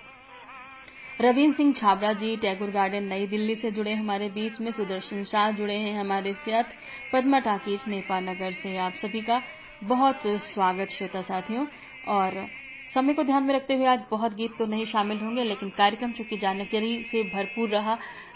रवीन्द्र 1.19 1.55
सिंह 1.57 1.71
छाबड़ा 1.73 2.11
जी 2.13 2.35
टैगोर 2.37 2.71
गार्डन 2.71 3.03
नई 3.03 3.25
दिल्ली 3.27 3.53
से 3.55 3.69
जुड़े 3.71 3.93
हमारे 3.93 4.27
बीच 4.29 4.59
में 4.61 4.71
सुदर्शन 4.71 5.23
शाह 5.23 5.51
जुड़े 5.51 5.73
हैं 5.75 5.93
हमारे 5.95 6.33
साथ 6.35 6.73
पद्मा 7.13 7.39
टाकीज 7.39 7.83
नेपाल 7.87 8.23
नगर 8.23 8.51
से। 8.53 8.75
आप 8.77 8.95
सभी 8.95 9.21
का 9.21 9.41
बहुत 9.81 10.21
स्वागत 10.45 10.89
श्रोता 10.91 11.21
साथियों 11.21 11.65
और 12.07 12.45
समय 12.93 13.13
को 13.13 13.23
ध्यान 13.23 13.43
में 13.43 13.53
रखते 13.55 13.75
हुए 13.75 13.85
आज 13.87 14.01
बहुत 14.11 14.33
गीत 14.35 14.57
तो 14.57 14.65
नहीं 14.65 14.85
शामिल 14.85 15.21
होंगे 15.21 15.43
लेकिन 15.43 15.69
कार्यक्रम 15.77 16.11
चूँकि 16.11 16.37
जानकारी 16.37 17.01
से 17.03 17.23
भरपूर 17.29 17.69
रहा 17.69 17.93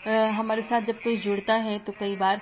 अ, 0.08 0.10
हमारे 0.32 0.62
साथ 0.62 0.82
जब 0.82 1.02
कोई 1.02 1.18
जुड़ता 1.18 1.56
है 1.68 1.78
तो 1.80 1.94
कई 2.00 2.16
बार 2.16 2.42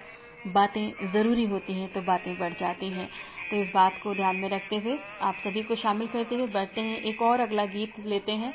बातें 0.49 1.05
ज़रूरी 1.07 1.45
होती 1.45 1.79
हैं 1.79 1.91
तो 1.93 2.01
बातें 2.03 2.35
बढ़ 2.37 2.53
जाती 2.53 2.89
हैं। 2.91 3.09
तो 3.51 3.57
इस 3.57 3.71
बात 3.73 3.97
को 3.97 4.13
ध्यान 4.15 4.35
में 4.35 4.49
रखते 4.49 4.75
हुए 4.77 4.99
आप 5.21 5.37
सभी 5.39 5.63
को 5.63 5.75
शामिल 5.77 6.07
करते 6.07 6.35
हुए 6.35 6.47
बढ़ते 6.53 6.81
हैं। 6.81 7.01
एक 7.03 7.21
और 7.23 7.39
अगला 7.39 7.65
गीत 7.75 7.99
लेते 8.05 8.31
हैं 8.33 8.53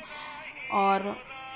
और 0.73 1.11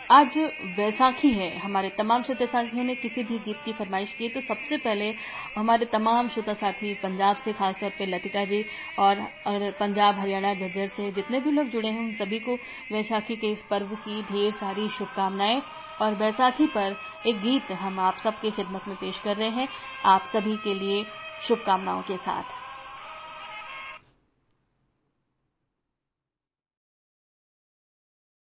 आज 0.09 0.37
वैसाखी 0.77 1.29
है 1.31 1.47
हमारे 1.59 1.89
तमाम 1.89 2.23
श्रोता 2.23 2.45
साथियों 2.45 2.83
ने 2.83 2.93
किसी 2.95 3.23
भी 3.23 3.37
गीत 3.37 3.57
की 3.65 3.71
फरमाइश 3.73 4.11
की 4.13 4.27
तो 4.29 4.41
सबसे 4.41 4.77
पहले 4.77 5.09
हमारे 5.55 5.85
तमाम 5.85 6.27
श्रोता 6.29 6.53
साथी 6.53 6.93
पंजाब 6.93 7.37
से 7.37 7.53
खासतौर 7.53 7.89
पे 7.89 8.05
लतिका 8.05 8.43
जी 8.45 8.63
और, 8.99 9.21
और 9.47 9.69
पंजाब 9.79 10.19
हरियाणा 10.19 10.53
झज्जर 10.53 10.87
से 10.87 11.11
जितने 11.11 11.39
भी 11.39 11.51
लोग 11.51 11.67
जुड़े 11.67 11.89
हैं 11.89 11.99
उन 11.99 12.13
सभी 12.15 12.39
को 12.39 12.55
वैसाखी 12.91 13.35
के 13.35 13.51
इस 13.51 13.63
पर्व 13.69 13.95
की 13.97 14.21
ढेर 14.23 14.51
सारी 14.51 14.87
शुभकामनाएँ। 14.89 15.61
और 16.01 16.15
वैसाखी 16.15 16.67
पर 16.67 16.95
एक 17.27 17.41
गीत 17.41 17.71
हम 17.81 17.99
आप 17.99 18.17
सबके 18.23 18.51
खिदमत 18.51 18.87
में 18.87 18.95
पेश 18.97 19.19
कर 19.19 19.35
रहे 19.37 19.49
हैं 19.49 19.67
आप 20.05 20.25
सभी 20.27 20.55
के 20.63 20.73
लिए 20.73 21.03
शुभकामनाओं 21.47 22.01
के 22.01 22.17
साथ। 22.17 22.55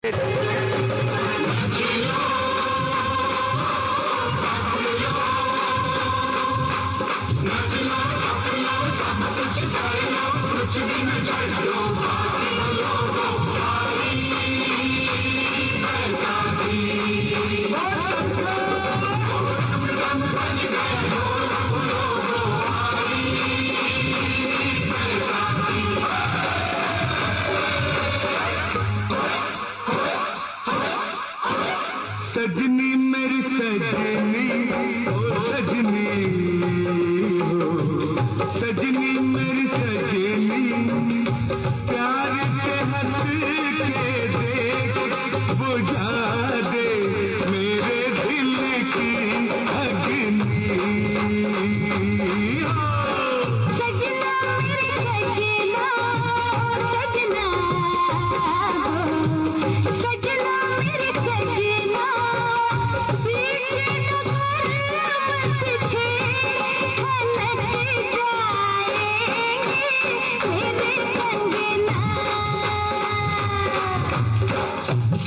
सजनी 0.05 0.48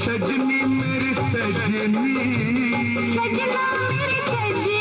सजनी 0.02 0.62
मेरी 0.66 1.14
सजनी। 1.14 2.14
सजना 3.14 3.66
मेरी 3.90 4.20
सजनी। 4.22 4.81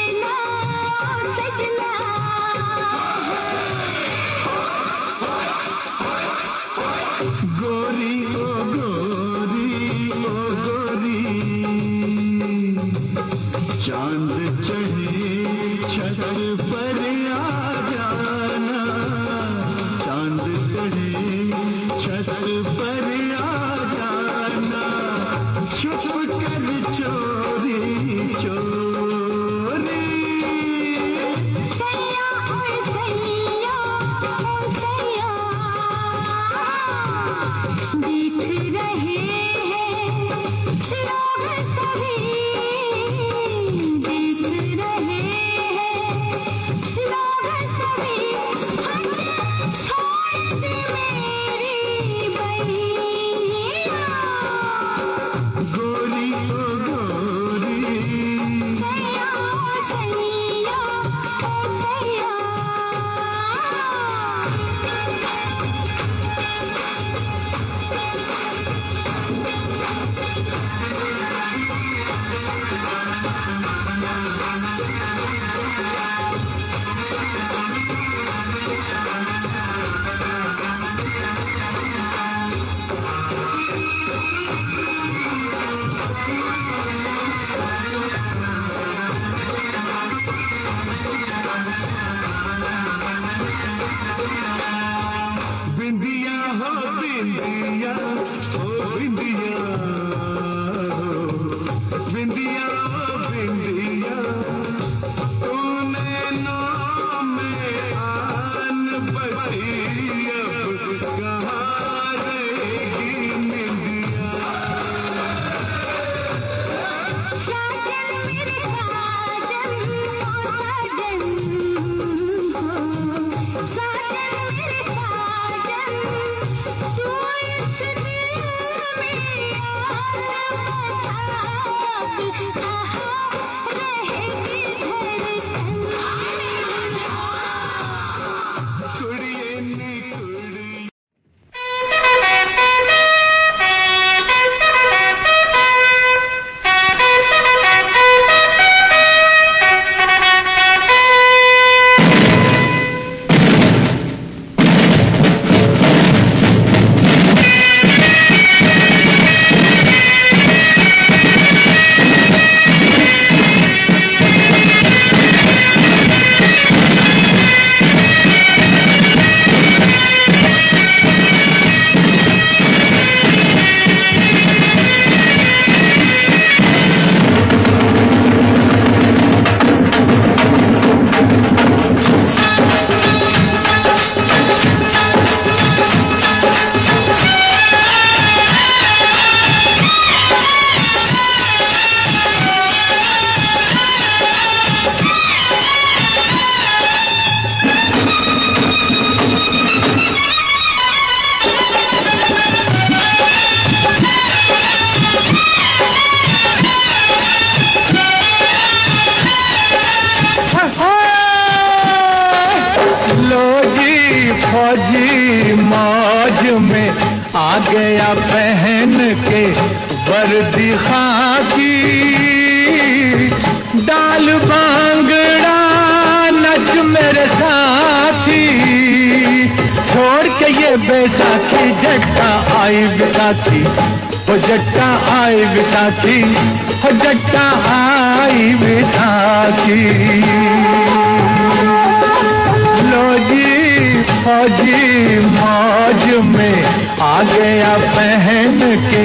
फौजी 244.20 245.18
मौज 245.26 246.02
में 246.24 246.58
आ 247.00 247.22
गया 247.22 247.72
पहन 247.94 248.58
के 248.90 249.04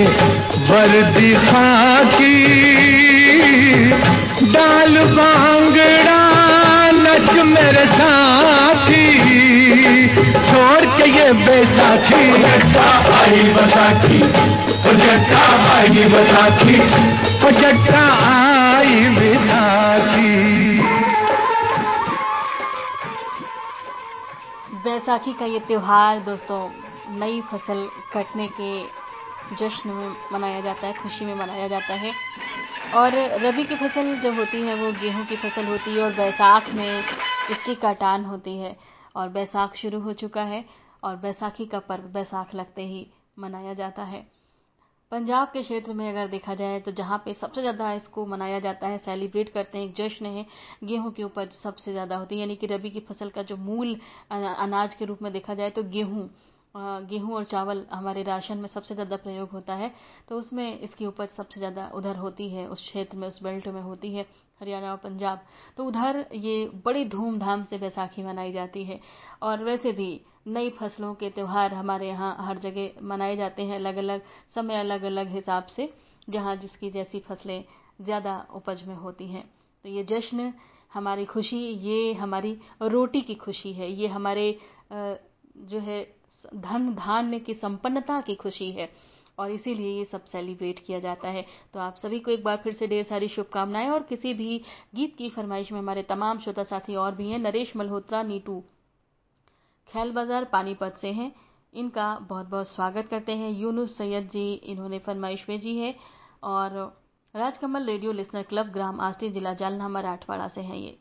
वर्दी 0.69 1.33
खाकी 1.33 2.35
डाल 4.53 4.97
बांगड़ा 5.17 6.21
नच 6.91 7.29
मेरे 7.45 7.85
साथी। 7.87 9.05
छोड़ 10.49 10.85
के 10.97 11.09
ये 11.11 11.31
बैसाखी। 11.33 12.23
जट्टा 12.41 12.89
आई 13.19 13.43
बैसाखी 13.57 14.19
जट्टा 14.97 15.45
आई 15.75 16.03
बैसाखी। 16.13 16.77
जट्टा 17.61 18.05
आई 18.31 18.95
बैसाखी। 19.19 19.64
बैसाखी 24.95 25.33
का 25.33 25.45
ये 25.45 25.59
त्यौहार 25.59 26.19
दोस्तों, 26.19 26.69
नई 27.19 27.41
फ़सल 27.41 27.89
कटने 28.13 28.47
के 28.47 28.69
जश्न 29.55 29.89
में 29.89 30.15
मनाया 30.31 30.61
जाता 30.61 30.87
है, 30.87 30.93
खुशी 30.93 31.25
में 31.25 31.35
मनाया 31.35 31.67
जाता 31.67 31.93
है। 31.93 32.13
और 32.93 33.15
रबी 33.45 33.63
की 33.63 33.75
फ़सल 33.75 34.15
जो 34.15 34.31
होती 34.33 34.61
है, 34.61 34.75
वो 34.75 34.91
गेहूँ 34.91 35.25
की 35.25 35.35
फ़सल 35.35 35.65
होती 35.65 35.95
है 35.95 36.01
और 36.01 36.13
बैसाख 36.13 36.69
में 36.69 36.99
इसकी 37.51 37.75
कटान 37.75 38.25
होती 38.25 38.57
है। 38.57 38.75
और 39.15 39.29
बैसाख 39.29 39.75
शुरू 39.75 39.99
हो 39.99 40.13
चुका 40.13 40.43
है 40.43 40.65
और 41.03 41.15
बैसाखी 41.15 41.65
का 41.65 41.79
पर्व 41.79 42.03
बैसाख 42.03 42.55
लगते 42.55 42.85
ही 42.85 43.07
मनाया 43.39 43.73
जाता 43.73 44.03
है। 44.03 44.34
पंजाब 45.11 45.47
के 45.47 45.61
क्षेत्र 45.63 45.93
में 45.93 46.09
अगर 46.09 46.27
देखा 46.27 46.53
जाए 46.55 46.79
तो 46.79 46.91
जहाँ 46.91 47.17
पे 47.25 47.33
सबसे 47.33 47.61
ज़्यादा 47.61 47.91
इसको 47.93 48.25
मनाया 48.25 48.59
जाता 48.59 48.87
है 48.87 48.97
सेलिब्रेट 48.99 49.49
करते 49.49 49.77
हैं, 49.77 49.85
एक 49.85 49.93
जश्न 49.95 50.25
है, 50.27 50.45
गेहूँ 50.83 51.11
की 51.11 51.23
उपज 51.23 51.51
सबसे 51.53 51.91
ज़्यादा 51.91 52.15
होती 52.17 52.35
है। 52.35 52.41
यानी 52.41 52.55
कि 52.55 52.67
रबी 52.67 52.89
की 52.89 52.99
फ़सल 53.01 53.29
का 53.29 53.43
जो 53.43 53.57
मूल 53.57 53.95
अनाज 54.31 54.95
के 54.95 55.05
रूप 55.05 55.21
में 55.21 55.31
देखा 55.33 55.53
जाए 55.53 55.69
तो 55.69 55.83
गेहूँ 55.89 56.29
गेहूँ 56.75 57.33
और 57.35 57.43
चावल 57.45 57.85
हमारे 57.91 58.23
राशन 58.23 58.57
में 58.57 58.67
सबसे 58.67 58.93
ज़्यादा 58.93 59.17
प्रयोग 59.17 59.49
होता 59.49 59.73
है। 59.75 59.91
तो 60.29 60.39
उसमें 60.39 60.79
इसकी 60.79 61.05
उपज 61.05 61.29
सबसे 61.37 61.59
ज़्यादा 61.59 61.89
उधर 61.95 62.15
होती 62.17 62.49
है, 62.49 62.67
उस 62.67 62.81
क्षेत्र 62.81 63.17
में, 63.17 63.27
उस 63.27 63.41
बेल्ट 63.43 63.67
में 63.67 63.81
होती 63.81 64.13
है। 64.15 64.25
हरियाणा 64.61 64.91
और 64.91 64.97
पंजाब। 64.97 65.45
तो 65.77 65.85
उधर 65.85 66.25
ये 66.35 66.65
बड़ी 66.85 67.05
धूमधाम 67.05 67.63
से 67.63 67.77
बैसाखी 67.77 68.23
मनाई 68.23 68.51
जाती 68.51 68.83
है। 68.83 68.99
और 69.43 69.63
वैसे 69.63 69.91
भी 69.91 70.09
नई 70.47 70.69
फ़सलों 70.69 71.13
के 71.15 71.29
त्यौहार 71.29 71.73
हमारे 71.73 72.07
यहाँ 72.07 72.35
हर 72.39 72.57
जगह 72.59 73.01
मनाए 73.03 73.35
जाते 73.35 73.63
हैं 73.63 73.75
अलग 73.75 73.97
अलग 73.97 74.21
समय 74.55 74.79
अलग 74.79 75.03
अलग 75.03 75.31
हिसाब 75.31 75.65
से, 75.65 75.93
जहाँ 76.29 76.55
जिसकी 76.55 76.89
जैसी 76.91 77.19
फ़सलें 77.19 77.63
ज़्यादा 78.01 78.45
उपज 78.55 78.83
में 78.87 78.95
होती 78.95 79.27
हैं। 79.27 79.43
तो 79.85 79.89
ये 79.89 80.03
जश्न, 80.03 80.53
हमारी 80.93 81.25
खुशी, 81.25 81.57
ये 81.57 82.13
हमारी 82.13 82.57
रोटी 82.83 83.21
की 83.21 83.35
खुशी 83.35 83.73
है। 83.73 83.91
ये 83.91 84.07
हमारे 84.07 84.57
जो 84.91 85.79
है 85.79 86.03
धन 86.55 86.93
धान्य 86.95 87.39
की 87.39 87.53
संपन्नता 87.53 88.19
की 88.21 88.35
खुशी 88.35 88.71
है। 88.71 88.89
और 89.37 89.51
इसीलिए 89.51 89.97
ये 89.97 90.05
सब 90.05 90.25
सेलिब्रेट 90.25 90.79
किया 90.79 90.99
जाता 90.99 91.29
है। 91.29 91.45
तो 91.73 91.79
आप 91.79 91.95
सभी 91.95 92.19
को 92.19 92.31
एक 92.31 92.43
बार 92.43 92.57
फिर 92.57 92.73
से 92.73 92.87
ढेर 92.87 93.03
सारी 93.03 93.27
शुभकामनाएँ 93.27 93.89
और 93.89 94.03
किसी 94.03 94.33
भी 94.33 94.61
गीत 94.95 95.15
की 95.17 95.29
फरमाइश 95.29 95.71
में 95.71 95.79
हमारे 95.79 96.03
तमाम 96.03 96.39
श्रोता 96.39 96.63
साथी 96.63 96.95
और 96.95 97.15
भी 97.15 97.29
हैं। 97.29 97.39
नरेश 97.39 97.75
मल्होत्रा 97.75 98.23
नीटू 98.23 98.63
खैल 99.89 100.11
बाज़ार, 100.11 100.45
पानीपत 100.45 100.97
से 100.97 101.11
हैं। 101.11 101.31
इनका 101.73 102.17
बहुत 102.19 102.45
बहुत 102.45 102.67
स्वागत 102.67 103.07
करते 103.07 103.31
हैं। 103.31 103.51
यूनुस 103.51 103.97
सैयद 103.97 104.29
जी, 104.29 104.53
इन्होंने 104.53 104.99
फरमाइश 104.99 105.45
भेजी 105.47 105.77
है। 105.77 105.93
और 106.43 106.71
राजकमल 107.33 107.85
रेडियो 107.85 108.11
लिसनर 108.11 108.43
क्लब, 108.43 108.67
ग्राम 108.67 108.99
आष्टी, 108.99 109.29
जिला 109.29 109.53
जालना, 109.53 109.87
मराठवाड़ा 109.89 110.47
से 110.47 110.61
हैं 110.61 110.77
ये। 110.77 110.97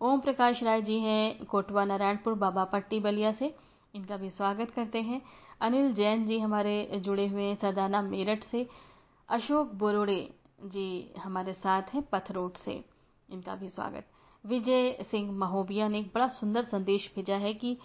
ओम 0.00 0.20
प्रकाश 0.20 0.62
राय 0.62 0.82
जी 0.82 0.98
हैं 1.00 1.44
कोटवा, 1.44 1.84
नारायणपुर, 1.84 2.34
बाबा 2.34 2.64
पट्टी, 2.64 3.00
बलिया 3.00 3.32
से। 3.32 3.54
इनका 3.94 4.16
भी 4.16 4.30
स्वागत 4.30 4.70
करते 4.70 4.98
हैं। 4.98 5.20
अनिल 5.60 5.94
जैन 5.94 6.26
जी 6.26 6.38
हमारे 6.38 7.00
जुड़े 7.04 7.26
हुए 7.28 7.42
हैं 7.42 7.54
सरदाना 7.56 8.02
मेरठ 8.02 8.44
से, 8.44 8.68
अशोक 9.28 9.72
बोरोड़े 9.72 10.34
जी 10.64 11.14
हमारे 11.18 11.52
साथ 11.52 11.82
हैं 11.82 12.02
पथरोड 12.02 12.56
से। 12.56 12.84
इनका 13.30 13.54
भी 13.54 13.68
स्वागत। 13.68 14.06
विजय 14.46 14.98
सिंह 15.02 15.32
महोबिया 15.32 15.88
ने 15.88 15.98
एक 15.98 16.10
बड़ा 16.14 16.28
सुंदर 16.28 16.64
संदेश 16.64 17.12
भेजा 17.16 17.36
है 17.36 17.54
कि 17.54 17.78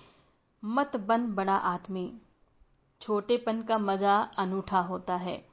मत 0.63 0.95
बन 0.95 1.33
बड़ा 1.33 1.55
आदमी। 1.55 2.13
छोटेपन 3.01 3.61
का 3.61 3.77
मज़ा 3.77 4.19
अनूठा 4.37 4.79
होता 4.79 5.15
है। 5.15 5.45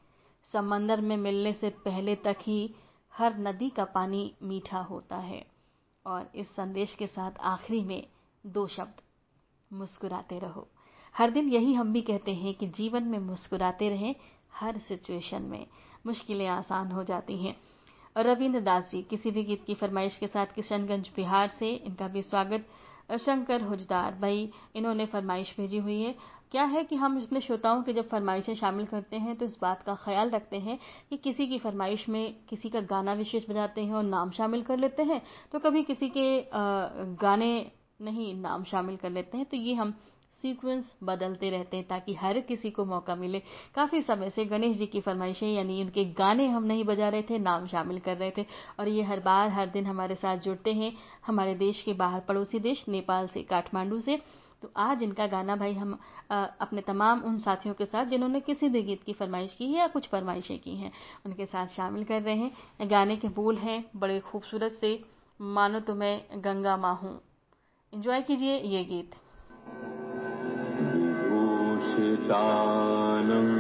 समंदर 0.53 1.01
में 1.01 1.17
मिलने 1.17 1.53
से 1.53 1.71
पहले 1.71 2.17
तक 2.17 2.37
ही 2.41 2.75
हर 3.13 3.39
नदी 3.39 3.71
का 3.71 3.85
पानी 3.85 4.35
मीठा 4.43 4.81
होता 4.81 5.17
है। 5.17 5.47
और 6.07 6.31
इस 6.35 6.49
संदेश 6.49 6.95
के 6.95 7.07
साथ 7.07 7.33
आखिरी 7.41 7.83
में 7.85 8.07
दो 8.47 8.67
शब्द। 8.67 9.01
मुस्कुराते 9.73 10.39
रहो। 10.39 10.69
हर 11.15 11.31
दिन 11.31 11.49
यही 11.49 11.75
हम 11.75 11.93
भी 11.93 12.01
कहते 12.03 12.35
हैं 12.35 12.55
कि 12.55 12.67
जीवन 12.67 13.05
में 13.05 13.19
मुस्कुराते 13.19 13.89
रहें, 13.89 14.15
हर 14.55 14.79
सिचुएशन 14.79 15.43
में 15.43 15.67
मुश्किलें 16.07 16.47
आसान 16.49 16.93
हो 16.93 17.05
जाती 17.05 17.37
हैं। 17.37 17.57
रविंद्र 18.17 18.61
दास 18.61 18.91
जी, 18.91 19.03
किसी 19.03 19.31
भी 19.31 19.43
गीत 19.45 19.65
की 19.67 19.75
फरमाइश 19.75 20.17
के 20.17 20.27
साथ 20.27 20.55
किशनगंज 20.55 21.11
बिहार 21.17 21.49
से 21.59 21.71
इनका 21.71 22.09
भी 22.09 22.23
स्वागत। 22.23 22.67
शंकर 23.21 23.63
हुजदार, 23.63 24.15
भाई, 24.15 24.51
इन्होंने 24.77 25.07
फरमाइश 25.07 25.55
भेजी 25.57 25.79
हुई 25.79 26.01
है। 26.03 26.15
क्या 26.51 26.65
है 26.65 26.83
कि 26.85 26.97
हम 26.97 27.21
अपने 27.23 27.41
श्रोताओं 27.41 27.83
के 27.83 27.93
जब 27.93 28.09
फरमाइशें 28.09 28.55
शामिल 28.55 28.87
करते 28.87 29.17
हैं 29.17 29.37
तो 29.37 29.45
इस 29.45 29.57
बात 29.63 29.83
का 29.83 29.95
ख्याल 29.95 30.31
रखते 30.31 30.59
हैं 30.59 30.79
कि 31.11 31.17
किसी 31.17 31.47
की 31.47 31.59
फरमाइश 31.59 32.09
में 32.09 32.35
किसी 32.49 32.69
का 32.71 32.81
गाना 32.81 33.13
विशेष 33.13 33.49
बजाते 33.51 33.81
हैं 33.81 33.95
और 33.95 34.03
नाम 34.03 34.31
शामिल 34.31 34.63
कर 34.63 34.77
लेते 34.77 35.03
हैं 35.03 35.21
तो 35.53 35.59
कभी 35.59 35.83
किसी 35.83 36.09
के 36.09 36.25
गाने 37.23 37.51
नहीं 38.03 38.35
नाम 38.35 38.65
शामिल 38.65 38.97
कर 38.97 39.11
लेते 39.11 39.39
हैं 39.39 39.47
तो 39.47 39.57
ये 39.57 39.75
हम 39.75 39.95
सीक्वेंस 40.43 40.95
बदलते 41.05 41.51
रहते 41.51 41.77
हैं 41.77 41.87
ताकि 41.89 42.15
हर 42.15 42.41
किसी 42.41 42.71
को 42.71 42.85
मौका 42.85 43.15
मिले। 43.15 43.39
काफ़ी 43.75 44.01
समय 44.03 44.31
से 44.31 44.45
गणेश 44.45 44.77
जी 44.77 44.87
की 44.87 45.01
फरमाइशें 45.01 45.47
यानी 45.49 45.81
उनके 45.83 46.05
गाने 46.15 46.47
हम 46.49 46.65
नहीं 46.65 46.85
बजा 46.85 47.09
रहे 47.09 47.23
थे 47.23 47.39
नाम 47.39 47.67
शामिल 47.67 47.99
कर 48.01 48.17
रहे 48.17 48.31
थे। 48.31 48.47
और 48.81 48.89
ये 48.89 49.03
हर 49.03 49.21
बार 49.21 49.49
हर 49.51 49.71
दिन 49.71 49.87
हमारे 49.87 50.15
साथ 50.15 50.39
जुड़ते 50.39 50.73
हैं 50.73 50.93
हमारे 51.27 51.55
देश 51.57 51.83
के 51.83 51.93
बाहर 51.95 52.21
पड़ोसी 52.21 52.59
देश 52.61 52.85
नेपाल 52.89 53.27
से 53.27 53.43
काठमांडू 53.43 54.01
से। 54.01 54.21
तो 54.63 54.71
आज 54.77 55.03
इनका 55.03 55.27
गाना 55.27 55.57
भाई 55.57 55.73
हम 55.75 55.99
आ, 56.31 56.45
अपने 56.61 56.81
तमाम 56.81 57.21
उन 57.21 57.39
साथियों 57.39 57.75
के 57.75 57.85
साथ 57.87 58.07
जिन्होंने 58.07 58.41
किसी 58.41 58.69
भी 58.69 58.83
गीत 58.83 59.03
की 59.03 59.13
फरमाइश 59.13 59.55
की 59.55 59.67
है 59.67 59.79
या 59.79 59.87
कुछ 59.89 60.07
फरमाइशें 60.09 60.59
की 60.59 60.75
हैं 60.77 60.93
उनके 61.27 61.47
साथ 61.47 61.67
शामिल 61.67 62.05
कर 62.05 62.23
रहे 62.23 62.35
हैं। 62.37 62.89
गाने 62.89 63.17
के 63.17 63.29
बोल 63.31 63.57
हैं 63.59 63.85
बड़े 63.97 64.19
खूबसूरत 64.23 64.73
से 64.73 64.99
मानो 65.41 65.81
तो 65.81 65.95
मैं 65.95 66.21
गंगा 66.37 66.77
माँ 66.77 66.95
हूँ। 66.95 67.15
एंजॉय 67.93 68.23
कीजिए 68.23 68.57
ये 68.57 68.85
गीत। 68.85 69.15
नम् 72.13 73.60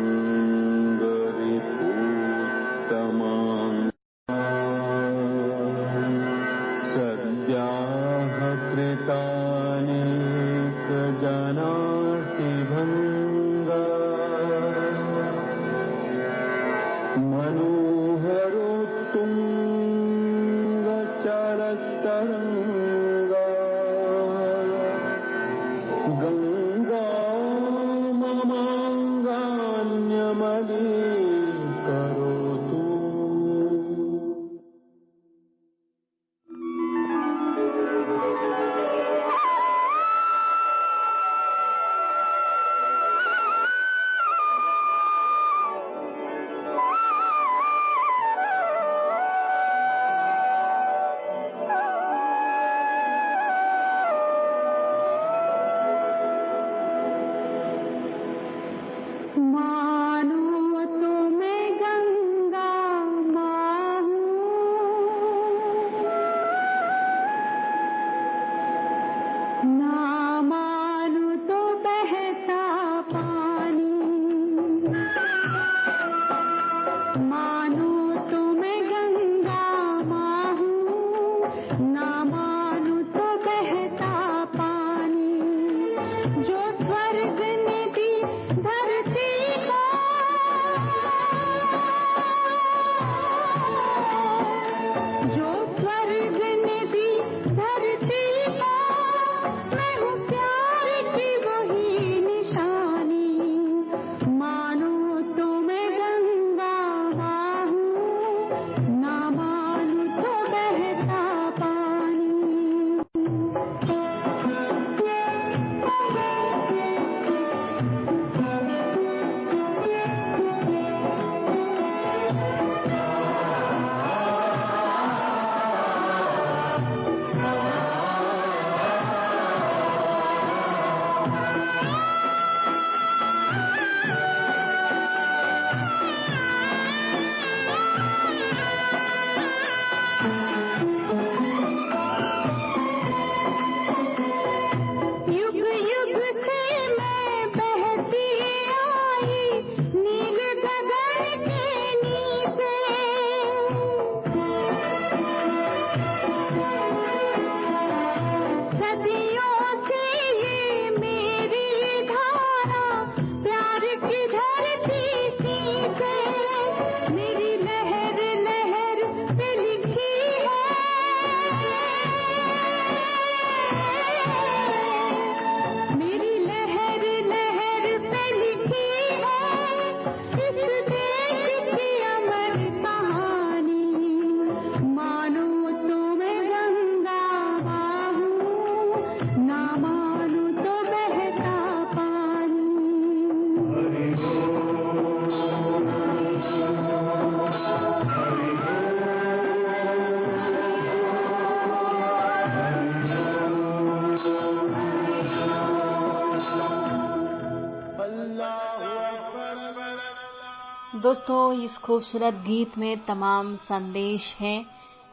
दोस्तों, 211.11 211.52
इस 211.52 211.76
खूबसूरत 211.76 212.34
गीत 212.34 212.76
में 212.78 213.04
तमाम 213.04 213.54
संदेश 213.56 214.24
हैं 214.40 214.66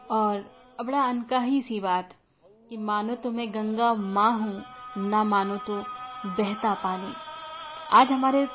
और 0.10 0.44
बड़ा 0.86 1.04
अनकही 1.04 1.62
सी 1.62 1.80
बात 1.80 2.10
कि 2.70 2.78
मानो 2.78 3.16
तो 3.16 3.32
मैं 3.32 3.48
गंगा 3.54 3.94
माँ 3.94 4.32
हूँ, 4.40 4.62
ना 4.98 5.24
मानो 5.24 5.56
तो 5.58 5.78
बहता 6.28 6.74
पानी। 6.74 7.14
आज 7.92 8.12
हमारे 8.12 8.46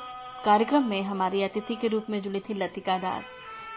कार्यक्रम 0.45 0.83
में 0.83 1.01
हमारी 1.03 1.43
अतिथि 1.43 1.75
के 1.75 1.87
रूप 1.87 2.05
में 2.09 2.21
जुड़ी 2.21 2.39
थी 2.39 2.53
लतिका 2.53 2.97
दास, 2.97 3.23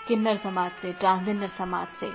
किन्नर 0.09 0.37
समाज 0.37 0.71
से, 0.83 0.93
ट्रांसजेंडर 0.93 1.49
समाज 1.49 1.89
से। 2.01 2.11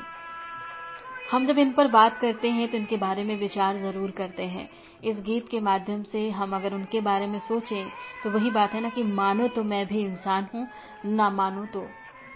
हम 1.32 1.46
जब 1.46 1.58
इन 1.60 1.72
पर 1.74 1.88
बात 1.88 2.18
करते 2.20 2.50
हैं 2.52 2.68
तो 2.70 2.78
इनके 2.78 2.98
बारे 2.98 3.24
में 3.24 3.36
विचार 3.40 3.78
ज़रूर 3.80 4.12
करते 4.12 4.44
हैं। 4.46 4.68
इस 5.04 5.20
गीत 5.26 5.48
के 5.50 5.60
माध्यम 5.60 6.02
से 6.04 6.30
हम 6.30 6.56
अगर 6.56 6.74
उनके 6.74 7.02
बारे 7.02 7.28
में 7.28 7.38
सोचें 7.40 7.92
तो 8.24 8.30
वही 8.32 8.50
बात 8.52 8.74
है 8.74 8.82
ना 8.82 8.90
कि 8.90 9.04
मानो 9.04 9.48
तो 9.50 9.64
मैं 9.64 9.86
भी 9.88 10.02
इंसान 10.02 10.48
हूँ, 10.54 10.68
ना 11.08 11.30
मानो 11.32 11.66
तो 11.66 11.82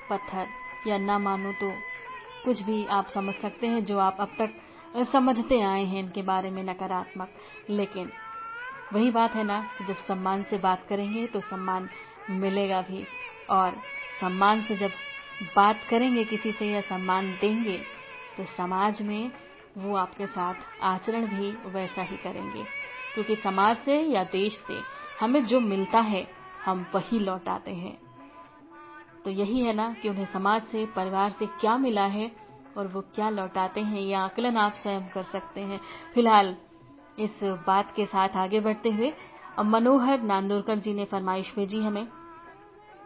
पत्थर, 0.09 0.47
या 0.85 0.97
ना 0.97 1.17
मानो 1.19 1.51
तो 1.53 1.71
कुछ 2.43 2.61
भी 2.61 2.85
आप 2.91 3.07
समझ 3.07 3.33
सकते 3.35 3.67
हैं 3.67 3.83
जो 3.85 3.97
आप 3.99 4.17
अब 4.19 4.35
तक 4.39 4.53
समझते 5.11 5.59
आए 5.63 5.83
हैं 5.85 5.99
इनके 5.99 6.21
बारे 6.23 6.49
में 6.49 6.63
नकारात्मक। 6.63 7.33
लेकिन 7.69 8.11
वही 8.91 9.09
बात 9.11 9.35
है 9.35 9.43
ना 9.43 9.59
कि 9.77 9.83
जब 9.83 9.95
सम्मान 9.97 10.43
से 10.43 10.57
बात 10.59 10.85
करेंगे 10.89 11.25
तो 11.27 11.41
सम्मान 11.41 11.89
मिलेगा 12.31 12.81
भी। 12.81 13.05
और 13.49 13.81
सम्मान 14.19 14.61
से 14.63 14.75
जब 14.77 14.91
बात 15.55 15.83
करेंगे 15.83 16.23
किसी 16.25 16.51
से 16.51 16.65
या 16.65 16.81
सम्मान 16.83 17.31
देंगे 17.41 17.77
तो 18.37 18.43
समाज 18.43 19.01
में 19.01 19.31
वो 19.77 19.95
आपके 19.95 20.27
साथ 20.27 20.55
आचरण 20.81 21.27
भी 21.27 21.57
वैसा 21.65 22.01
ही 22.01 22.17
करेंगे। 22.17 22.63
क्योंकि 23.13 23.35
समाज 23.35 23.77
से 23.77 24.01
या 24.01 24.23
देश 24.23 24.57
से 24.67 24.81
हमें 25.19 25.45
जो 25.45 25.59
मिलता 25.59 25.99
है, 25.99 26.27
हम 26.65 26.85
वही 26.95 27.19
लौटाते 27.19 27.71
हैं। 27.71 27.97
तो 29.25 29.31
यही 29.31 29.59
है 29.59 29.73
ना 29.73 29.95
कि 30.01 30.09
उन्हें 30.09 30.25
समाज 30.25 30.63
से, 30.63 30.85
परिवार 30.85 31.31
से 31.31 31.45
क्या 31.45 31.77
मिला 31.77 32.05
है 32.05 32.31
और 32.77 32.87
वो 32.87 33.01
क्या 33.01 33.29
लौटाते 33.29 33.81
हैं, 33.81 34.01
ये 34.01 34.13
आकलन 34.13 34.57
आप 34.57 34.73
स्वयं 34.73 35.07
कर 35.09 35.23
सकते 35.23 35.61
हैं। 35.61 35.79
फ़िलहाल 36.13 36.55
इस 37.19 37.39
बात 37.67 37.93
के 37.95 38.05
साथ 38.05 38.29
आगे 38.29 38.59
बढ़ते 38.59 38.89
हुए 38.89 39.13
मनोहर 39.59 40.21
नांदोरकर 40.21 40.79
जी 40.79 40.93
ने 40.93 41.05
फरमाइश 41.05 41.53
भेजी 41.55 41.81
हमें। 41.81 42.07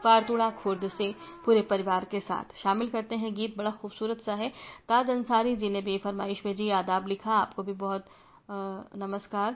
कारतुड़ा 0.04 0.50
खुर्द 0.54 0.88
से 0.88 1.14
पूरे 1.46 1.62
परिवार 1.62 2.06
के 2.06 2.20
साथ 2.20 2.56
शामिल 2.56 2.90
करते 2.90 3.16
हैं। 3.16 3.34
गीत 3.36 3.58
बड़ा 3.58 3.72
खूबसूरत 3.72 4.22
सा 4.22 4.34
है। 4.34 4.52
ताज 4.90 5.10
अंसारी 5.10 5.56
जी 5.56 5.70
ने 5.70 5.82
भी 5.82 5.98
फरमाइश 5.98 6.44
भेजी 6.44 6.70
आदाब 6.70 7.08
लिखा। 7.08 7.32
आपको 7.32 7.64
भी 7.64 7.74
बहुत 7.76 8.06
आ, 8.50 8.56
नमस्कार। 8.98 9.56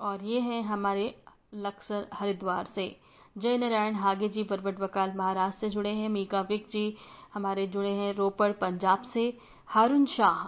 और 0.00 0.22
ये 0.24 0.40
है 0.40 0.62
हमारे 0.62 1.14
लक्सर 1.54 2.08
हरिद्वार 2.14 2.68
से। 2.74 2.88
जय 3.36 3.56
नारायण 3.58 3.94
हागे 3.94 4.28
जी 4.28 4.42
बरबट 4.42 4.80
वकाल 4.80 5.12
महाराष्ट्र 5.16 5.60
से 5.60 5.70
जुड़े 5.70 5.90
हैं। 5.90 6.08
मीका 6.08 6.40
विक 6.40 6.66
जी 6.70 6.96
हमारे 7.34 7.66
जुड़े 7.66 7.90
हैं 7.90 8.12
रोपड़ 8.14 8.50
पंजाब 8.52 9.02
से। 9.02 9.32
हारून 9.68 10.06
शाह 10.06 10.42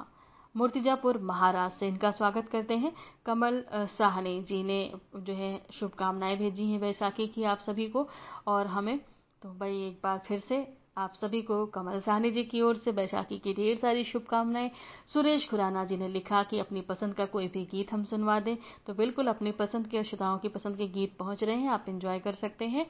मूर्तिजापुर 0.54 1.18
महाराष्ट्र 1.22 1.78
से। 1.80 1.88
इनका 1.88 2.10
स्वागत 2.10 2.48
करते 2.48 2.76
हैं। 2.76 2.92
कमल 3.26 3.62
साहनी 3.72 4.40
जी 4.42 4.62
ने 4.62 4.80
जो 5.16 5.32
है 5.32 5.52
शुभकामनाएँ 5.72 6.36
भेजी 6.36 6.70
हैं 6.70 6.78
वैसाखी 6.80 7.26
की 7.26 7.44
आप 7.44 7.58
सभी 7.58 7.88
को। 7.88 8.08
और 8.46 8.66
हमें 8.66 8.98
तो 9.42 9.48
भाई 9.48 9.76
एक 9.86 10.00
बार 10.02 10.18
फिर 10.18 10.38
से 10.38 10.56
आप 10.98 11.12
सभी 11.14 11.40
को 11.42 11.64
कमल 11.66 12.00
साहनी 12.00 12.30
जी 12.30 12.42
की 12.44 12.60
ओर 12.60 12.76
से 12.76 12.92
बैशाखी 12.92 13.38
की 13.38 13.52
ढेर 13.54 13.76
सारी 13.76 14.04
शुभकामनाएँ। 14.04 14.70
सुरेश 15.06 15.48
खुराना 15.50 15.84
जी 15.84 15.96
ने 15.96 16.08
लिखा 16.08 16.42
कि 16.42 16.58
अपनी 16.58 16.80
पसंद 16.80 17.14
का 17.14 17.24
कोई 17.26 17.46
भी 17.48 17.64
गीत 17.64 17.92
हम 17.92 18.04
सुनवा 18.04 18.38
दें। 18.40 18.56
तो 18.86 18.94
बिल्कुल 18.94 19.26
अपनी 19.26 19.52
पसंद 19.52 19.86
के 19.86 20.02
श्रोताओं 20.04 20.38
की 20.38 20.48
पसंद 20.48 20.76
के 20.76 20.86
गीत 20.88 21.16
पहुँच 21.18 21.44
रहे 21.44 21.56
हैं, 21.56 21.68
आप 21.68 21.84
एंजॉय 21.88 22.18
कर 22.18 22.34
सकते 22.34 22.64
हैं 22.66 22.86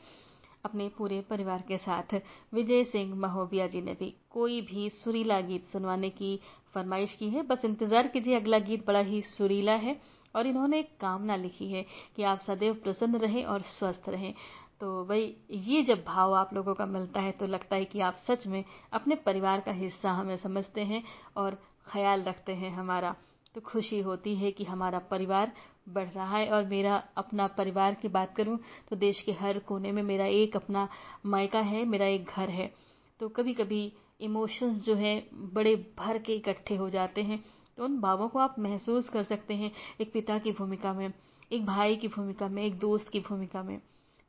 अपने 0.64 0.88
पूरे 0.88 1.20
परिवार 1.20 1.64
के 1.68 1.78
साथ। 1.78 2.14
विजय 2.54 2.84
सिंह 2.84 3.14
महोबिया 3.16 3.66
जी 3.66 3.80
ने 3.80 3.92
भी 3.94 4.14
कोई 4.30 4.60
भी 4.62 4.88
सुरीला 4.92 5.40
गीत 5.40 5.66
सुनवाने 5.66 6.10
की 6.10 6.38
फरमाइश 6.74 7.14
की 7.14 7.28
है। 7.30 7.42
बस 7.42 7.64
इंतज़ार 7.64 8.06
कीजिए, 8.06 8.36
अगला 8.36 8.58
गीत 8.60 8.86
बड़ा 8.86 9.00
ही 9.00 9.20
सुरीला 9.22 9.72
है 9.74 10.00
और 10.34 10.46
इन्होंने 10.46 10.78
एक 10.78 10.96
कामना 11.00 11.36
लिखी 11.36 11.70
है 11.72 11.84
कि 12.16 12.22
आप 12.22 12.38
सदैव 12.38 12.74
प्रसन्न 12.74 13.18
रहें 13.18 13.44
और 13.44 13.62
स्वस्थ 13.68 14.08
रहें। 14.08 14.34
तो 14.80 15.04
भाई 15.04 15.34
ये 15.50 15.82
जब 15.82 16.02
भाव 16.04 16.34
आप 16.34 16.52
लोगों 16.54 16.74
का 16.74 16.86
मिलता 16.86 17.20
है 17.20 17.30
तो 17.32 17.46
लगता 17.46 17.76
है 17.76 17.84
कि 17.84 18.00
आप 18.00 18.16
सच 18.18 18.46
में 18.46 18.64
अपने 18.92 19.14
परिवार 19.14 19.60
का 19.60 19.72
हिस्सा 19.72 20.10
हमें 20.10 20.36
समझते 20.36 20.80
हैं 20.80 21.02
और 21.36 21.58
ख्याल 21.86 22.22
रखते 22.22 22.52
हैं 22.52 22.70
हमारा। 22.70 23.14
तो 23.54 23.60
खुशी 23.60 24.00
होती 24.00 24.34
है 24.36 24.50
कि 24.50 24.64
हमारा 24.64 24.98
परिवार 25.10 25.52
बढ़ 25.88 26.08
रहा 26.08 26.36
है 26.36 26.48
और 26.48 26.64
मेरा 26.64 27.02
अपना 27.16 27.46
परिवार 27.48 27.94
की 27.94 28.08
बात 28.08 28.34
करूँ 28.36 28.58
तो 28.90 28.96
देश 28.96 29.20
के 29.20 29.32
हर 29.32 29.58
कोने 29.58 29.92
में 29.92 30.02
मेरा 30.02 30.26
एक 30.26 30.56
अपना 30.56 30.88
मायका 31.26 31.60
है, 31.60 31.84
मेरा 31.84 32.06
एक 32.06 32.24
घर 32.26 32.50
है। 32.50 32.72
तो 33.20 33.28
कभी 33.28 33.54
कभी 33.54 33.92
इमोशंस 34.20 34.84
जो 34.84 34.94
है, 34.94 35.18
बड़े 35.34 35.74
भर 35.98 36.18
के 36.18 36.32
इकट्ठे 36.32 36.76
हो 36.76 36.88
जाते 36.90 37.22
हैं। 37.22 37.42
तो 37.78 37.84
उन 37.84 38.00
भावों 38.00 38.28
को 38.28 38.38
आप 38.38 38.54
महसूस 38.58 39.08
कर 39.08 39.22
सकते 39.22 39.54
हैं, 39.54 39.70
एक 40.00 40.12
पिता 40.12 40.38
की 40.38 40.52
भूमिका 40.52 40.92
में, 40.92 41.12
एक 41.52 41.66
भाई 41.66 41.96
की 41.96 42.08
भूमिका 42.08 42.48
में, 42.48 42.62
एक 42.64 42.78
दोस्त 42.78 43.08
की 43.08 43.20
भूमिका 43.20 43.62
में। 43.62 43.80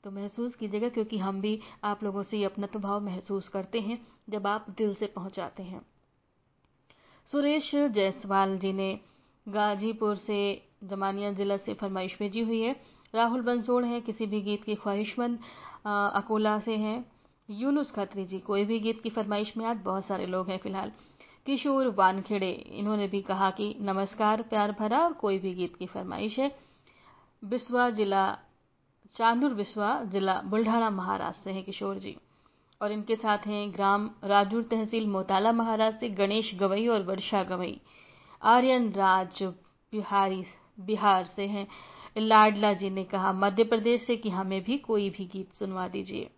तो 0.04 0.12
महसूस 0.12 0.56
कीजिएगा 0.56 0.90
क्योंकि 0.90 1.18
हम 1.18 1.42
भी 1.42 1.60
आप 1.84 2.04
लोगों 2.04 2.24
से 2.24 2.38
ये 2.38 2.46
अपना 2.46 2.68
तो 2.68 2.80
भाव 2.80 3.06
महसूस 3.06 3.48
करते 3.50 3.80
हैं, 3.80 4.00
जब 4.30 4.48
आप 4.48 4.70
दिल 4.70 4.94
से 4.96 5.06
पहुंचाते 5.06 5.64
हैं। 5.64 5.82
सुरेश 7.28 7.72
जायसवाल 7.76 8.58
जी 8.58 8.74
ने 8.74 9.00
गाजीपुर 9.48 10.16
से 10.18 10.40
जमानिया 10.84 11.32
जिला 11.34 11.58
से 11.58 11.74
फरमाइश 11.74 12.18
भेजी 12.20 12.42
हुई 12.42 12.62
है। 12.62 12.76
राहुल 13.14 13.42
बंसोड़ 13.42 13.84
है, 13.86 14.02
किसी 14.02 14.26
भी 14.26 14.42
गीत 14.42 14.64
की 14.64 14.76
ख्वाहिशमंद 14.76 15.40
अकोला 15.86 16.60
से 16.60 16.76
हैं। 16.78 17.06
यूनुस 17.50 17.92
खत्री 17.92 18.26
जी, 18.26 18.40
कोई 18.40 18.66
भी 18.66 18.80
गीत 18.80 19.02
की 19.02 19.10
फरमाइश 19.10 19.56
में 19.58 19.66
आज 19.66 19.78
बहुत 19.78 20.06
सारे 20.06 20.26
लोग 20.26 20.50
हैं 20.50 20.58
फ़िलहाल। 20.58 20.92
किशोर 21.46 21.88
वानखेड़े, 21.90 22.52
इन्होंने 22.52 23.08
भी 23.08 23.22
कहा 23.22 23.50
कि 23.52 23.76
नमस्कार, 23.82 24.42
प्यार 24.42 24.72
भरा 24.72 25.00
और 25.00 25.14
कोई 25.14 25.40
भी 25.40 25.54
गीत 25.54 25.76
की 25.76 25.86
फरमाइश 25.86 26.40
है। 26.40 26.52
बिस्वा 27.44 27.90
जिला 27.90 28.28
चांदूर 29.14 29.54
बिस्वा 29.54 30.04
जिला 30.04 30.42
बुल्ढाना 30.42 30.90
महाराष्ट्र 30.90 31.44
से 31.44 31.52
हैं 31.52 31.64
किशोर 31.64 31.98
जी। 31.98 32.18
और 32.82 32.92
इनके 32.92 33.16
साथ 33.16 33.38
हैं 33.38 33.74
ग्राम 33.74 34.10
राजूर 34.24 34.64
तहसील 34.64 35.08
मोताला 35.08 35.52
महाराष्ट्र 35.52 36.00
से 36.00 36.10
गणेश 36.10 36.56
गवई 36.56 36.88
और 36.88 37.04
वर्षा 37.04 37.44
गवई। 37.44 37.82
आर्यन 38.44 38.92
राज 38.92 39.44
बिहारी 39.92 40.44
बिहार 40.80 41.26
से 41.26 41.48
हैं। 41.48 41.68
लाडला 42.18 42.74
जी 42.74 42.90
ने 42.90 43.04
कहा, 43.04 43.34
मध्य 43.34 43.64
प्रदेश 43.64 44.06
से 44.06 44.16
कि 44.18 44.30
हमें 44.30 44.64
भी 44.64 44.78
कोई 44.78 45.10
भी 45.10 45.26
गीत 45.26 45.54
सुनवा 45.54 45.88
दीजिए। 45.88 46.30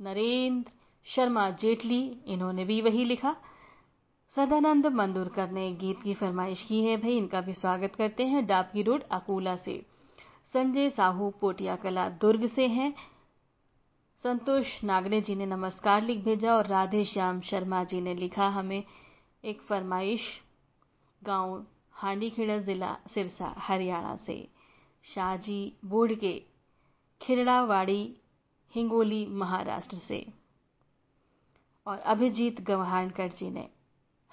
नरेंद्र 0.00 0.70
शर्मा 1.04 1.50
जेटली, 1.50 2.16
इन्होंने 2.26 2.64
भी 2.64 2.80
वही 2.80 3.04
लिखा। 3.04 3.36
सदानंद 4.36 4.86
मंदुरकर 4.86 5.50
ने 5.50 5.72
गीत 5.72 6.02
की 6.02 6.14
फरमाइश 6.14 6.64
की 6.64 6.84
है। 6.84 6.96
भाई, 6.96 7.16
इनका 7.16 7.40
भी 7.40 7.54
स्वागत 7.54 7.94
करते 7.94 8.24
हैं 8.24 8.46
डाबकी 8.46 8.82
रोड 8.82 9.02
अकोला 9.02 9.56
से। 9.56 9.95
संजय 10.56 10.90
साहू 10.90 11.30
पोटिया 11.30 11.76
कला 11.76 12.08
दुर्ग 12.08 12.46
से 12.46 12.66
हैं। 12.66 12.94
संतोष 14.22 14.84
नागरे 14.84 15.20
जी 15.20 15.34
ने 15.34 15.46
नमस्कार 15.46 16.02
लिख 16.02 16.24
भेजा 16.24 16.56
और 16.56 16.66
राधे 16.66 17.04
श्याम 17.04 17.40
शर्मा 17.40 17.84
जी 17.84 18.00
ने 18.00 18.14
लिखा 18.14 18.48
हमें 18.48 18.84
एक 19.44 19.60
फरमाइश। 19.60 20.20
गाँव 21.24 21.66
हांडीखेड़ा 21.92 22.58
जिला 22.58 22.96
सिरसा, 23.14 23.54
हरियाणा 23.58 24.16
से। 24.16 24.48
शाहजी 25.04 25.76
बोर्ड 25.84 26.14
के 26.14 26.42
खिरड़ावाड़ी 27.22 28.16
हिंगोली 28.74 29.26
महाराष्ट्र 29.26 29.96
से। 29.96 30.26
और 31.86 31.98
अभिजीत 31.98 32.60
गवहानकर 32.60 33.28
जी 33.28 33.50
ने 33.50 33.68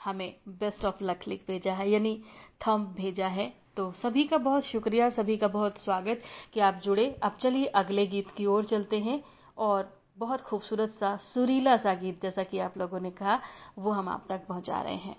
हमें 0.04 0.36
बेस्ट 0.48 0.86
ऑफ़ 0.86 1.04
लक 1.04 1.20
लिख 1.28 1.44
भेजा 1.48 1.74
है, 1.74 1.90
यानी 1.90 2.24
थम 2.68 2.86
भेजा 2.86 3.28
है। 3.28 3.63
तो 3.78 3.92
सभी 3.92 4.24
का 4.24 4.38
बहुत 4.38 4.64
शुक्रिया, 4.64 5.10
सभी 5.10 5.38
का 5.38 5.48
बहुत 5.48 5.78
स्वागत 5.78 6.22
कि 6.54 6.60
आप 6.60 6.82
जुड़े। 6.84 7.20
अब 7.24 7.38
चलिए 7.42 7.66
अगले 7.66 8.06
गीत 8.08 8.28
की 8.38 8.46
ओर 8.46 8.66
चलते 8.66 9.00
हैं 9.00 9.24
और 9.58 10.02
बहुत 10.18 10.42
खूबसूरत 10.42 10.90
सा, 10.90 11.16
सुरीला 11.18 11.78
सा 11.78 11.94
गीत 11.94 12.22
जैसा 12.22 12.44
कि 12.44 12.60
आप 12.60 12.78
लोगों 12.78 13.00
ने 13.00 13.12
कहा, 13.12 13.40
वो 13.80 13.92
हम 13.92 14.10
आप 14.10 14.26
तक 14.30 14.46
पहुँचा 14.48 14.82
रहे 14.82 14.96
हैं। 14.96 15.16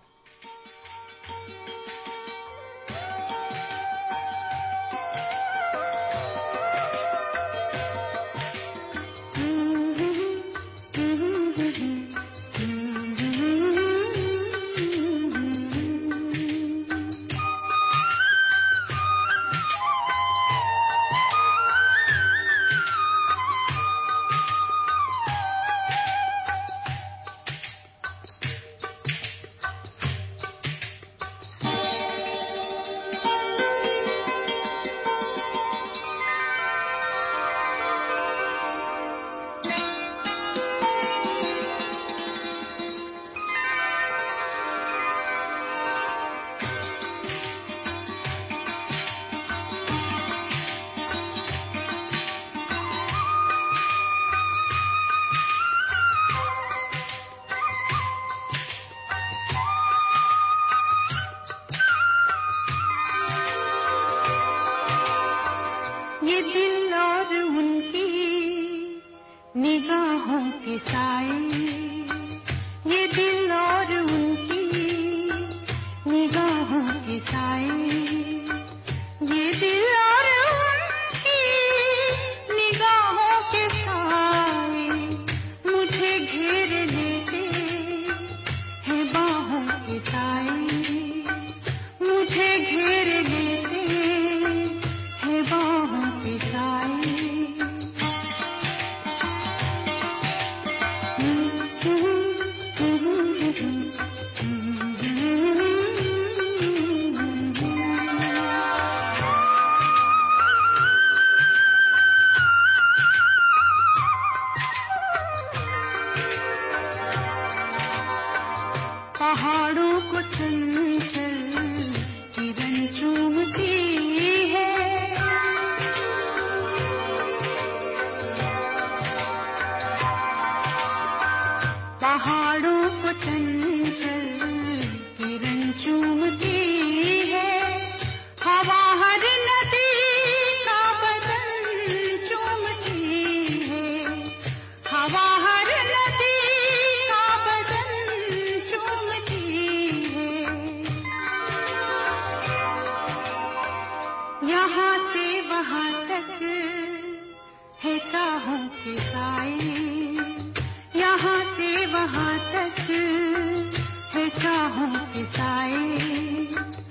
के 165.12 165.24
साए 165.36 166.83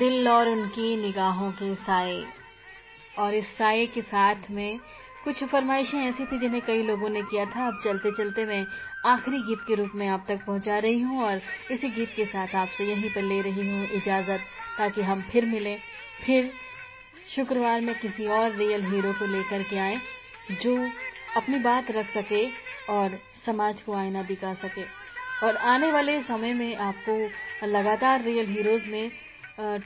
दिल 0.00 0.28
और 0.28 0.48
उनकी 0.48 0.96
निगाहों 0.96 1.50
के 1.52 1.74
साए। 1.76 2.22
और 3.18 3.34
इस 3.34 3.46
साए 3.56 3.86
के 3.86 4.02
साथ 4.02 4.50
में 4.50 4.78
कुछ 5.24 5.42
फरमाइशें 5.44 5.98
ऐसी 5.98 6.24
थी 6.26 6.38
जिन्हें 6.38 6.60
कई 6.66 6.82
लोगों 6.82 7.08
ने 7.08 7.22
किया 7.22 7.44
था। 7.46 7.66
अब 7.66 7.80
चलते 7.84 8.10
चलते 8.10 8.44
मैं 8.46 8.64
आखिरी 9.06 9.40
गीत 9.42 9.64
के 9.66 9.74
रूप 9.74 9.92
में 9.94 10.06
आप 10.08 10.24
तक 10.28 10.44
पहुँचा 10.46 10.78
रही 10.78 11.00
हूँ 11.00 11.22
और 11.24 11.40
इसी 11.70 11.88
गीत 11.90 12.12
के 12.16 12.24
साथ 12.24 12.54
आपसे 12.54 12.84
यहीं 12.84 13.10
पर 13.10 13.22
ले 13.22 13.40
रही 13.42 13.68
हूँ 13.68 13.86
इजाज़त 13.96 14.40
ताकि 14.78 15.02
हम 15.02 15.22
फिर 15.22 15.46
मिलें। 15.46 15.76
फिर 16.26 16.50
शुक्रवार 17.28 17.80
में 17.80 17.94
किसी 17.94 18.26
और 18.28 18.56
रियल 18.56 18.84
हीरो 18.84 19.12
को 19.12 19.26
लेकर 19.26 19.62
के 19.62 19.78
आए 19.78 20.00
जो 20.62 20.76
अपनी 21.36 21.58
बात 21.60 21.90
रख 21.90 22.08
सके 22.08 22.44
और 22.92 23.18
समाज 23.46 23.80
को 23.82 23.94
आईना 23.94 24.22
दिखा 24.22 24.54
सके। 24.54 24.84
और 25.46 25.56
आने 25.56 25.90
वाले 25.92 26.20
समय 26.22 26.54
में 26.54 26.76
आपको 26.76 27.66
लगातार 27.66 28.22
रियल 28.22 28.46
हीरोज 28.46 28.86
में 28.86 29.10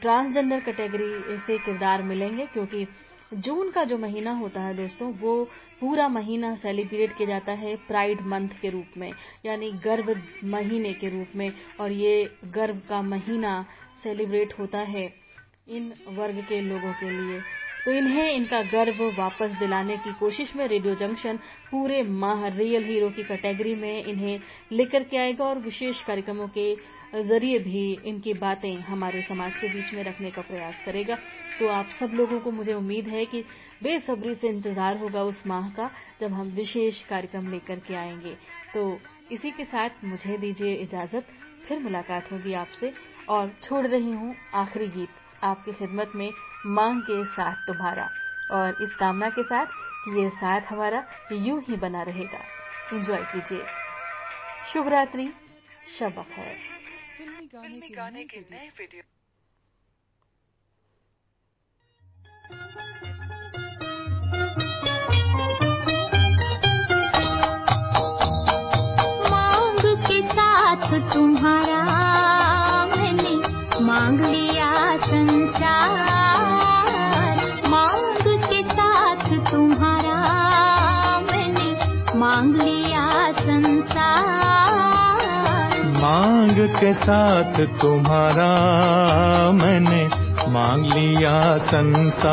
ट्रांसजेंडर 0.01 0.61
कैटेगरी 0.61 1.39
से 1.39 1.59
किरदार 1.59 2.03
मिलेंगे, 2.03 2.47
क्योंकि 2.47 2.87
जून 3.35 3.71
का 3.71 3.83
जो 3.85 3.97
महीना 3.99 4.33
होता 4.33 4.61
है 4.61 4.75
दोस्तों, 4.77 5.13
वो 5.13 5.45
पूरा 5.81 6.09
महीना 6.09 6.55
सेलिब्रेट 6.57 7.17
किया 7.17 7.29
जाता 7.29 7.53
है 7.53 7.75
प्राइड 7.89 8.21
मंथ 8.27 8.49
के 8.63 8.71
रूप 8.71 8.97
में, 8.97 9.11
यानी 9.47 9.71
गर्व 9.85 10.15
महीने 10.47 10.93
के 10.93 11.09
रूप 11.09 11.37
में, 11.37 11.53
और 11.81 11.93
ये 11.93 12.31
गर्व 12.55 12.81
का 12.89 13.03
महीना 13.05 13.65
सेलिब्रेट 14.03 14.59
होता 14.59 14.79
है 14.89 15.13
इन 15.69 15.93
वर्ग 16.11 16.45
के 16.49 16.61
लोगों 16.61 16.93
के 16.93 17.11
लिए। 17.11 17.41
तो 17.85 17.93
इन्हें 17.93 18.31
इनका 18.33 18.61
गर्व 18.63 19.03
वापस 19.19 19.51
दिलाने 19.59 19.97
की 19.97 20.13
कोशिश 20.13 20.55
में 20.57 20.67
रेडियो 20.69 20.95
जंक्शन 20.95 21.37
पूरे 21.71 22.03
माह 22.03 22.47
रियल 22.49 22.85
हीरो 22.85 23.09
की 23.11 23.23
कैटेगरी 23.23 23.75
में 23.75 24.05
इन्हें 24.05 24.41
लेकर 24.73 25.03
के 25.03 25.17
आएगा, 25.17 25.45
और 25.45 25.59
विशेष 25.59 26.05
कार्यक्रमों 26.05 26.49
के 26.49 26.75
ज़रिए 27.15 27.59
भी 27.59 27.83
इनकी 28.05 28.33
बातें 28.35 28.81
हमारे 28.81 29.23
समाज 29.23 29.59
के 29.59 29.69
बीच 29.69 29.93
में 29.95 30.03
रखने 30.05 30.31
का 30.31 30.43
प्रयास 30.43 30.83
करेगा। 30.87 31.17
तो 31.59 31.69
आप 31.69 31.89
सब 32.01 32.13
लोगों 32.15 32.41
को 32.41 32.51
मुझे 32.51 32.75
उम्मीद 32.75 33.09
है 33.09 33.25
कि 33.25 33.43
बेसब्री 33.83 34.35
से 34.35 34.49
इंतज़ार 34.49 34.99
होगा 34.99 35.23
उस 35.23 35.43
माह 35.47 35.69
का, 35.69 35.91
जब 36.21 36.33
हम 36.33 36.51
विशेष 36.51 37.03
कार्यक्रम 37.05 37.51
लेकर 37.51 37.79
के 37.79 37.95
आएँगे। 37.95 38.37
तो 38.75 38.99
इसी 39.33 39.51
के 39.51 39.65
साथ 39.65 40.05
मुझे 40.05 40.39
दीजिए 40.39 40.75
इजाज़त, 40.75 41.27
फिर 41.69 41.79
मुलाकात 41.79 42.33
होगी 42.33 42.55
आपसे। 42.55 42.93
और 43.29 43.53
छोड़ 43.63 43.87
रही 43.87 44.13
हूँ 44.13 44.35
आखिरी 44.55 44.89
गीत, 44.89 45.09
आपकी 45.43 45.73
खिदमत 45.73 46.13
में 46.15 46.31
मांग 46.67 47.01
के 47.03 47.25
साथ 47.25 47.67
तुम्हारा 47.67 48.09
और 48.51 48.83
इस 48.83 48.93
कामना 48.93 49.29
के 49.29 49.43
साथ 49.43 49.67
कि 50.05 50.21
ये 50.21 50.29
साथ 50.31 50.61
हमारा 50.61 51.05
यूँ 51.33 51.63
ही 51.63 51.77
बना 51.77 52.03
रहेगा। 52.03 52.45
एंजॉय 52.93 53.25
कीजिए। 53.25 53.65
शुभ 54.73 54.89
रात्रि 54.89 55.33
शब 55.99 56.23
खैर 56.31 56.74
फिल्मी 57.47 57.89
गाने 57.89 58.25
के 58.25 58.41
नए 58.51 58.69
वीडियो। 58.79 59.03
के 86.67 86.95
साथ 86.95 87.67
तुम्हारा 87.83 88.49
मैंने 89.51 90.09
मांग 90.53 90.85
लिया 90.85 91.59
संसार। 91.59 92.25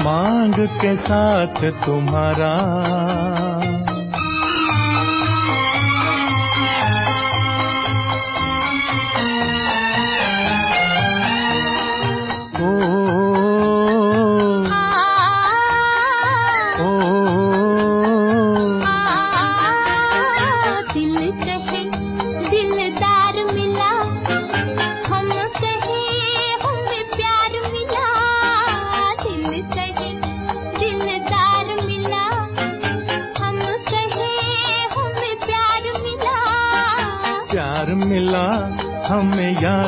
मांग 0.00 0.54
के 0.54 0.96
साथ 0.96 1.70
तुम्हारा 1.86 2.52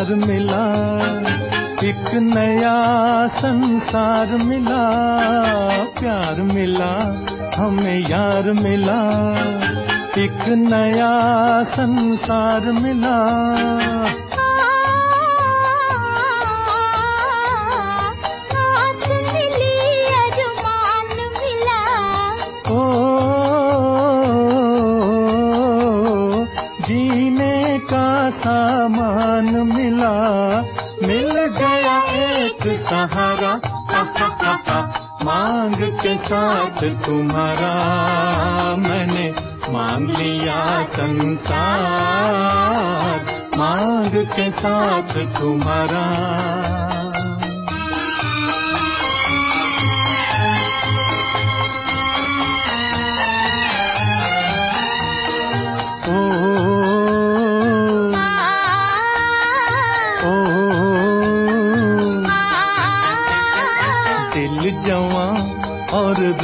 यार 0.01 0.15
मिला, 0.15 0.65
एक 1.85 2.15
नया 2.15 3.27
संसार 3.27 4.27
मिला। 4.27 4.91
प्यार 6.01 6.43
मिला, 6.43 6.93
हमें 7.57 8.09
यार 8.09 8.53
मिला, 8.53 9.01
एक 10.19 10.49
नया 10.49 11.63
संसार 11.63 12.73
मिला। 12.73 13.19
के 36.03 36.17
साथ 36.17 36.81
तुम्हारा 37.07 37.73
मैंने 38.77 39.25
मांग 39.73 40.11
लिया 40.11 40.61
संसार। 40.85 41.59
मांग 43.59 44.17
के 44.37 44.51
साथ 44.51 45.13
तुम्हारा 45.41 46.05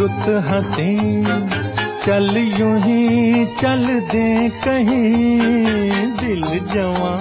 और 0.06 0.46
हसी, 0.48 0.96
चल 2.06 2.36
यूँ 2.36 2.78
ही 2.78 3.44
चल 3.46 3.86
दे 3.86 4.48
कहीं। 4.48 5.38
दिल 6.16 6.44
जवा 6.74 7.14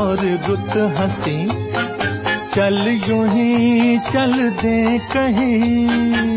और 0.00 0.16
रुत 0.48 0.98
हसी, 0.98 1.46
चल 2.54 3.00
यूँ 3.08 3.28
ही 3.28 3.98
चल 3.98 4.50
दे 4.62 4.98
कहीं। 4.98 6.35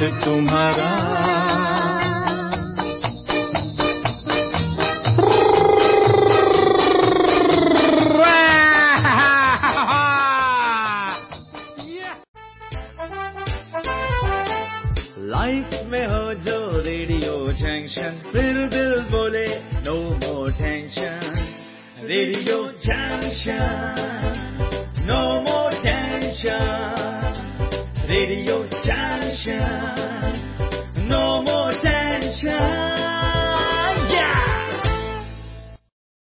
तुम्हारा 0.00 0.57